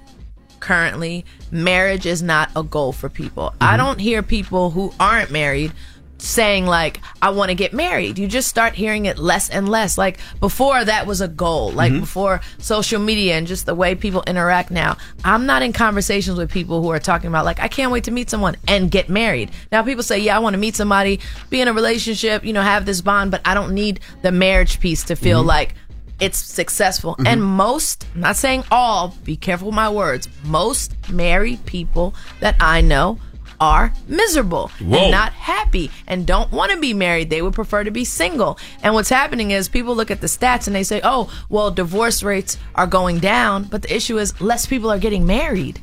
[0.59, 3.45] currently marriage is not a goal for people.
[3.51, 3.63] Mm-hmm.
[3.63, 5.71] I don't hear people who aren't married
[6.17, 8.17] saying like I want to get married.
[8.17, 9.97] You just start hearing it less and less.
[9.97, 11.71] Like before that was a goal.
[11.71, 11.99] Like Mm-hmm.
[12.01, 14.97] before social media and just the way people interact now.
[15.23, 18.11] I'm not in conversations with people who are talking about like I can't wait to
[18.11, 19.51] meet someone and get married.
[19.71, 21.19] Now people say, "Yeah, I want to meet somebody,
[21.49, 24.79] be in a relationship, you know, have this bond, but I don't need the marriage
[24.79, 25.47] piece to feel Mm-hmm.
[25.49, 25.75] like
[26.19, 27.17] it's successful.
[27.25, 32.55] And most, I'm not saying all, be careful with my words, most married people that
[32.61, 33.19] I know
[33.59, 34.97] are miserable Whoa.
[34.97, 37.29] and not happy and don't want to be married.
[37.29, 38.57] They would prefer to be single.
[38.83, 42.23] And what's happening is people look at the stats and they say, oh, well, divorce
[42.23, 43.63] rates are going down.
[43.63, 45.81] But the issue is less people are getting married.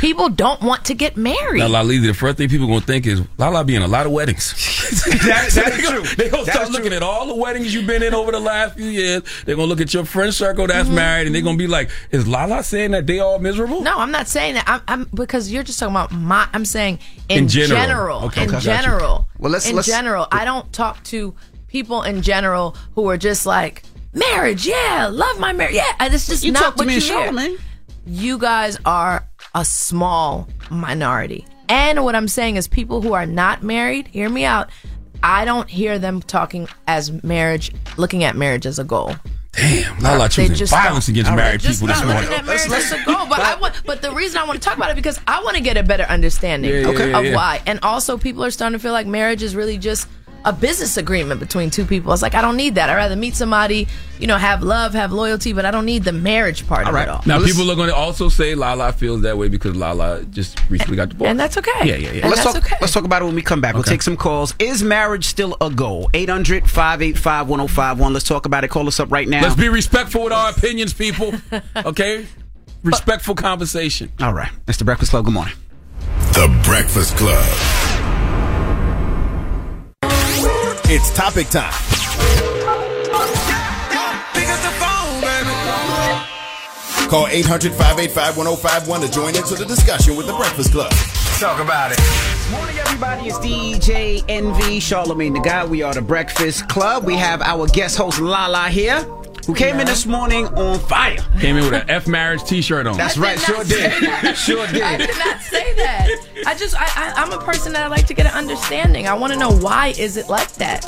[0.00, 1.58] People don't want to get married.
[1.58, 4.12] Now, Lala, the first thing people gonna think is Lala be in a lot of
[4.12, 4.52] weddings.
[5.24, 6.14] That- So that they is gonna- true.
[6.16, 6.96] They gonna That start looking true.
[6.96, 9.22] at all the weddings you've been in over the last few years.
[9.44, 10.94] They're gonna look at your friend circle that's Mm-hmm.
[10.94, 14.10] married, and they're gonna be like, "Is Lala saying that they all miserable?" No, I'm
[14.10, 14.64] not saying that.
[14.68, 16.48] I'm, I'm because you're just talking about my.
[16.52, 16.98] I'm saying
[17.28, 17.80] in, In general.
[17.80, 18.24] general.
[18.26, 18.60] Okay, in okay.
[18.60, 19.26] General.
[19.38, 20.26] Well, let's- in let's- general.
[20.32, 21.34] I don't talk to
[21.68, 23.82] people in general who are just like
[24.12, 24.66] marriage.
[24.66, 25.74] Yeah, love my marriage.
[25.74, 27.18] Yeah, and it's just You not talk to what me you and hear.
[27.18, 27.58] Charlemagne.
[28.06, 33.62] You guys are a small minority, and what I'm saying is people who are not
[33.62, 34.08] married.
[34.08, 34.68] Hear me out.
[35.22, 39.14] I don't hear them talking as marriage, looking at marriage as a goal.
[39.52, 42.30] Damn, not Lala They choosing just violence against right, married people this morning.
[42.30, 43.26] at marriage as a goal.
[43.26, 45.56] But I want, but the reason I want to talk about it because I want
[45.56, 47.34] to get a better understanding Yeah, yeah, of yeah.
[47.36, 47.62] why.
[47.64, 50.08] And also, people are starting to feel like marriage is really just
[50.44, 52.12] a business agreement between two people.
[52.12, 52.90] It's like I don't need that.
[52.90, 53.86] I'd rather meet somebody,
[54.18, 57.08] you know, have love, have loyalty, but I don't need the marriage part of it
[57.08, 57.22] all.
[57.26, 60.96] Now, people are going to also say Lala feels that way because Lala just recently
[60.96, 61.30] got divorced.
[61.30, 61.70] And that's okay.
[61.78, 62.10] Yeah, yeah, yeah.
[62.22, 62.64] And let's that's talk.
[62.64, 62.76] okay.
[62.80, 63.74] Let's talk about it when we come back.
[63.74, 64.54] We'll take some calls.
[64.58, 66.08] Is marriage still a goal?
[66.12, 68.12] 800-585-1051.
[68.12, 68.68] Let's talk about it.
[68.68, 69.42] Call us up right now.
[69.42, 71.32] Let's be respectful with our opinions, people.
[71.76, 72.26] Okay?
[72.82, 74.10] Respectful conversation.
[74.20, 74.50] All right.
[74.66, 74.84] Mr.
[74.84, 75.24] Breakfast Club.
[75.24, 75.54] Good morning.
[76.32, 77.44] The Breakfast Club.
[80.96, 81.72] It's topic time.
[87.10, 90.92] Call 800 585 1051 to join into the discussion with The Breakfast Club.
[91.40, 91.98] Talk about it.
[92.52, 93.26] Morning, everybody.
[93.26, 95.66] It's DJ Envy Charlemagne the Guy.
[95.66, 97.04] We are the Breakfast Club.
[97.04, 99.04] We have our guest host Lala here,
[99.46, 101.18] who came in this morning on fire.
[101.40, 102.96] Came in with an F marriage t shirt on.
[102.96, 103.38] That's I right.
[103.38, 104.02] did Sure not say did.
[104.02, 104.34] that.
[104.44, 105.06] Sure I did.
[105.06, 106.08] did not say that.
[106.46, 109.06] I just, I, I, I'm a person that I like to get an understanding.
[109.08, 110.84] I want to know why is it like that?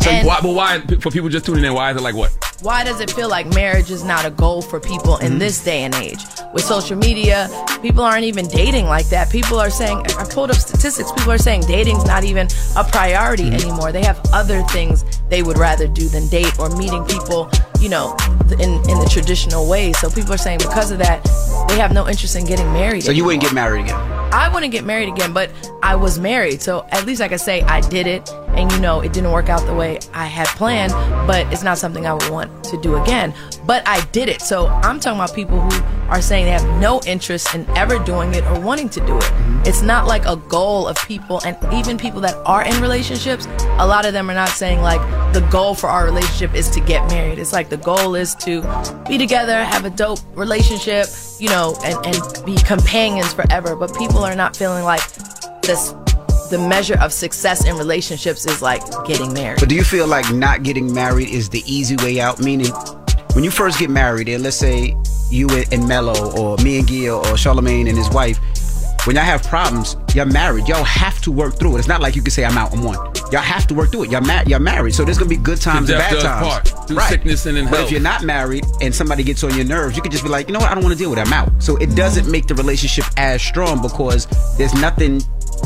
[0.00, 2.30] So And- why, but why, for people just tuning in, why is it like what?
[2.62, 5.26] Why does it feel like marriage is not a goal for people Mm-hmm.
[5.26, 6.18] in this day and age?
[6.54, 7.46] with social media,
[7.82, 9.30] people aren't even dating like that.
[9.30, 13.44] People are saying, I pulled up statistics, people are saying dating's not even a priority
[13.50, 13.68] Mm-hmm.
[13.68, 13.92] anymore.
[13.92, 17.50] They have other things they would rather do than date or meeting people,
[17.80, 18.16] you know,
[18.52, 19.92] in, in the traditional way.
[19.94, 21.22] So people are saying because of that,
[21.68, 23.02] they have no interest in getting married.
[23.02, 23.96] So you wouldn't get married again?
[24.32, 25.50] I wouldn't get married again, but
[25.82, 26.60] I was married.
[26.60, 28.28] So at least I could say I did it.
[28.58, 30.90] And you know, it didn't work out the way I had planned,
[31.28, 33.32] but it's not something I would want to do again.
[33.64, 34.42] But I did it.
[34.42, 38.34] So I'm talking about people who are saying they have no interest in ever doing
[38.34, 39.22] it or wanting to do it.
[39.22, 39.62] Mm-hmm.
[39.64, 43.46] It's not like a goal of people, and even people that are in relationships,
[43.78, 45.00] a lot of them are not saying like
[45.32, 47.38] the goal for our relationship is to get married.
[47.38, 48.62] It's like the goal is to
[49.06, 51.06] be together, have a dope relationship,
[51.38, 53.76] you know, and, and be companions forever.
[53.76, 55.02] But people are not feeling like
[55.62, 55.94] this
[56.50, 59.60] the measure of success in relationships is like getting married.
[59.60, 62.40] But do you feel like not getting married is the easy way out?
[62.40, 62.72] Meaning,
[63.34, 64.96] when you first get married, and let's say
[65.30, 68.38] you and Melo, or me and Gia, or Charlemagne and his wife,
[69.04, 70.68] when y'all have problems, y'all married.
[70.68, 71.78] Y'all have to work through it.
[71.78, 72.96] It's not like you can say I'm out on one.
[73.30, 74.10] Y'all have to work through it.
[74.10, 76.46] Y'all ma- y'all married, so there's gonna be good times and bad times.
[76.46, 79.64] part, through sickness and in But if you're not married and somebody gets on your
[79.64, 81.18] nerves, you could just be like, you know what, I don't want to deal with
[81.18, 81.26] it.
[81.26, 81.50] I'm out.
[81.62, 84.26] So it doesn't make the relationship as strong because
[84.58, 85.22] there's nothing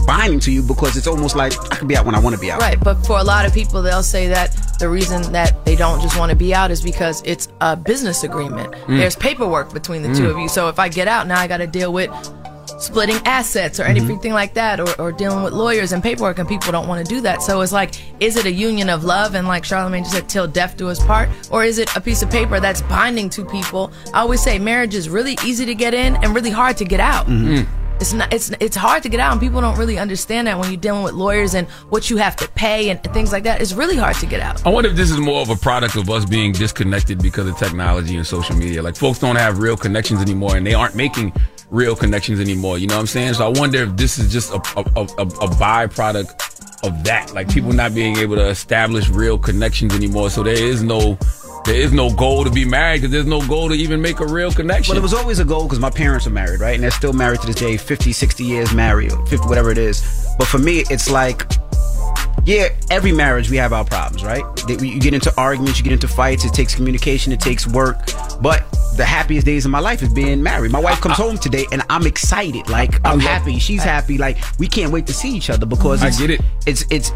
[0.07, 2.41] binding to you because it's almost like I can be out when I want to
[2.41, 2.61] be out.
[2.61, 6.01] Right, but for a lot of people, they'll say that the reason that they don't
[6.01, 8.73] just want to be out is because it's a business agreement.
[8.73, 8.99] Mm.
[8.99, 10.31] There's paperwork between the two Mm.
[10.33, 10.49] of you.
[10.49, 12.11] So if I get out, now I got to deal with
[12.79, 13.91] splitting assets or Mhm.
[13.91, 17.15] anything like that, or, or dealing with lawyers and paperwork, and people don't want to
[17.15, 17.41] do that.
[17.43, 20.49] So it's like, is it a union of love and like Charlemagne just said, till
[20.49, 23.93] death do us part, or is it a piece of paper that's binding to people?
[24.13, 26.99] I always say marriage is really easy to get in and really hard to get
[26.99, 27.27] out.
[27.29, 27.71] Mm-hmm.
[28.01, 28.33] It's not.
[28.33, 31.03] It's it's hard to get out, and people don't really understand that when you're dealing
[31.03, 33.61] with lawyers and what you have to pay and things like that.
[33.61, 34.65] It's really hard to get out.
[34.67, 37.57] I wonder if this is more of a product of us being disconnected because of
[37.57, 38.83] technology and social media.
[38.83, 41.33] Like folks don't have real connections anymore, and they aren't making
[41.71, 42.79] real connections anymore.
[42.79, 43.35] You know what I'm saying?
[43.35, 44.83] So I wonder if this is just a a,
[45.19, 47.33] a, a byproduct of that.
[47.33, 50.31] Like people not being able to establish real connections anymore.
[50.31, 51.19] So there is no
[51.65, 54.27] there is no goal to be married because there's no goal to even make a
[54.27, 54.93] real connection.
[54.93, 56.75] Well, it was always a goal because my parents are married, right?
[56.75, 60.27] And they're still married to this day, 50, 60 years married, 50, whatever it is.
[60.39, 61.51] But for me, it's like,
[62.45, 64.43] yeah, every marriage we have our problems, right?
[64.69, 67.99] You get into arguments, you get into fights, it takes communication, it takes work.
[68.41, 68.65] But
[68.97, 70.73] the happiest days of my life is being married.
[70.73, 72.69] My wife comes home today and I'm excited.
[72.69, 74.19] Like, I'm happy, she's happy.
[74.19, 76.41] Like, we can't wait to see each other because I get it.
[76.67, 77.13] It's, it's,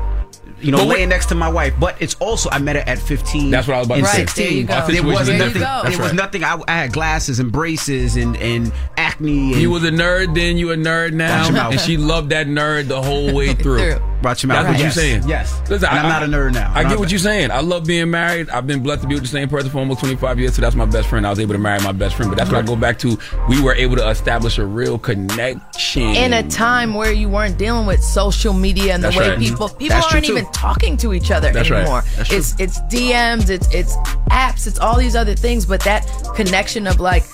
[0.60, 2.98] you know, But laying next to my wife, but it's also I met her at
[2.98, 3.50] 15.
[3.50, 4.16] That's what I was about to say.
[4.18, 4.66] 16.
[4.66, 4.74] Right, there go.
[4.74, 5.90] Our There was nothing.
[5.90, 6.44] There was nothing.
[6.44, 9.52] I, I had glasses and braces and and acne.
[9.52, 11.72] And, You was a nerd then, you a nerd now, Watch your mouth.
[11.72, 14.00] and she loved that nerd the whole way through.
[14.22, 14.66] Watch your mouth.
[14.66, 14.96] That's what Yes.
[14.96, 15.28] you're saying.
[15.28, 15.60] Yes.
[15.68, 16.72] Listen, And I'm not a nerd now.
[16.74, 17.50] I I'm get what you're saying.
[17.50, 18.48] I love being married.
[18.50, 20.74] I've been blessed to be with the same person for almost 25 years, so that's
[20.74, 21.26] my best friend.
[21.26, 23.18] I was able to marry my best friend, but that's what I go back to.
[23.48, 26.02] We were able to establish a real connection.
[26.02, 29.38] In a time where you weren't dealing with social media and the way right.
[29.38, 31.80] people people That's aren't even talking to each other That's right.
[31.82, 32.02] anymore.
[32.16, 32.38] That's true.
[32.38, 33.96] It's it's DMs, it's it's
[34.30, 37.24] apps, it's all these other things, but that connection of like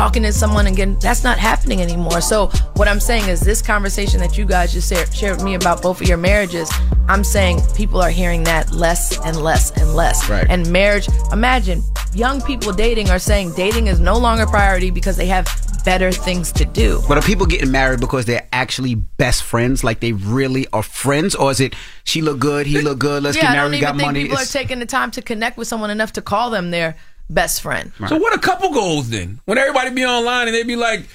[0.00, 2.22] talking to someone and getting that's not happening anymore.
[2.22, 2.46] So
[2.76, 5.82] what I'm saying is this conversation that you guys just shared, shared with me about
[5.82, 6.72] both of your marriages,
[7.06, 10.26] I'm saying people are hearing that less and less and less.
[10.26, 10.46] Right.
[10.48, 11.82] And marriage, imagine
[12.14, 15.46] young people dating are saying dating is no longer priority because they have
[15.84, 17.02] better things to do.
[17.06, 19.84] But are people getting married because they're actually best friends?
[19.84, 21.74] Like they really are friends, or is it
[22.04, 24.06] she look good, he look good, let's yeah, get I don't married, even got think
[24.06, 24.22] money?
[24.22, 26.96] people It's- are taking the time to connect with someone enough to call them their
[27.30, 27.92] best friend.
[28.08, 29.40] So what a couple goals then?
[29.46, 31.06] When everybody be online and they be like,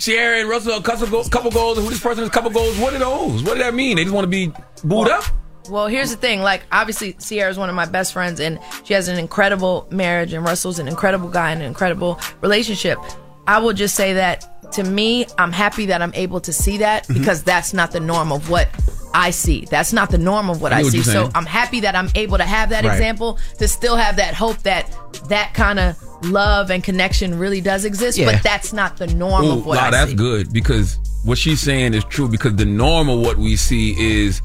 [0.00, 2.76] Ciara and Russell, a couple goals, couple goals, who this person is couple goals.
[2.78, 3.42] What are those?
[3.42, 3.96] What did that mean?
[3.96, 4.50] They just want to be
[4.82, 5.24] booed up?
[5.70, 6.40] Well, here's the thing.
[6.40, 10.44] Like, obviously, Ciara's one of my best friends, and she has an incredible marriage, and
[10.44, 12.98] Russell's an incredible guy and an incredible relationship.
[13.46, 17.04] I will just say that to me, I'm happy that I'm able to see that
[17.04, 17.20] Mm-hmm.
[17.20, 18.68] because that's not the norm of what
[19.14, 19.66] I see.
[19.70, 21.02] That's not the norm of what I I, get what see.
[21.02, 21.30] So.
[21.34, 22.92] I'm happy that I'm able to have that Right.
[22.94, 24.90] example, to still have that hope that
[25.28, 28.16] that kind of love and connection really does exist.
[28.18, 28.32] Yeah.
[28.32, 30.16] But that's not the norm Ooh, of what wow, I that's see.
[30.16, 34.40] good because what she's saying is true because the norm of what we see is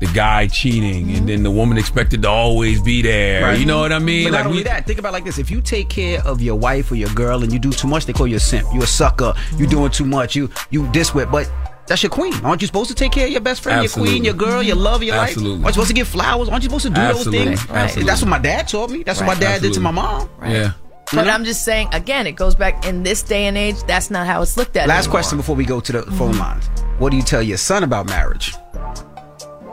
[0.00, 3.42] the guy cheating and then the woman expected to always be there.
[3.42, 3.58] Right.
[3.58, 4.24] You know what I mean?
[4.30, 6.40] But not only we, that, think about it like this: if you take care of
[6.40, 8.72] your wife or your girl and you do too much, they call you a simp.
[8.72, 9.32] You a sucker.
[9.56, 10.36] You doing too much.
[10.36, 11.50] You you this way, but.
[11.88, 12.34] That's your queen.
[12.44, 14.14] Aren't you supposed to take care of your best friend, Absolutely.
[14.14, 15.56] your queen, your girl, your love, your Absolutely.
[15.56, 15.64] life?
[15.64, 16.48] Aren't you supposed to give flowers?
[16.48, 17.38] Aren't you supposed to do Absolutely.
[17.38, 17.70] those things?
[17.70, 18.10] Absolutely.
[18.10, 19.02] That's what my dad taught me.
[19.02, 20.28] That's what my dad did to my mom.
[20.42, 20.72] Yeah.
[21.14, 23.82] But I'm just saying, again, it goes back in this day and age.
[23.86, 24.88] That's not how it's looked at.
[24.88, 25.12] Last anymore.
[25.12, 26.68] question before we go to the phone lines.
[26.98, 28.54] What do you tell your son about marriage?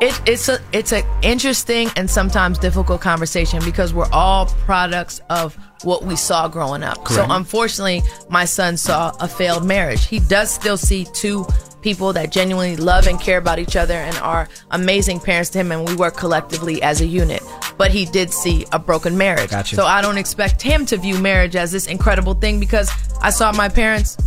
[0.02, 5.58] It, it's a it's an interesting and sometimes difficult conversation because we're all products of
[5.84, 7.08] what we saw growing up.
[7.08, 10.06] So unfortunately, my son saw a failed marriage.
[10.06, 11.46] He does still see two
[11.82, 15.72] people that genuinely love and care about each other and are amazing parents to him,
[15.72, 17.42] and we work collectively as a unit.
[17.78, 19.52] But he did see a broken marriage.
[19.52, 19.76] Gotcha.
[19.76, 22.92] So I don't expect him to view marriage as this incredible thing because
[23.22, 24.18] I saw my parents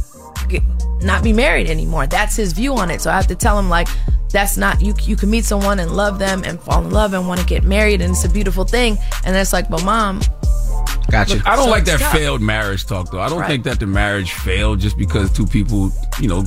[0.48, 0.62] get,
[1.02, 2.06] not be married anymore.
[2.06, 3.00] That's his view on it.
[3.00, 3.88] So I have to tell him like
[4.30, 4.94] that's not you.
[5.02, 7.64] You can meet someone and love them and fall in love and want to get
[7.64, 8.98] married, and it's a beautiful thing.
[9.24, 10.20] And it's like, but mom,
[11.10, 11.36] Gotcha.
[11.36, 12.12] Look, I don't So like that tough.
[12.12, 13.20] failed marriage talk though.
[13.20, 13.48] I don't Right.
[13.48, 15.90] think that the marriage failed just because two people,
[16.20, 16.44] you know,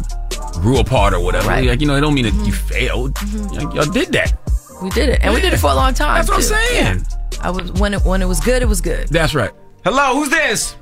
[0.62, 1.48] grew apart or whatever.
[1.48, 1.66] Right.
[1.66, 2.68] Like, you know, it don't mean that you mm-hmm.
[2.68, 3.16] failed.
[3.16, 3.56] Mm-hmm.
[3.56, 4.38] Like, y'all did that.
[4.84, 6.16] we did it, and we did it for a long time.
[6.18, 7.06] That's what I'm saying.
[7.06, 7.40] Yeah.
[7.42, 9.08] I was when it when it was good, it was good.
[9.08, 9.52] That's right.
[9.84, 10.76] Hello, who's this?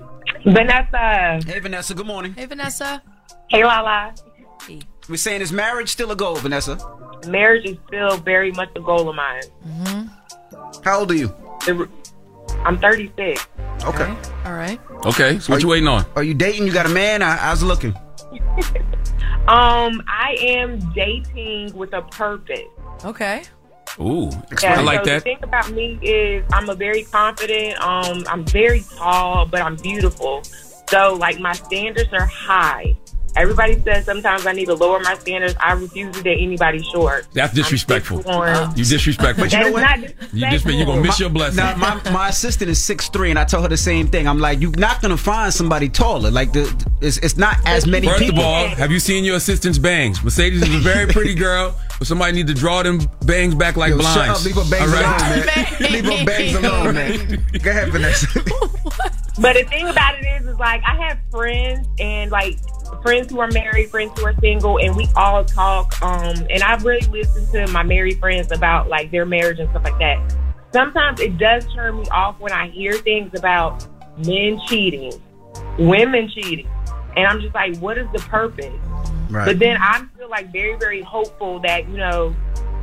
[0.46, 1.40] Vanessa.
[1.46, 1.94] Hey, Vanessa.
[1.94, 2.34] Good morning.
[2.34, 3.02] Hey, Vanessa.
[3.50, 4.14] Hey, Lala.
[5.10, 6.78] We're saying is marriage still a goal, Vanessa?
[7.28, 9.42] Marriage is still very much a goal of mine.
[10.84, 11.36] How old are you?
[12.64, 13.48] I'm 36.
[13.84, 14.16] Okay.
[14.46, 14.80] All right.
[15.06, 16.06] Okay, so what you waiting on?
[16.16, 16.68] Are you dating?
[16.68, 17.22] You got a man?
[17.22, 17.96] I, How's it looking?
[19.48, 22.60] Um, I am dating with a purpose.
[23.04, 23.42] Okay.
[24.00, 24.30] Ooh,
[24.62, 25.16] Yeah, I like so that.
[25.16, 27.82] The thing about me is I'm a very confident.
[27.82, 30.44] Um, I'm very tall, but I'm beautiful.
[30.88, 32.96] So like my standards are high.
[33.36, 35.56] Everybody says sometimes I need to lower my standards.
[35.60, 37.28] I refuse to date anybody short.
[37.34, 38.24] That's disrespectful.
[38.30, 39.46] I'm You disrespectful.
[39.46, 40.00] But you know what?
[40.34, 41.58] You just you're gonna miss your blessing.
[41.58, 44.28] Now, my, my assistant is six three, and I told her the same thing.
[44.28, 46.32] I'm like, you're not gonna find somebody taller.
[46.32, 46.64] Like the,
[47.02, 48.40] it's, it's not as many First people.
[48.40, 50.24] of all, have you seen your assistant's bangs?
[50.24, 53.92] Mercedes is a very pretty girl, but somebody need to draw them bangs back like
[53.92, 54.40] Yo, shut blinds.
[54.40, 54.46] up.
[54.46, 55.66] Leave her bangs All alone, man.
[55.92, 57.46] Leave her bangs alone, man.
[57.62, 58.28] Go ahead, Vanessa.
[59.40, 62.58] But the thing about it is, is like I have friends and like
[63.02, 66.02] friends who are married, friends who are single, and we all talk.
[66.02, 69.84] Um, and I've really listened to my married friends about like their marriage and stuff
[69.84, 70.36] like that.
[70.72, 73.88] Sometimes it does turn me off when I hear things about
[74.26, 75.14] men cheating,
[75.78, 76.70] women cheating,
[77.16, 78.74] and I'm just like, what is the purpose?
[79.30, 79.46] Right.
[79.46, 82.36] But then I'm still like very, very hopeful that you know.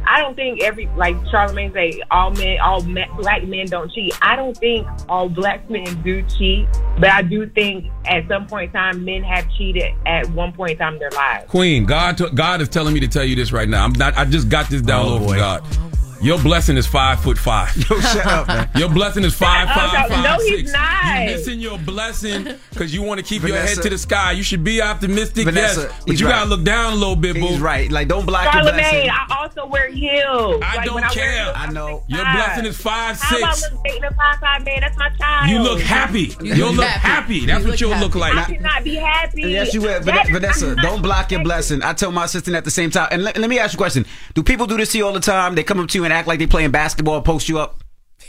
[0.07, 4.17] I don't think every like Charlemagne say all men, all me, black men don't cheat.
[4.23, 6.69] I don't think all black men do cheat,
[6.99, 10.73] but I do think at some point in time men have cheated at one point
[10.73, 11.49] in time in their lives.
[11.49, 13.85] Queen, God, t- God is telling me to tell you this right now.
[13.85, 14.17] I'm not.
[14.17, 15.63] I just got this download oh, from God.
[15.65, 15.91] Oh,
[16.27, 17.77] Your blessing is five foot five.
[17.89, 18.69] Yo, shut up, man.
[18.75, 20.73] Your blessing is five Oh, five no, five no, he's six.
[20.73, 21.21] not.
[21.21, 24.33] You missing your blessing because you want to keep your head to the sky.
[24.33, 26.33] You should be optimistic, Vanessa, yes, but you right.
[26.33, 27.47] gotta look down a little bit, boo.
[27.47, 27.93] He's right.
[27.93, 29.09] Like, don't block your blessing.
[29.09, 30.61] I also wear heels.
[30.65, 31.45] I Like, don't when I care.
[31.45, 32.03] heels, I know.
[32.09, 33.31] Your blessing is five six.
[33.31, 34.81] How about look dating a five five man?
[34.81, 35.49] That's my child.
[35.51, 36.35] You look happy.
[36.43, 37.39] You You'll look look happy.
[37.41, 37.47] happy.
[37.47, 38.35] That's You what you'll look like.
[38.37, 39.43] I cannot be happy.
[39.43, 40.01] Yes, you will.
[40.01, 41.83] That- Van- Vanessa, don't block your blessing.
[41.85, 43.09] I tell my assistant at the same time.
[43.13, 44.05] And let, let me ask you a question.
[44.35, 45.55] Do people do this to you all the time?
[45.55, 47.83] They come up to you and act like they playing basketball, post you up?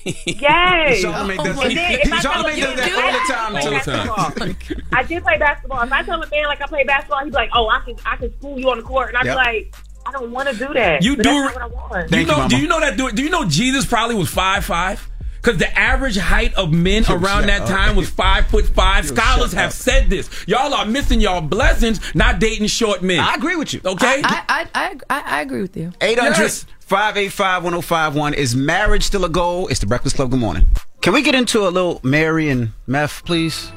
[0.03, 0.99] Yes.
[1.01, 3.55] Charlemagne does, And then if I tell Charlemagne him does that do all the time,
[3.55, 4.53] oh I too.
[4.53, 4.97] play basketball.
[4.97, 5.81] I did play basketball.
[5.81, 7.95] If I tell a man like I play basketball, he'd be like, "Oh, I can,
[8.05, 9.33] I can school you on the court," and I'd Yep.
[9.33, 11.89] be like, "I don't want to do that." You But do- That's not what I
[11.97, 12.11] want.
[12.11, 12.37] Do you Thank you, know?
[12.37, 12.49] Mama.
[12.49, 12.97] do you know that?
[12.97, 15.07] Do, do you know Jesus probably was five five?
[15.41, 19.05] Because the average height of men around that uh, time was five foot five.
[19.05, 19.73] Yo, Scholars have up.
[19.73, 20.29] said this.
[20.47, 23.19] Y'all are missing y'all blessings, not dating short men.
[23.19, 23.81] I agree with you.
[23.85, 24.21] Okay.
[24.23, 25.91] I, I, I, I, I agree with you.
[26.01, 26.65] 800 Yes.
[26.79, 28.33] 585 1051.
[28.33, 29.67] Is marriage still a goal?
[29.67, 30.31] It's the Breakfast Club.
[30.31, 30.67] Good morning.
[31.01, 33.71] Can we get into a little Mary and meth, please?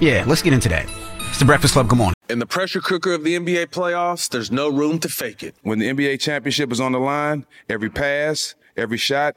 [0.00, 0.86] Yeah, let's get into that.
[1.28, 1.88] It's the Breakfast Club.
[1.88, 2.14] Good morning.
[2.28, 5.54] In the pressure cooker of the NBA playoffs, there's no room to fake it.
[5.62, 9.36] When the NBA championship is on the line, every pass, every shot,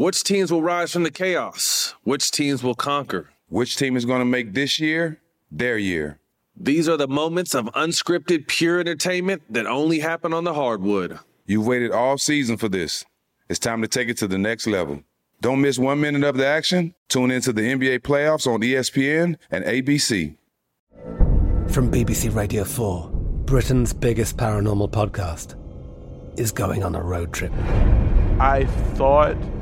[0.00, 1.94] Which teams will rise from the chaos?
[2.04, 3.28] Which teams will conquer?
[3.50, 5.20] Which team is going to make this year
[5.50, 6.18] their year?
[6.56, 11.18] These are the moments of unscripted, pure entertainment that only happen on the hardwood.
[11.44, 13.04] You've waited all season for this.
[13.50, 15.02] It's time to take it to the next level.
[15.42, 16.94] Don't miss one minute of the action.
[17.10, 20.34] Tune into the NBA playoffs on ESPN and ABC.
[21.68, 23.10] From BBC Radio 4,
[23.44, 25.56] Britain's biggest paranormal podcast
[26.40, 27.52] is going on a road trip.
[28.40, 28.64] I
[28.94, 29.36] thought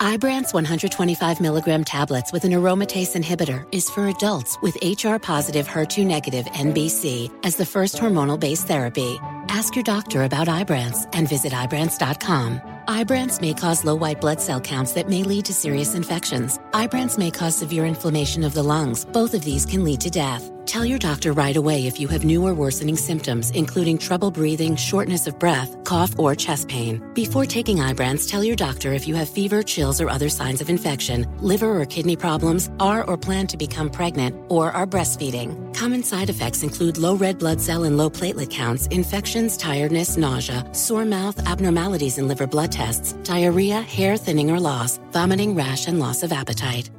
[0.00, 6.04] Ibrance 125 milligram tablets with an aromatase inhibitor is for adults with HR positive HER2
[6.04, 9.18] negative MBC as the first hormonal based therapy.
[9.48, 12.60] Ask your doctor about Ibrance and visit Ibrance.com.
[12.88, 16.58] Ibrance may cause low white blood cell counts that may lead to serious infections.
[16.72, 19.04] Ibrance may cause severe inflammation of the lungs.
[19.06, 20.50] Both of these can lead to death.
[20.66, 24.74] Tell your doctor right away if you have new or worsening symptoms, including trouble breathing,
[24.74, 27.00] shortness of breath, cough, or chest pain.
[27.14, 30.68] Before taking Ibrance, tell your doctor if you have fever, chills, or other signs of
[30.68, 35.74] infection, liver or kidney problems, are or plan to become pregnant, or are breastfeeding.
[35.74, 40.68] Common side effects include low red blood cell and low platelet counts, infections, tiredness, nausea,
[40.72, 46.00] sore mouth, abnormalities in liver blood tests, diarrhea, hair thinning or loss, vomiting, rash, and
[46.00, 46.90] loss of appetite.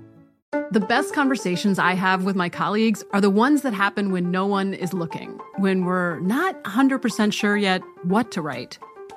[0.72, 4.46] The best conversations I have with my colleagues are the ones that happen when no
[4.46, 8.80] one is looking, when we're not 100% sure yet what to write.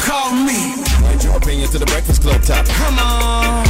[0.00, 0.74] Call me.
[1.02, 2.66] Write your opinion to the Breakfast Club top.
[2.66, 3.64] Come on.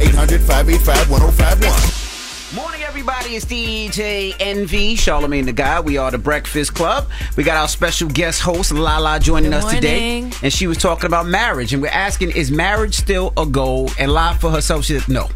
[0.00, 2.06] 800 585 1051.
[2.54, 3.36] Morning, everybody.
[3.36, 5.84] It's DJ Envy, Charlemagne the God.
[5.84, 7.08] We are the Breakfast Club.
[7.36, 10.30] We got our special guest host, Lala, joining Good us today.
[10.42, 11.72] And she was talking about marriage.
[11.72, 13.90] And we're asking, is marriage still a goal?
[13.98, 15.28] And La, for herself, she said, no.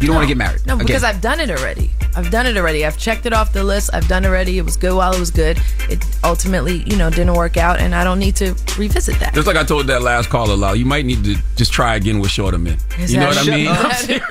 [0.00, 0.66] You don't want to get married.
[0.66, 1.14] No, because Again.
[1.14, 1.90] I've done it already.
[2.16, 2.86] I've done it already.
[2.86, 3.90] I've checked it off the list.
[3.92, 4.56] I've done it already.
[4.58, 5.60] It was good while it was good.
[5.90, 9.34] It ultimately, you know, didn't work out, and I don't need to revisit that.
[9.34, 12.18] Just like I told that last caller, Lau, you might need to just try again
[12.18, 12.78] with shorter men.
[12.98, 13.56] Is you know that- what I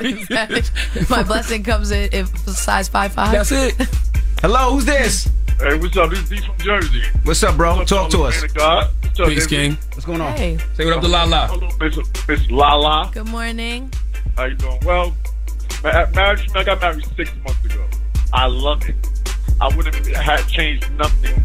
[0.05, 0.15] mean?
[0.19, 3.31] is that- is that- my blessing comes in if size five five.
[3.31, 3.75] That's it.
[4.41, 5.29] Hello, who's this?
[5.59, 6.09] Hey, what's up?
[6.09, 7.03] This is D from Jersey.
[7.23, 7.83] What's up, bro?
[7.85, 8.41] Talk to us.
[8.53, 8.87] God.
[9.03, 9.49] What's up, Peace, David?
[9.49, 9.77] King.
[9.93, 10.35] What's going on?
[10.35, 11.47] Hey, Say what up to Lala.
[11.47, 11.97] Hello, Miss,
[12.27, 13.11] Miss Lala.
[13.13, 13.91] good morning.
[14.37, 14.79] How you doing?
[14.85, 15.13] Well,
[15.83, 16.47] ma- marriage.
[16.55, 17.85] I got married six months ago.
[18.33, 18.95] I love it.
[19.61, 21.43] I wouldn't have changed nothing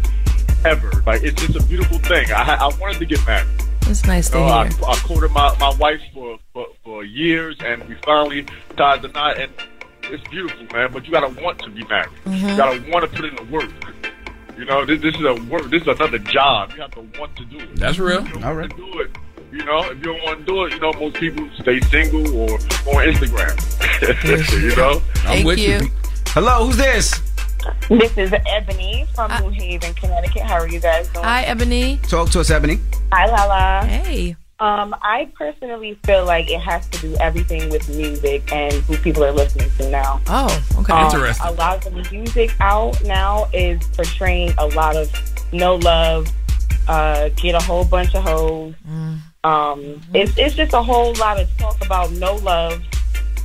[0.63, 0.91] ever.
[1.05, 2.31] Like it's just a beautiful thing.
[2.31, 3.47] I I wanted to get married.
[3.87, 4.77] It's nice to So I, hear.
[4.87, 8.45] I courted my, my wife for, for for years, and we finally
[8.77, 9.37] tied the knot.
[9.39, 9.51] And
[10.03, 10.91] it's beautiful, man.
[10.91, 12.09] But you gotta want to be married.
[12.25, 12.49] Mhm.
[12.51, 13.69] You gotta want to put in the work.
[14.57, 15.69] You know, this, this is a work.
[15.69, 16.71] This is another job.
[16.75, 17.75] You have to want to do it.
[17.75, 18.19] That's real.
[18.19, 19.11] If you don't want to do it.
[19.51, 22.27] You know, if you don't want to do it, you know, most people stay single
[22.35, 24.61] or on Instagram.
[24.69, 25.81] you know, I'm with you.
[26.29, 27.21] Hello, who's this?
[27.89, 30.41] This is Ebony from New Haven, Connecticut.
[30.43, 31.25] How are you guys doing?
[31.25, 31.97] Hi, Ebony.
[32.03, 32.79] Talk to us, Ebony.
[33.11, 33.85] Hi, Lala.
[33.85, 34.35] Hey.
[34.59, 39.23] Um, I personally feel like it has to do everything with music and who people
[39.23, 40.21] are listening to now.
[40.27, 40.93] Oh, okay.
[40.93, 41.47] Um, Interesting.
[41.47, 45.11] A lot of the music out now is portraying a lot of
[45.51, 46.27] no love,
[46.87, 48.73] uh, get a whole bunch of hoes.
[49.45, 52.81] Um, it's, it's just a whole lot of talk about no love,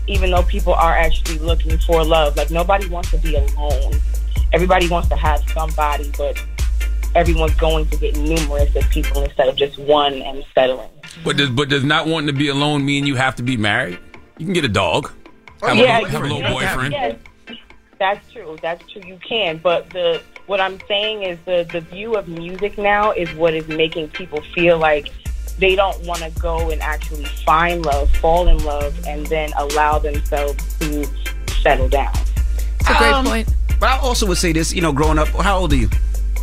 [0.07, 2.39] even though people are actually looking for love.
[2.39, 3.93] Like nobody wants to be alone.
[4.55, 6.43] Everybody wants to have somebody, but
[7.15, 10.89] everyone's going to get numerous of people instead of just one and settling.
[11.23, 13.99] But does but does not wanting to be alone mean you have to be married?
[14.39, 15.13] You can get a dog.
[15.61, 16.93] Have, Yeah, a, little, have a little boyfriend.
[16.95, 17.17] Yes.
[17.99, 18.57] that's true.
[18.63, 19.03] That's true.
[19.05, 23.31] You can, but the what I'm saying is the the view of music now is
[23.35, 25.13] what is making people feel like
[25.61, 29.99] they don't want to go and actually find love, fall in love, and then allow
[29.99, 31.07] themselves to
[31.63, 32.13] settle down.
[32.81, 33.49] It's a great Um, point.
[33.79, 35.89] But I also would say this, you know, growing up, how old are you,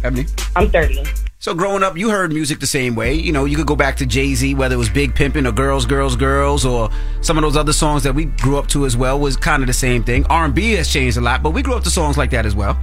[0.03, 0.26] Ebony?
[0.56, 1.03] I'm 30.
[1.39, 3.14] So growing up, you heard music the same way.
[3.14, 5.52] You know, you could go back to Jay Z, whether it was Big Pimpin' or
[5.52, 6.89] Girls, Girls, Girls, or
[7.22, 9.68] some of those other songs that we grew up to as well was kind of
[9.68, 10.26] the same thing.
[10.26, 12.45] R and B has changed a lot, but we grew up to songs like that
[12.45, 12.77] as well.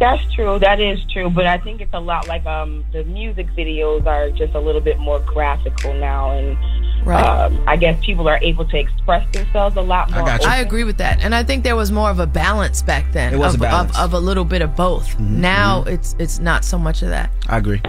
[0.00, 0.58] That's true.
[0.58, 1.28] That is true.
[1.30, 4.80] But I think it's a lot like um the music videos are just a little
[4.80, 6.56] bit more graphical now, and
[7.04, 7.24] Right.
[7.24, 10.28] um, I guess people are able to express themselves a lot more.
[10.28, 13.32] I agree with that, and I think there was more of a balance back then.
[13.32, 13.98] It was a of, balance.
[13.98, 15.18] Of, of a little bit of both.
[15.18, 17.30] Now it's it's not so much of that.
[17.48, 17.80] I agree.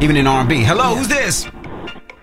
[0.00, 0.62] Even in R and B.
[0.64, 1.46] Hello, who's this?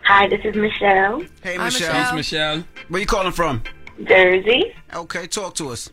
[0.05, 1.21] Hi, this is Michelle.
[1.41, 1.93] Hey, Hi, Michelle.
[1.93, 2.15] Michelle.
[2.15, 2.63] Michelle.
[2.89, 3.63] Where you calling from?
[4.03, 4.73] Jersey.
[4.93, 5.89] Okay, talk to us.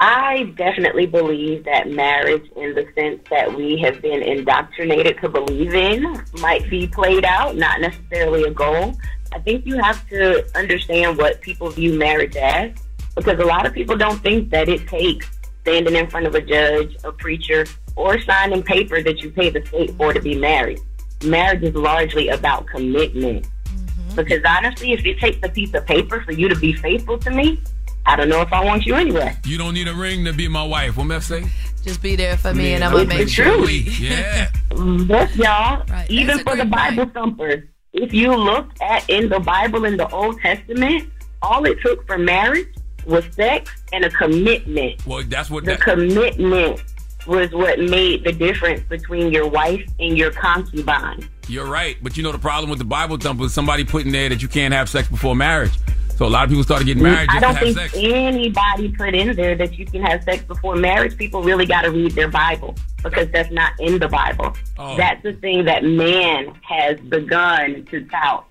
[0.00, 5.74] I definitely believe that marriage, in the sense that we have been indoctrinated to believe
[5.74, 8.94] in, might be played out, not necessarily a goal.
[9.32, 12.72] I think you have to understand what people view marriage as,
[13.14, 15.28] because a lot of people don't think that it takes
[15.60, 17.64] standing in front of a judge, a preacher,
[17.96, 20.80] or signing paper that you pay the state for to be married.
[21.24, 23.46] Marriage is largely about commitment.
[23.64, 24.16] Mm-hmm.
[24.16, 27.30] Because honestly, if it takes a piece of paper for you to be faithful to
[27.30, 27.60] me,
[28.06, 29.36] I don't know if I want you anyway.
[29.44, 30.96] You don't need a ring to be my wife.
[30.96, 31.44] What Meth say?
[31.82, 33.56] Just be there for me, Yeah, and I'm gonna make the sure.
[33.64, 34.00] truth.
[34.00, 34.50] Yeah.
[34.72, 36.06] Look, y'all, Right.
[36.10, 37.62] even for the great Bible thumpers,
[37.92, 41.08] if you look at in the Bible in the Old Testament,
[41.42, 42.68] all it took for marriage
[43.06, 45.06] was sex and a commitment.
[45.06, 45.80] Well, that's what The that.
[45.80, 46.82] commitment
[47.26, 51.28] was what made the difference between your wife and your concubine.
[51.48, 54.12] You're right, but you know the problem with the Bible thumper is somebody put in
[54.12, 55.72] there that you can't have sex before marriage.
[56.16, 57.94] So a lot of people started getting married I don't have think sex.
[57.96, 61.16] anybody put in there that you can have sex before marriage.
[61.18, 64.56] People really got to read their Bible because that's not in the Bible.
[64.78, 64.96] Oh.
[64.96, 68.44] That's the thing that man has begun to tout.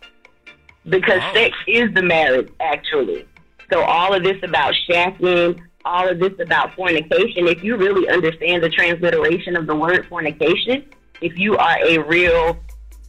[0.90, 1.34] Because Oh.
[1.34, 3.26] sex is the marriage, actually.
[3.72, 8.62] So all of this about shacking, all of this about fornication, if you really understand
[8.62, 10.84] the transliteration of the word fornication,
[11.22, 12.58] if you are a real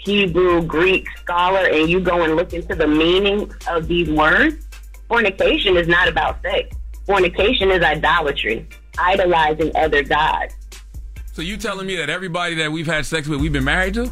[0.04, 4.66] Hebrew, Greek scholar, and you go and look into the meaning of these words,
[5.08, 6.76] fornication is not about sex.
[7.06, 8.66] Fornication is idolatry,
[8.98, 10.54] idolizing other gods.
[11.32, 14.10] So you telling me that everybody that we've had sex with, we've been married to?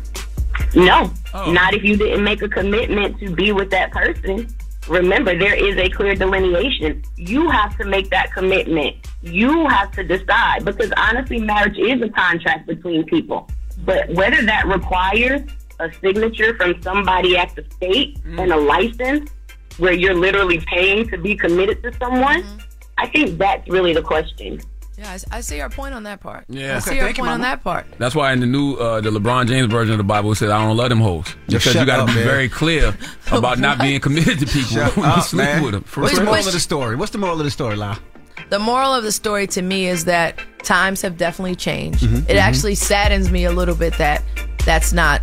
[0.75, 1.53] No, Oh.
[1.53, 4.49] not if you didn't make a commitment to be with that person.
[4.89, 7.03] Remember, there is a clear delineation.
[7.17, 8.97] You have to make that commitment.
[9.23, 13.49] You have to decide because honestly, marriage is a contract between people.
[13.85, 15.43] But whether that requires
[15.83, 19.31] a signature from somebody at the state and a license
[19.79, 22.45] where you're literally paying to be committed to someone,
[22.99, 24.61] I think that's really the question.
[24.99, 26.45] Yeah, I, I see your point on that part.
[26.49, 26.75] Yeah.
[26.75, 27.87] I Okay, see your thank you, point on that part.
[27.99, 30.51] That's why in the new, uh, the LeBron James version of the Bible, it says,
[30.51, 31.35] I don't love them hoes.
[31.47, 32.25] Because shut you got to be man.
[32.27, 32.97] very clear
[33.33, 35.63] about not being committed to people Shut when you sleep man.
[35.63, 35.83] with them.
[35.85, 36.97] For What's the moral of the story?
[36.97, 37.99] What's the moral of the story, La?
[38.51, 42.05] The moral of the story to me is that times have definitely changed.
[42.05, 42.39] Mhm, It mhm.
[42.39, 44.23] actually saddens me a little bit that
[44.67, 45.23] that's not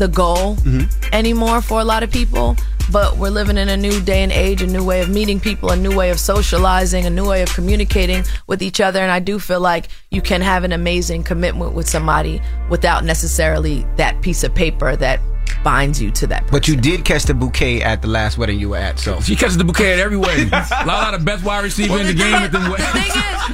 [0.00, 1.14] the goal mm-hmm.
[1.14, 2.56] anymore for a lot of people.
[2.90, 5.70] But we're living in a new day and age, a new way of meeting people,
[5.70, 9.00] a new way of socializing, a new way of communicating with each other.
[9.00, 13.86] And I do feel like you can have an amazing commitment with somebody without necessarily
[13.96, 15.20] that piece of paper that
[15.62, 16.46] binds you to that.
[16.50, 19.36] But you did catch the bouquet at the last wedding you were at, so She
[19.36, 20.48] catches the bouquet at every wedding.
[20.52, 22.90] a lot of the best wide receiver in the game at them weddings.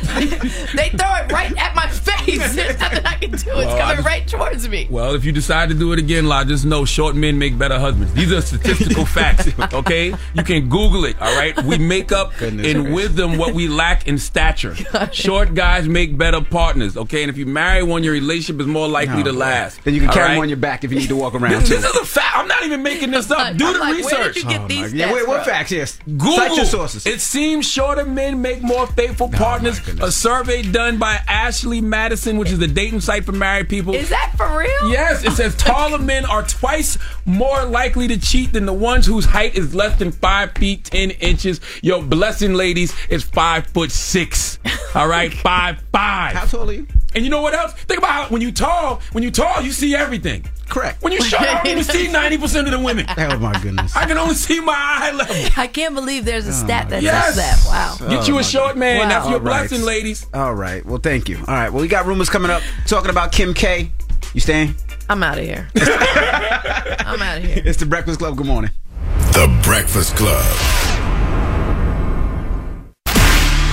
[0.75, 2.55] they throw it right at my face.
[2.55, 3.37] There's nothing I can do.
[3.37, 4.87] It's Well, coming just- right towards me.
[4.91, 7.79] Well, if you decide to do it again, La, just know short men make better
[7.79, 8.13] husbands.
[8.15, 10.15] These are statistical facts, okay?
[10.35, 11.57] You can Google it, all right?
[11.65, 12.89] We make up in gracious.
[12.95, 14.75] wisdom what we lack in stature.
[15.13, 17.23] Short guys make better partners, okay?
[17.23, 19.83] And if you marry one, your relationship is more likely to last.
[19.85, 20.35] Then you can carry right?
[20.35, 21.96] them on your back if you need to walk around This, too.
[22.01, 22.37] This is a fact.
[22.37, 23.57] I'm not even making this up.
[23.57, 24.37] Do I'm the like, where did research.
[24.37, 25.53] you get oh, these Yeah, wait, what from?
[25.53, 25.71] facts?
[25.73, 26.37] Yes, Google.
[26.37, 27.07] Cite your sources.
[27.07, 29.81] It seems shorter men make more faithful partners.
[30.01, 33.95] A survey done by Ashley Madison, which is the dating site for married people.
[33.95, 34.91] Is that for real?
[34.91, 39.25] Yes, it says taller men are twice more likely to cheat than the ones whose
[39.25, 41.61] height is less than five feet ten inches.
[41.83, 44.59] Your blessing, ladies, is five foot six.
[44.95, 46.35] All right, five five.
[46.35, 46.87] How tall are you?
[47.17, 47.73] And you know what else?
[47.73, 50.45] Think about how when you tall, when you tall, you see everything.
[50.69, 51.03] Correct.
[51.03, 53.07] When you short, I don't even see ninety percent of the women.
[53.17, 53.97] Oh my goodness.
[53.97, 55.35] I can only see my eye level.
[55.57, 57.35] I can't believe there's a oh, stat that Yes.
[57.35, 57.65] says that.
[57.67, 57.97] Wow.
[58.11, 58.99] Get you Oh, a my short man.
[58.99, 59.09] Wow.
[59.09, 59.69] That's your All right.
[59.69, 60.27] blessing, ladies.
[60.35, 60.85] All right.
[60.85, 61.39] Well, thank you.
[61.39, 61.73] All right.
[61.73, 63.91] Well, we got rumors coming up talking about Kim K.
[64.35, 64.75] You staying?
[65.09, 65.69] I'm out of here.
[65.77, 67.63] I'm out of here.
[67.65, 68.37] It's the Breakfast Club.
[68.37, 68.73] Good morning.
[69.33, 70.45] The Breakfast Club.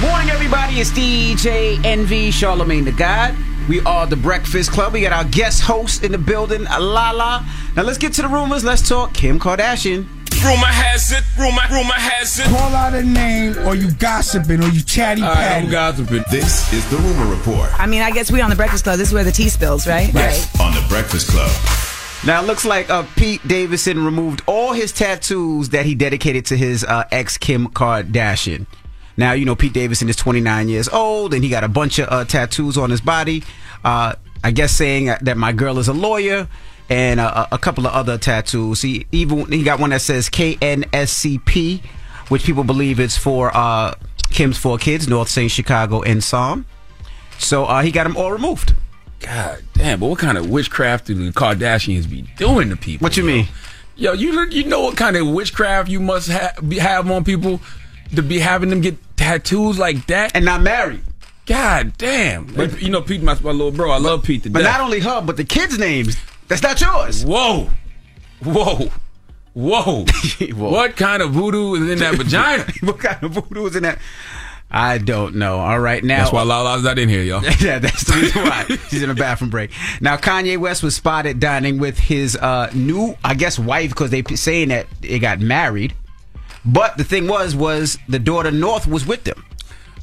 [0.04, 0.82] Morning, everybody.
[0.82, 3.34] It's DJ Envy, Charlemagne the God.
[3.70, 4.92] We are the Breakfast Club.
[4.92, 7.46] We got our guest host in the building, Lala.
[7.76, 8.66] Now let's get to the rumors.
[8.66, 10.06] Let's talk Kim Kardashian.
[10.44, 12.46] Rumor has it, rumor, rumor has it.
[12.48, 15.68] Call out a name or you gossiping or you chatty patty.
[15.68, 16.26] gossiping.
[16.30, 18.98] This is the Rumor Report I mean, I guess we on the Breakfast Club.
[18.98, 20.10] This is where the tea spills, right?
[20.60, 21.50] on the Breakfast Club.
[22.26, 26.58] Now it looks like uh, Pete Davidson removed all his tattoos that he dedicated to
[26.58, 28.66] his uh, ex Kim Kardashian.
[29.18, 32.08] Now you know Pete Davidson is 29 years old and he got a bunch of
[32.12, 33.44] uh, tattoos on his body.
[33.84, 36.48] Uh, I guess saying that my girl is a lawyer
[36.90, 38.82] and uh, a couple of other tattoos.
[38.82, 41.84] He even he got one that says KNSCP,
[42.28, 43.96] which people believe it's for uh,
[44.30, 46.66] Kim's four kids, North Saint Chicago and Psalm.
[47.40, 48.76] So uh, he got them all removed.
[49.20, 53.06] God damn, but what kind of witchcraft do the Kardashians be doing to people?
[53.06, 53.48] What you mean?
[53.96, 57.62] Yo, you you know what kind of witchcraft you must ha- be, have on people
[58.16, 61.02] to be having them get tattoos like that and not married.
[61.46, 62.46] God damn!
[62.46, 64.72] But you know, Pete, my, my little bro, I love Pete to But death.
[64.78, 66.18] not only her, but the kids' names.
[66.48, 67.26] That's not yours.
[67.26, 67.70] Whoa,
[68.44, 68.90] whoa,
[69.54, 70.06] whoa!
[70.56, 72.66] What kind of voodoo is in that vagina?
[72.82, 74.00] what kind of voodoo is in that?
[74.72, 75.60] I don't know.
[75.60, 77.44] All right, now That's why Lala's not in here, y'all.
[77.60, 79.70] yeah, that's the reason why she's in a bathroom break.
[80.02, 84.24] Now, Kanye West was spotted dining with his uh, new, I guess, wife because they
[84.24, 85.94] p- saying that they got married.
[86.66, 89.44] But the thing was, was the daughter North was with them.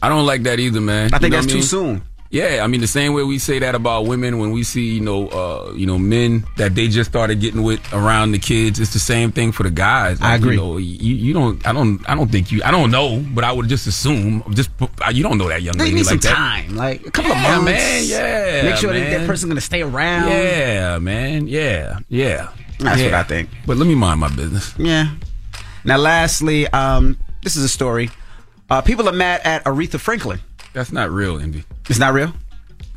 [0.03, 1.07] I don't like that either, man.
[1.15, 2.03] I think You know that's what too soon.
[2.33, 5.01] Yeah, I mean the same way we say that about women when we see you
[5.01, 8.79] know uh, you know men that they just started getting with around the kids.
[8.79, 10.21] It's the same thing for the guys.
[10.21, 10.53] I agree.
[10.55, 11.67] You, know, you, you don't.
[11.67, 12.09] I don't.
[12.09, 12.63] I don't think you.
[12.65, 14.45] I don't know, but I would just assume.
[14.55, 14.71] Just
[15.13, 16.37] you don't know that young They lady need like some that.
[16.37, 17.81] time, like a couple Yeah, of months.
[17.81, 18.05] man.
[18.07, 20.29] Yeah, Make sure that that person's gonna stay around.
[20.29, 21.49] Yeah, man.
[21.49, 22.51] Yeah, yeah.
[22.79, 23.07] That's Yeah.
[23.07, 23.49] what I think.
[23.67, 24.73] But let me mind my business.
[24.79, 25.11] Yeah.
[25.85, 28.11] Now, lastly, um, this is a story.
[28.69, 30.41] Uh, people are mad at Aretha Franklin.
[30.73, 31.65] That's not real, Envy.
[31.89, 32.33] It's not real.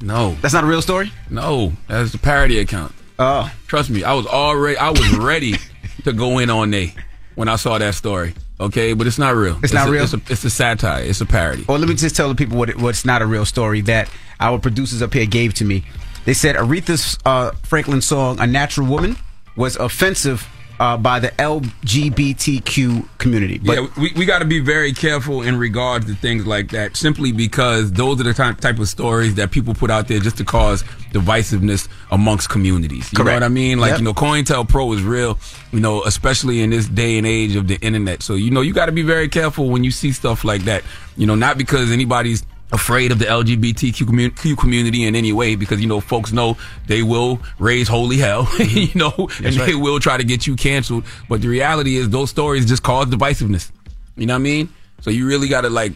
[0.02, 1.12] No, That's not a real story.
[1.30, 1.74] no.
[1.88, 2.94] That's a parody account.
[3.18, 4.78] Oh, Trust me, I was already.
[4.78, 5.56] I was ready
[6.04, 6.94] to go in on they
[7.36, 8.34] when I saw that story.
[8.60, 9.58] Okay, but it's not real.
[9.64, 10.04] It's not a, real?
[10.04, 11.04] It's a, it's a satire.
[11.04, 11.66] It's a parody.
[11.68, 14.10] Well, let me just tell the people what it, what's not a real story that
[14.40, 15.86] our producers up here gave to me.
[16.26, 19.16] They said Aretha uh, Franklin song "A Natural Woman"
[19.56, 20.48] was offensive
[20.84, 23.58] uh, by the LGBTQ community.
[23.58, 26.98] But yeah, we, we got to be very careful in regards to things like that,
[26.98, 30.36] simply because those are the ty- type of stories that people put out there just
[30.40, 30.84] to cause
[31.14, 33.14] divisiveness amongst communities.
[33.14, 33.36] You know Correct.
[33.38, 33.80] what I mean?
[33.80, 34.00] Like, Yep.
[34.00, 35.40] you know, COINTELPRO is real,
[35.72, 38.22] you know, especially in this day and age of the internet.
[38.22, 40.84] So, you know, you got to be very careful when you see stuff like that.
[41.16, 42.44] You know, not because anybody's
[42.74, 46.58] afraid of the LGBTQ commu- Q community in any way because you know folks know
[46.88, 48.78] they will raise holy hell mm-hmm.
[48.78, 51.06] you know and they will try to get you canceled.
[51.30, 53.72] But the reality is those stories just cause divisiveness.
[54.18, 54.70] You know what I mean?
[55.02, 55.94] So you really got to like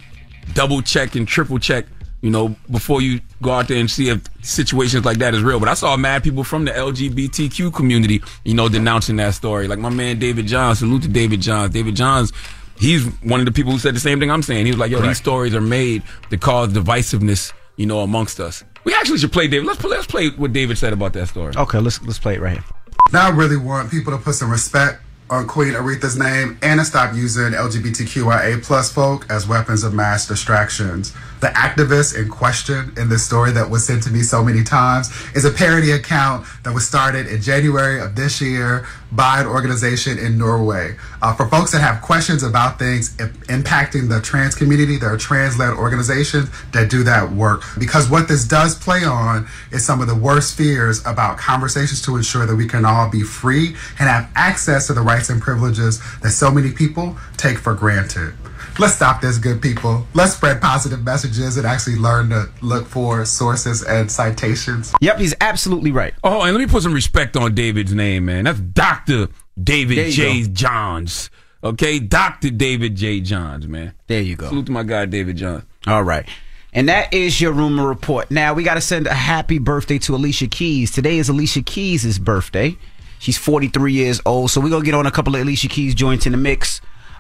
[0.53, 1.85] double check and triple check
[2.21, 5.59] you know before you go out there and see if situations like that is real.
[5.59, 9.67] But I saw mad people from the LGBTQ community you know denouncing that story.
[9.67, 11.73] Like my man David Johns salute to David Johns.
[11.73, 12.31] David Johns
[12.79, 14.65] he's one of the people who said the same thing I'm saying.
[14.65, 18.63] He was like, "Yo, these stories are made to cause divisiveness, you know, amongst us."
[18.83, 19.67] We actually should play David.
[19.67, 21.53] Let's play, let's play what David said about that story.
[21.55, 22.63] okay, let's let's play it right here.
[23.11, 26.85] Now I really want people to put some respect on Queen Aretha's name and to
[26.85, 31.13] stop using LGBTQIA plus folk as weapons of mass distractions.
[31.39, 35.11] The activist in question in this story that was sent to me so many times
[35.35, 40.17] is a parody account that was started in January of this year by an organization
[40.17, 40.95] in Norway.
[41.21, 45.73] Uh, for folks that have questions about things impacting the trans community, there are trans-led
[45.73, 47.61] organizations that do that work.
[47.79, 52.15] Because what this does play on is some of the worst fears about conversations to
[52.15, 56.01] ensure that we can all be free and have access to the rights and privileges
[56.21, 58.33] that so many people take for granted.
[58.79, 60.05] Let's stop this, good people.
[60.13, 64.93] Let's spread positive messages and actually learn to look for sources and citations.
[65.01, 66.13] Yep, he's absolutely right.
[66.23, 68.43] Oh, and let me put some respect on David's name, man.
[68.43, 69.29] That's Doctor
[69.61, 70.43] David J.
[70.43, 70.49] go.
[70.53, 71.31] Johns.
[71.63, 73.19] Okay, Doctor David J.
[73.19, 73.93] Johns, man.
[74.05, 74.49] There you go.
[74.49, 75.63] Salute to my guy David Johns.
[75.87, 76.27] All right.
[76.71, 78.29] And that is your rumor report.
[78.29, 80.91] Now we got to send a happy birthday to Alicia Keys.
[80.91, 82.77] Today is Alicia Keys' birthday.
[83.17, 84.51] She's 43 years old.
[84.51, 86.79] So we're going to get on a couple of Alicia Keys joints in the mix.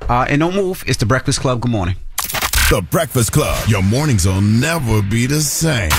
[0.09, 0.83] Uh, and don't move.
[0.87, 1.61] It's the Breakfast Club.
[1.61, 1.95] Good morning.
[2.69, 3.67] The Breakfast Club.
[3.67, 5.89] Your mornings will never be the same.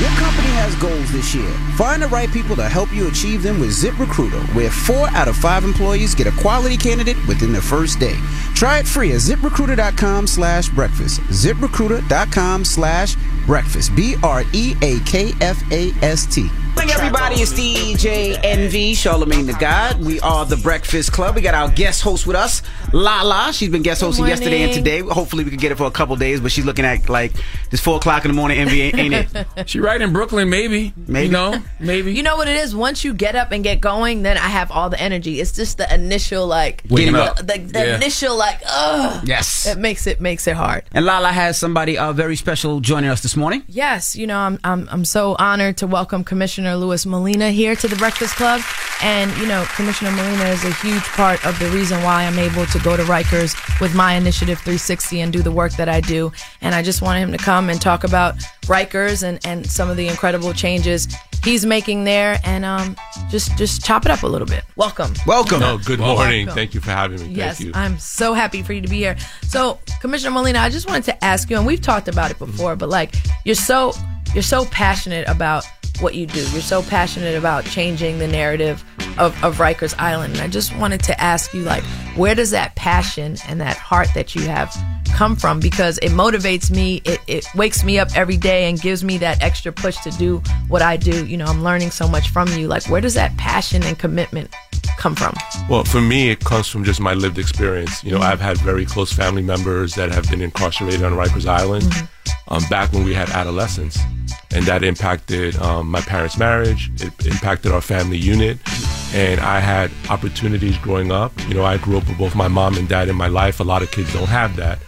[0.00, 1.50] Your company has goals this year.
[1.76, 5.36] Find the right people to help you achieve them with ZipRecruiter, where four out of
[5.36, 8.14] five employees get a quality candidate within the first day.
[8.54, 11.20] Try it free at ziprecruiter.com slash breakfast.
[11.22, 13.96] ZipRecruiter.com slash breakfast.
[13.96, 16.48] B R E A K F A S T.
[16.78, 17.34] morning, everybody.
[17.36, 20.00] It's DJ Envy, Charlemagne the God.
[20.00, 21.34] We are the Breakfast Club.
[21.34, 23.52] We got our guest host with us, Lala.
[23.52, 25.00] She's been guest hosting yesterday and today.
[25.00, 27.32] Hopefully, we can get it for a couple days, but she's looking at like
[27.70, 28.58] this four o'clock in the morning.
[28.58, 29.46] Envy, ain't, ain't it?
[29.68, 30.92] She right in Brooklyn, maybe.
[31.08, 31.26] Maybe.
[31.26, 32.14] You know, maybe.
[32.14, 32.76] You know what it is?
[32.76, 35.40] Once you get up and get going, then I have all the energy.
[35.40, 37.38] It's just the initial like Waking the, up.
[37.38, 37.96] The, the Yeah.
[37.96, 39.26] initial like ugh.
[39.26, 39.66] Yes.
[39.66, 40.84] It makes it makes it hard.
[40.92, 43.64] And Lala has somebody uh, very special joining us this morning.
[43.66, 47.88] Yes, you know, I'm I'm I'm so honored to welcome Commissioner Louis Molina here to
[47.88, 48.60] the Breakfast Club.
[49.00, 52.66] And, you know, Commissioner Molina is a huge part of the reason why I'm able
[52.66, 56.32] to go to Rikers with my initiative 360 and do the work that I do.
[56.60, 59.96] And I just wanted him to come and talk about Rikers and, and some of
[59.96, 61.06] the incredible changes
[61.44, 62.96] he's making there and um
[63.30, 64.64] just just chop it up a little bit.
[64.74, 65.12] Welcome.
[65.26, 65.60] Welcome.
[65.60, 66.16] No, good Welcome.
[66.24, 66.48] morning.
[66.48, 67.28] Thank you for having me.
[67.28, 67.72] Yes, Thank you.
[67.80, 69.16] I'm so happy for you to be here.
[69.42, 72.74] So, Commissioner Molina, I just wanted to ask you, and we've talked about it before,
[72.74, 73.14] but like
[73.44, 73.92] you're so
[74.34, 75.64] you're so passionate about
[76.00, 76.40] what you do.
[76.50, 78.84] You're so passionate about changing the narrative
[79.18, 80.34] of, of Rikers Island.
[80.34, 81.84] And I just wanted to ask you, like,
[82.16, 84.74] where does that passion and that heart that you have
[85.08, 85.60] come from?
[85.60, 89.42] Because it motivates me, it, it wakes me up every day and gives me that
[89.42, 91.26] extra push to do what I do.
[91.26, 92.68] You know, I'm learning so much from you.
[92.68, 94.54] Like, where does that passion and commitment
[94.98, 95.34] come from?
[95.68, 98.02] Well, for me, it comes from just my lived experience.
[98.04, 101.92] You know, I've had very close family members that have been incarcerated on Rikers Island
[102.48, 103.98] um, back when we had adolescents.
[104.50, 106.90] And that impacted um, my parents' marriage.
[106.96, 108.58] It impacted our family unit.
[109.14, 111.32] And I had opportunities growing up.
[111.48, 113.58] You know, I grew up with both my mom and dad in my life.
[113.60, 114.78] A lot of kids don't have that,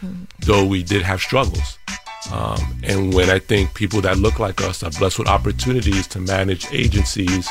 [0.40, 1.78] though we did have struggles.
[2.30, 6.20] Um, and when I think people that look like us are blessed with opportunities to
[6.20, 7.48] manage agencies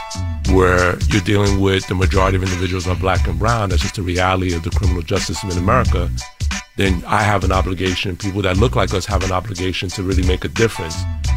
[0.51, 4.03] where you're dealing with the majority of individuals are black and brown, that's just the
[4.03, 6.09] reality of the criminal justice system in America,
[6.77, 10.25] then I have an obligation, people that look like us have an obligation to really
[10.25, 10.95] make a difference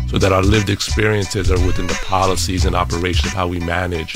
[0.08, 4.14] so that our lived experiences are within the policies and operations of how we manage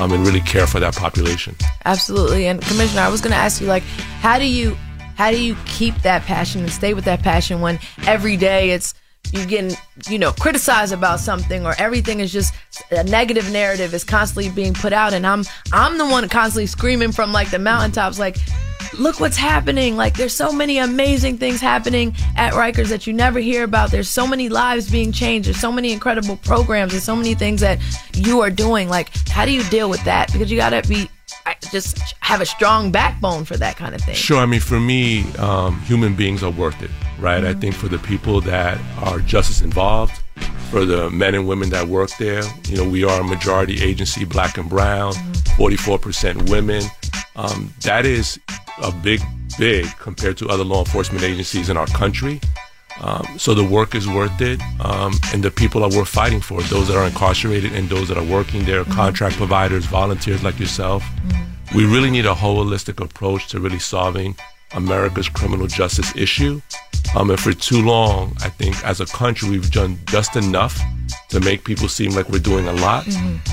[0.00, 1.54] um, and really care for that population.
[1.84, 2.46] Absolutely.
[2.46, 3.82] And Commissioner, I was going to ask you, like,
[4.20, 4.76] how do you
[5.16, 8.94] how do you keep that passion and stay with that passion when every day it's
[9.32, 9.76] you getting
[10.08, 12.54] you know criticized about something or everything is just
[12.90, 17.12] a negative narrative is constantly being put out and I'm I'm the one constantly screaming
[17.12, 18.36] from like the mountaintops like
[18.98, 23.38] look what's happening like there's so many amazing things happening at Rikers that you never
[23.38, 27.16] hear about there's so many lives being changed there's so many incredible programs there's so
[27.16, 27.78] many things that
[28.14, 31.08] you are doing like how do you deal with that because you got to be
[31.46, 34.14] I just have a strong backbone for that kind of thing.
[34.14, 34.38] Sure.
[34.38, 37.44] I mean, for me, um, human beings are worth it, right?
[37.44, 40.22] I think for the people that are justice involved,
[40.70, 44.24] for the men and women that work there, you know, we are a majority agency,
[44.24, 45.12] black and brown,
[45.56, 46.82] 44% women.
[47.36, 48.38] Um, that is
[48.82, 49.20] a big,
[49.58, 52.40] big compared to other law enforcement agencies in our country.
[53.00, 56.40] Um, so the work is worth it, um, and the people that we're worth fighting
[56.40, 56.62] for.
[56.62, 61.04] Those that are incarcerated and those that are working there, contract providers, volunteers like yourself.
[61.74, 64.36] We really need a holistic approach to really solving
[64.74, 66.60] America's criminal justice issue.
[67.16, 70.80] Um, and for too long, I think as a country, we've done just enough
[71.28, 73.06] to make people seem like we're doing a lot,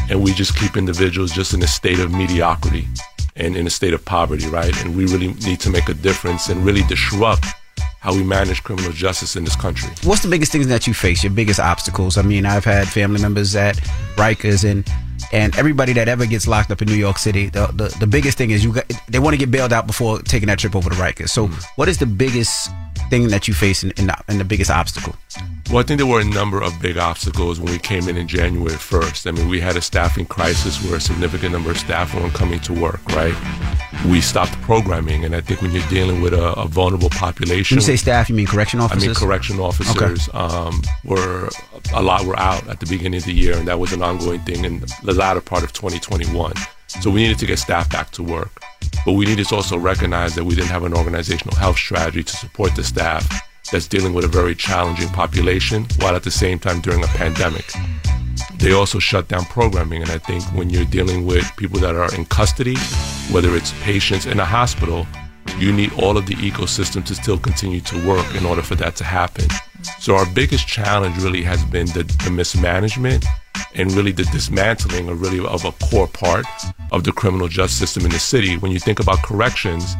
[0.09, 2.87] and we just keep individuals just in a state of mediocrity
[3.35, 4.75] and in a state of poverty, right?
[4.83, 7.45] And we really need to make a difference and really disrupt
[7.99, 9.89] how we manage criminal justice in this country.
[10.03, 11.23] What's the biggest things that you face?
[11.23, 12.17] Your biggest obstacles?
[12.17, 13.77] I mean, I've had family members at
[14.15, 14.89] Rikers and
[15.31, 17.49] and everybody that ever gets locked up in New York City.
[17.49, 20.19] The the, the biggest thing is you got, they want to get bailed out before
[20.19, 21.29] taking that trip over to Rikers.
[21.29, 21.63] So, mm.
[21.75, 22.71] what is the biggest
[23.09, 25.15] thing that you face in, in, the, in the biggest obstacle?
[25.69, 28.27] Well, I think there were a number of big obstacles when we came in in
[28.27, 29.27] January 1st.
[29.27, 32.59] I mean, we had a staffing crisis where a significant number of staff weren't coming
[32.61, 33.35] to work, right?
[34.07, 37.75] We stopped programming, and I think when you're dealing with a, a vulnerable population.
[37.75, 39.03] When you say staff, you mean correction officers?
[39.03, 41.49] I mean, correction officers um, were
[41.93, 44.39] a lot were out at the beginning of the year, and that was an ongoing
[44.41, 46.53] thing in the latter part of 2021.
[46.87, 48.61] So we needed to get staff back to work,
[49.05, 52.35] but we needed to also recognize that we didn't have an organizational health strategy to
[52.35, 53.27] support the staff
[53.71, 57.71] that's dealing with a very challenging population, while at the same time during a pandemic.
[58.57, 62.13] They also shut down programming, and I think when you're dealing with people that are
[62.13, 62.77] in custody,
[63.31, 65.07] whether it's patients in a hospital,
[65.59, 68.95] you need all of the ecosystem to still continue to work in order for that
[68.97, 69.45] to happen.
[69.99, 73.25] So our biggest challenge really has been the, the mismanagement
[73.75, 76.45] and really the dismantling of really of a core part
[76.91, 78.57] of the criminal justice system in the city.
[78.57, 79.95] When you think about corrections,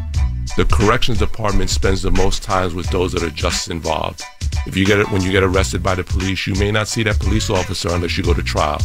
[0.58, 4.24] the corrections department spends the most times with those that are just involved.
[4.68, 7.04] If you get it when you get arrested by the police, you may not see
[7.04, 8.82] that police officer unless you go to trial.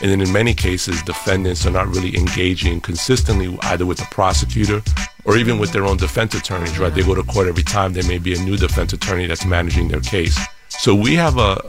[0.00, 4.80] And then in many cases, defendants are not really engaging consistently either with the prosecutor
[5.28, 6.94] or even with their own defense attorneys, right?
[6.94, 7.92] They go to court every time.
[7.92, 10.40] There may be a new defense attorney that's managing their case.
[10.70, 11.60] So we have a,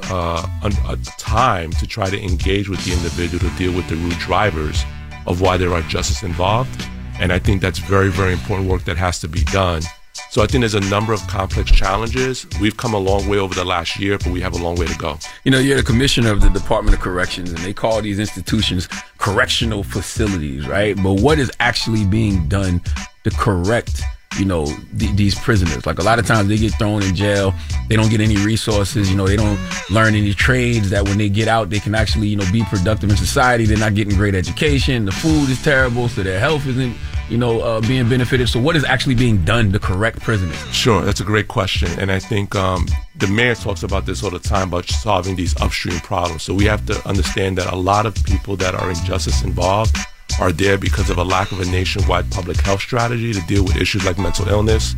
[0.64, 4.18] a, a, time to try to engage with the individual to deal with the root
[4.18, 4.82] drivers
[5.28, 6.88] of why there are justice involved.
[7.20, 9.82] And I think that's very, very important work that has to be done.
[10.30, 12.46] So I think there's a number of complex challenges.
[12.62, 14.86] We've come a long way over the last year, but we have a long way
[14.86, 15.18] to go.
[15.44, 18.88] You know, you're the commissioner of the Department of Corrections, and they call these institutions
[19.18, 20.96] correctional facilities, right?
[20.96, 22.82] But what is actually being done
[23.24, 24.02] to correct,
[24.38, 24.66] you know,
[24.98, 25.86] th- these prisoners?
[25.86, 27.54] Like a lot of times they get thrown in jail,
[27.88, 31.30] they don't get any resources, you know, they don't learn any trades that when they
[31.30, 33.66] get out, they can actually, you know, be productive in society.
[33.66, 35.06] They're not getting great education.
[35.06, 36.96] The food is terrible, so their health isn't
[37.30, 38.50] you know, uh, being benefited.
[38.50, 40.58] So, what is actually being done to correct prisoners?
[40.74, 42.88] Sure, that's a great question, and I think um,
[43.20, 46.44] the mayor talks about this all the time about solving these upstream problems.
[46.44, 49.96] So we have to understand that a lot of people that are in justice involved
[50.40, 53.76] are there because of a lack of a nationwide public health strategy to deal with
[53.78, 54.96] issues like mental illness,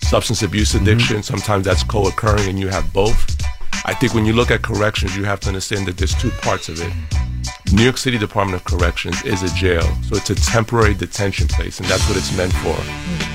[0.00, 1.16] substance abuse addiction.
[1.16, 1.22] Mm-hmm.
[1.36, 3.36] Sometimes that's co-occurring, and you have both.
[3.84, 6.68] I think when you look at corrections, you have to understand that there's two parts
[6.68, 6.92] of it.
[7.72, 11.80] New York City Department of Corrections is a jail, so it's a temporary detention place,
[11.80, 12.76] and that's what it's meant for.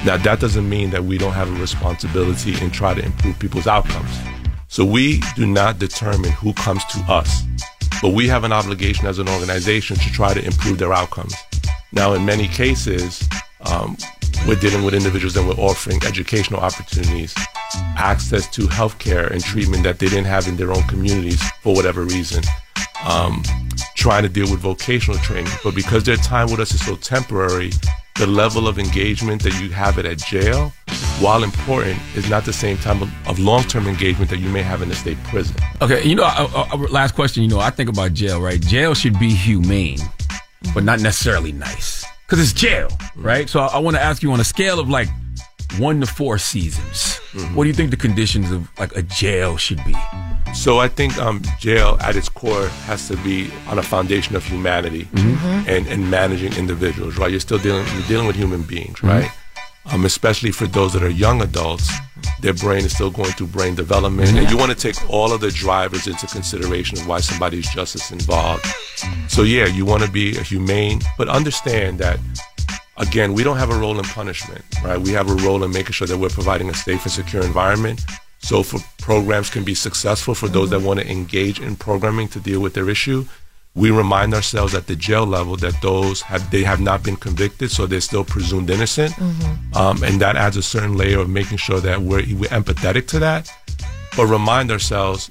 [0.05, 3.67] Now, that doesn't mean that we don't have a responsibility and try to improve people's
[3.67, 4.15] outcomes.
[4.67, 7.43] So we do not determine who comes to us,
[8.01, 11.33] but we have an obligation as an organization to try to improve their outcomes.
[11.93, 13.27] Now, in many cases,
[13.61, 13.97] um,
[14.45, 17.33] we're dealing with individuals that we're offering educational opportunities,
[17.95, 22.03] access to healthcare and treatment that they didn't have in their own communities for whatever
[22.03, 22.43] reason.
[23.05, 23.43] Um,
[23.95, 27.71] trying to deal with vocational training, but because their time with us is so temporary,
[28.17, 30.73] the level of engagement that you have it at jail,
[31.19, 34.81] while important, is not the same time of, of long-term engagement that you may have
[34.81, 35.55] in a state prison.
[35.81, 37.43] Okay, you know, uh, uh, last question.
[37.43, 38.59] You know, I think about jail, right?
[38.59, 39.99] Jail should be humane,
[40.73, 43.47] but not necessarily nice, because it's jail, right?
[43.47, 45.09] So I, I want to ask you on a scale of like
[45.77, 47.19] one to four seasons.
[47.31, 47.55] Mm-hmm.
[47.55, 49.95] What do you think the conditions of like a jail should be?
[50.53, 54.43] So I think um, jail at its core has to be on a foundation of
[54.45, 55.69] humanity mm-hmm.
[55.69, 57.29] and, and managing individuals, right?
[57.29, 59.25] You're still dealing you're dealing with human beings, right?
[59.25, 59.95] Mm-hmm.
[59.95, 61.89] Um, especially for those that are young adults,
[62.41, 65.39] their brain is still going through brain development, and you want to take all of
[65.39, 68.65] the drivers into consideration of why somebody's justice involved.
[69.29, 72.19] So yeah, you want to be a humane, but understand that
[72.97, 74.99] again, we don't have a role in punishment, right?
[74.99, 78.01] We have a role in making sure that we're providing a safe and secure environment.
[78.39, 82.39] So for programs can be successful for those that want to engage in programming to
[82.39, 83.25] deal with their issue,
[83.75, 87.69] we remind ourselves at the jail level that those have they have not been convicted,
[87.69, 89.77] so they're still presumed innocent, mm-hmm.
[89.77, 93.19] um, and that adds a certain layer of making sure that we're, we're empathetic to
[93.19, 93.51] that,
[94.15, 95.29] but remind ourselves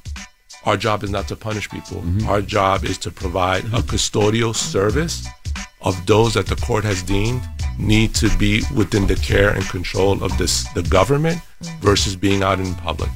[0.65, 1.99] our job is not to punish people.
[1.99, 2.29] Mm-hmm.
[2.29, 5.27] Our job is to provide a custodial service
[5.81, 7.43] of those that the court has deemed
[7.79, 11.41] need to be within the care and control of this the government
[11.81, 13.11] versus being out in public.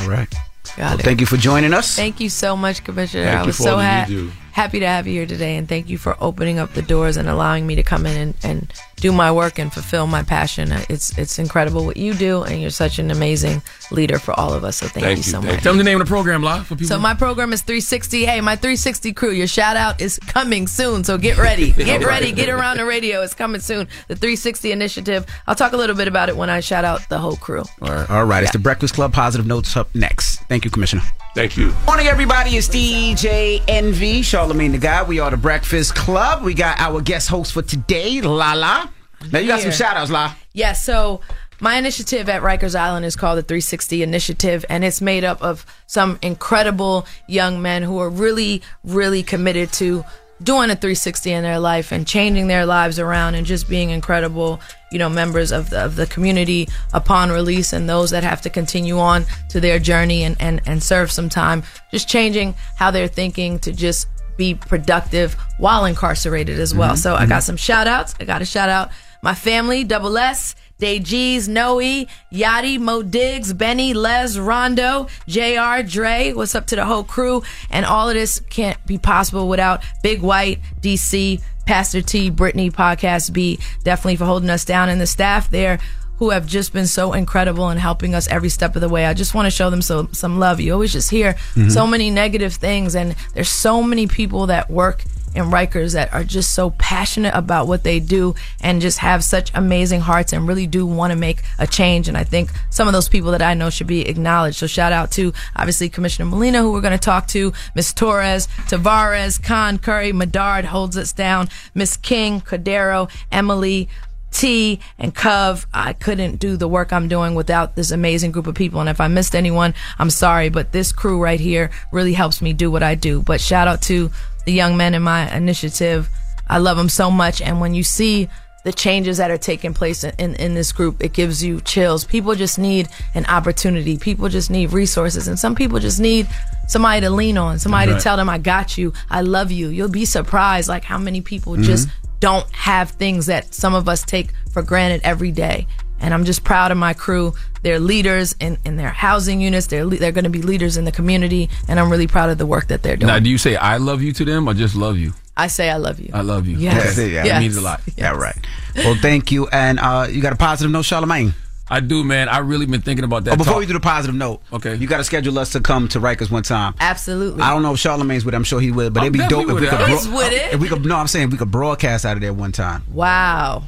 [0.00, 0.30] All right.
[0.76, 1.02] Got well, it.
[1.02, 1.96] Thank you for joining us.
[1.96, 3.24] Thank you so much, Commissioner.
[3.24, 4.78] Thank I you was for so all that ha- you do.
[4.78, 7.28] happy to have you here today, and thank you for opening up the doors and
[7.28, 10.72] allowing me to come in and, and do my work and fulfill my passion.
[10.88, 14.64] It's it's incredible what you do, and you're such an amazing leader for all of
[14.64, 14.76] us.
[14.78, 15.62] So thank, Thank you you, so thank much.
[15.62, 16.88] Tell them the name of the program, live for people.
[16.88, 18.24] So my program is 360.
[18.24, 21.04] Hey, my 360 crew, your shout out is coming soon.
[21.04, 21.72] So get ready.
[21.88, 22.32] Get ready.
[22.32, 23.22] Get around the radio.
[23.22, 23.88] It's coming soon.
[24.08, 25.26] The 360 initiative.
[25.46, 27.64] I'll talk a little bit about it when I shout out the whole crew.
[27.80, 28.10] All right.
[28.10, 28.42] All right.
[28.42, 29.12] It's the Breakfast Club.
[29.12, 30.40] Positive notes up next.
[30.48, 31.02] Thank you, Commissioner.
[31.34, 31.72] Thank you.
[31.86, 32.56] Morning, everybody.
[32.56, 35.08] It's DJ Envy, Charlemagne the God.
[35.08, 36.42] We are the Breakfast Club.
[36.42, 38.90] We got our guest host for today, Lala.
[39.30, 40.34] Now, you got some shout outs, La.
[40.54, 41.20] Yeah, so
[41.60, 45.66] my initiative at Rikers Island is called the 360 Initiative, and it's made up of
[45.86, 50.02] some incredible young men who are really, really committed to
[50.42, 54.62] doing a 360 in their life and changing their lives around and just being incredible,
[54.90, 58.48] you know, members of the, of the community upon release and those that have to
[58.48, 63.08] continue on to their journey and, and, and serve some time, just changing how they're
[63.08, 64.08] thinking to just
[64.38, 66.94] be productive while incarcerated as well.
[66.94, 67.46] Mhm, So I got mhm.
[67.46, 68.14] some shout outs.
[68.18, 68.90] I got a shout out
[69.20, 76.32] my family, Double S, Day G's, Noe, Yachty, Mo Diggs, Benny, Les, Rondo, JR, Dre.
[76.32, 77.42] What's up to the whole crew?
[77.68, 83.32] And all of this can't be possible without Big White, DC, Pastor T, Brittany, Podcast
[83.32, 85.80] B, definitely for holding us down, and the staff there
[86.18, 89.06] who have just been so incredible in helping us every step of the way.
[89.06, 90.60] I just want to show them some some love.
[90.60, 91.70] You always just hear Mhm.
[91.70, 95.04] so many negative things, and there's so many people that work
[95.34, 99.50] in Rikers that are just so passionate about what they do and just have such
[99.54, 102.08] amazing hearts and really do want to make a change.
[102.08, 104.56] And I think some of those people that I know should be acknowledged.
[104.56, 108.48] So shout out to obviously Commissioner Molina, who we're going to talk to, Miss Torres,
[108.68, 113.88] Tavares, Khan, Curry, Medard holds us down, Miss King, Cordero, Emily,
[114.32, 115.66] T and Cove.
[115.72, 118.80] I couldn't do the work I'm doing without this amazing group of people.
[118.80, 122.52] And if I missed anyone, I'm sorry, but this crew right here really helps me
[122.52, 123.22] do what I do.
[123.22, 124.10] But shout out to
[124.44, 126.08] the young men in my initiative.
[126.48, 127.42] I love them so much.
[127.42, 128.28] And when you see
[128.64, 132.04] the changes that are taking place in, in, in, this group, it gives you chills.
[132.04, 133.96] People just need an opportunity.
[133.96, 135.28] People just need resources.
[135.28, 136.28] And some people just need
[136.66, 137.98] somebody to lean on, somebody right.
[137.98, 138.92] to tell them, I got you.
[139.10, 139.68] I love you.
[139.68, 141.62] You'll be surprised like how many people mm-hmm.
[141.62, 141.88] just
[142.20, 145.66] don't have things that some of us take for granted every day.
[146.00, 147.34] And I'm just proud of my crew.
[147.62, 149.66] They're leaders in, in their housing units.
[149.66, 152.38] They're le- they're going to be leaders in the community, and I'm really proud of
[152.38, 153.08] the work that they're doing.
[153.08, 155.12] Now, do you say I love you to them or just love you?
[155.36, 156.10] I say I love you.
[156.12, 156.56] I love you.
[156.56, 156.96] Yes.
[156.98, 157.10] Okay.
[157.12, 157.36] Yeah, yes.
[157.36, 157.80] It means a lot.
[157.86, 157.94] Yes.
[157.98, 158.36] Yeah, right.
[158.76, 159.48] Well, thank you.
[159.48, 161.34] And uh, you got a positive note, Charlemagne?
[161.70, 162.28] I do, man.
[162.28, 163.34] I really been thinking about that.
[163.34, 163.60] Oh, before talk.
[163.60, 166.30] we do the positive note, okay, you got to schedule us to come to Rikers
[166.30, 166.74] one time.
[166.80, 167.42] Absolutely.
[167.42, 168.34] I don't know if Charlemagne's with.
[168.34, 168.36] it.
[168.36, 169.70] I'm sure he would, but I'm it'd be dope if we it.
[169.70, 169.88] could.
[169.88, 170.54] He's with it.
[170.54, 172.84] If we could, no, I'm saying we could broadcast out of there one time.
[172.92, 173.64] Wow.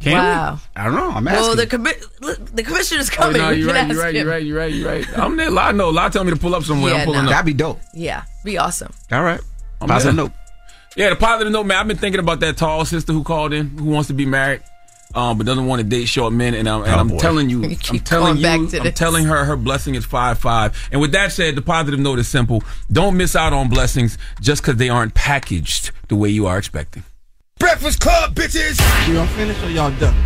[0.00, 0.54] Can wow.
[0.54, 0.60] We?
[0.80, 1.10] I don't know.
[1.10, 1.46] I'm asking.
[1.46, 3.40] Well, the commi- the commissioner's coming.
[3.40, 3.86] Oh, no, you're right.
[3.88, 4.14] You're right.
[4.14, 4.42] You're right.
[4.42, 4.74] You're right.
[4.74, 5.18] You're right.
[5.18, 5.56] I'm there.
[5.56, 5.90] I know.
[5.90, 6.92] A lot tell me to pull up somewhere.
[6.92, 7.26] Yeah, I'm pulling no.
[7.26, 7.30] up.
[7.30, 7.80] That'd be dope.
[7.94, 8.92] Yeah, be awesome.
[9.10, 9.40] All right.
[9.80, 10.24] I'm positive there.
[10.26, 10.32] note.
[10.96, 11.78] Yeah, the positive note, man.
[11.78, 14.62] I've been thinking about that tall sister who called in, who wants to be married,
[15.14, 16.54] um, but doesn't want to date short men.
[16.54, 17.18] And I'm, and Oh, I'm boy.
[17.18, 18.98] telling you, You I'm telling going back you, to I'm this.
[18.98, 20.76] telling her her blessing is five five.
[20.92, 24.62] And with that said, the positive note is simple: don't miss out on blessings just
[24.62, 27.04] because they aren't packaged the way you are expecting.
[27.58, 28.78] Breakfast Club, bitches!
[29.12, 30.16] Y'all finished or y'all done?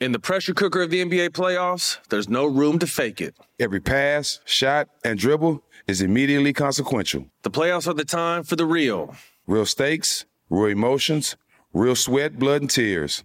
[0.00, 3.34] In the pressure cooker of the NBA playoffs, there's no room to fake it.
[3.58, 7.26] Every pass, shot, and dribble is immediately consequential.
[7.42, 9.14] The playoffs are the time for the real.
[9.46, 11.36] Real stakes, real emotions,
[11.72, 13.24] real sweat, blood, and tears,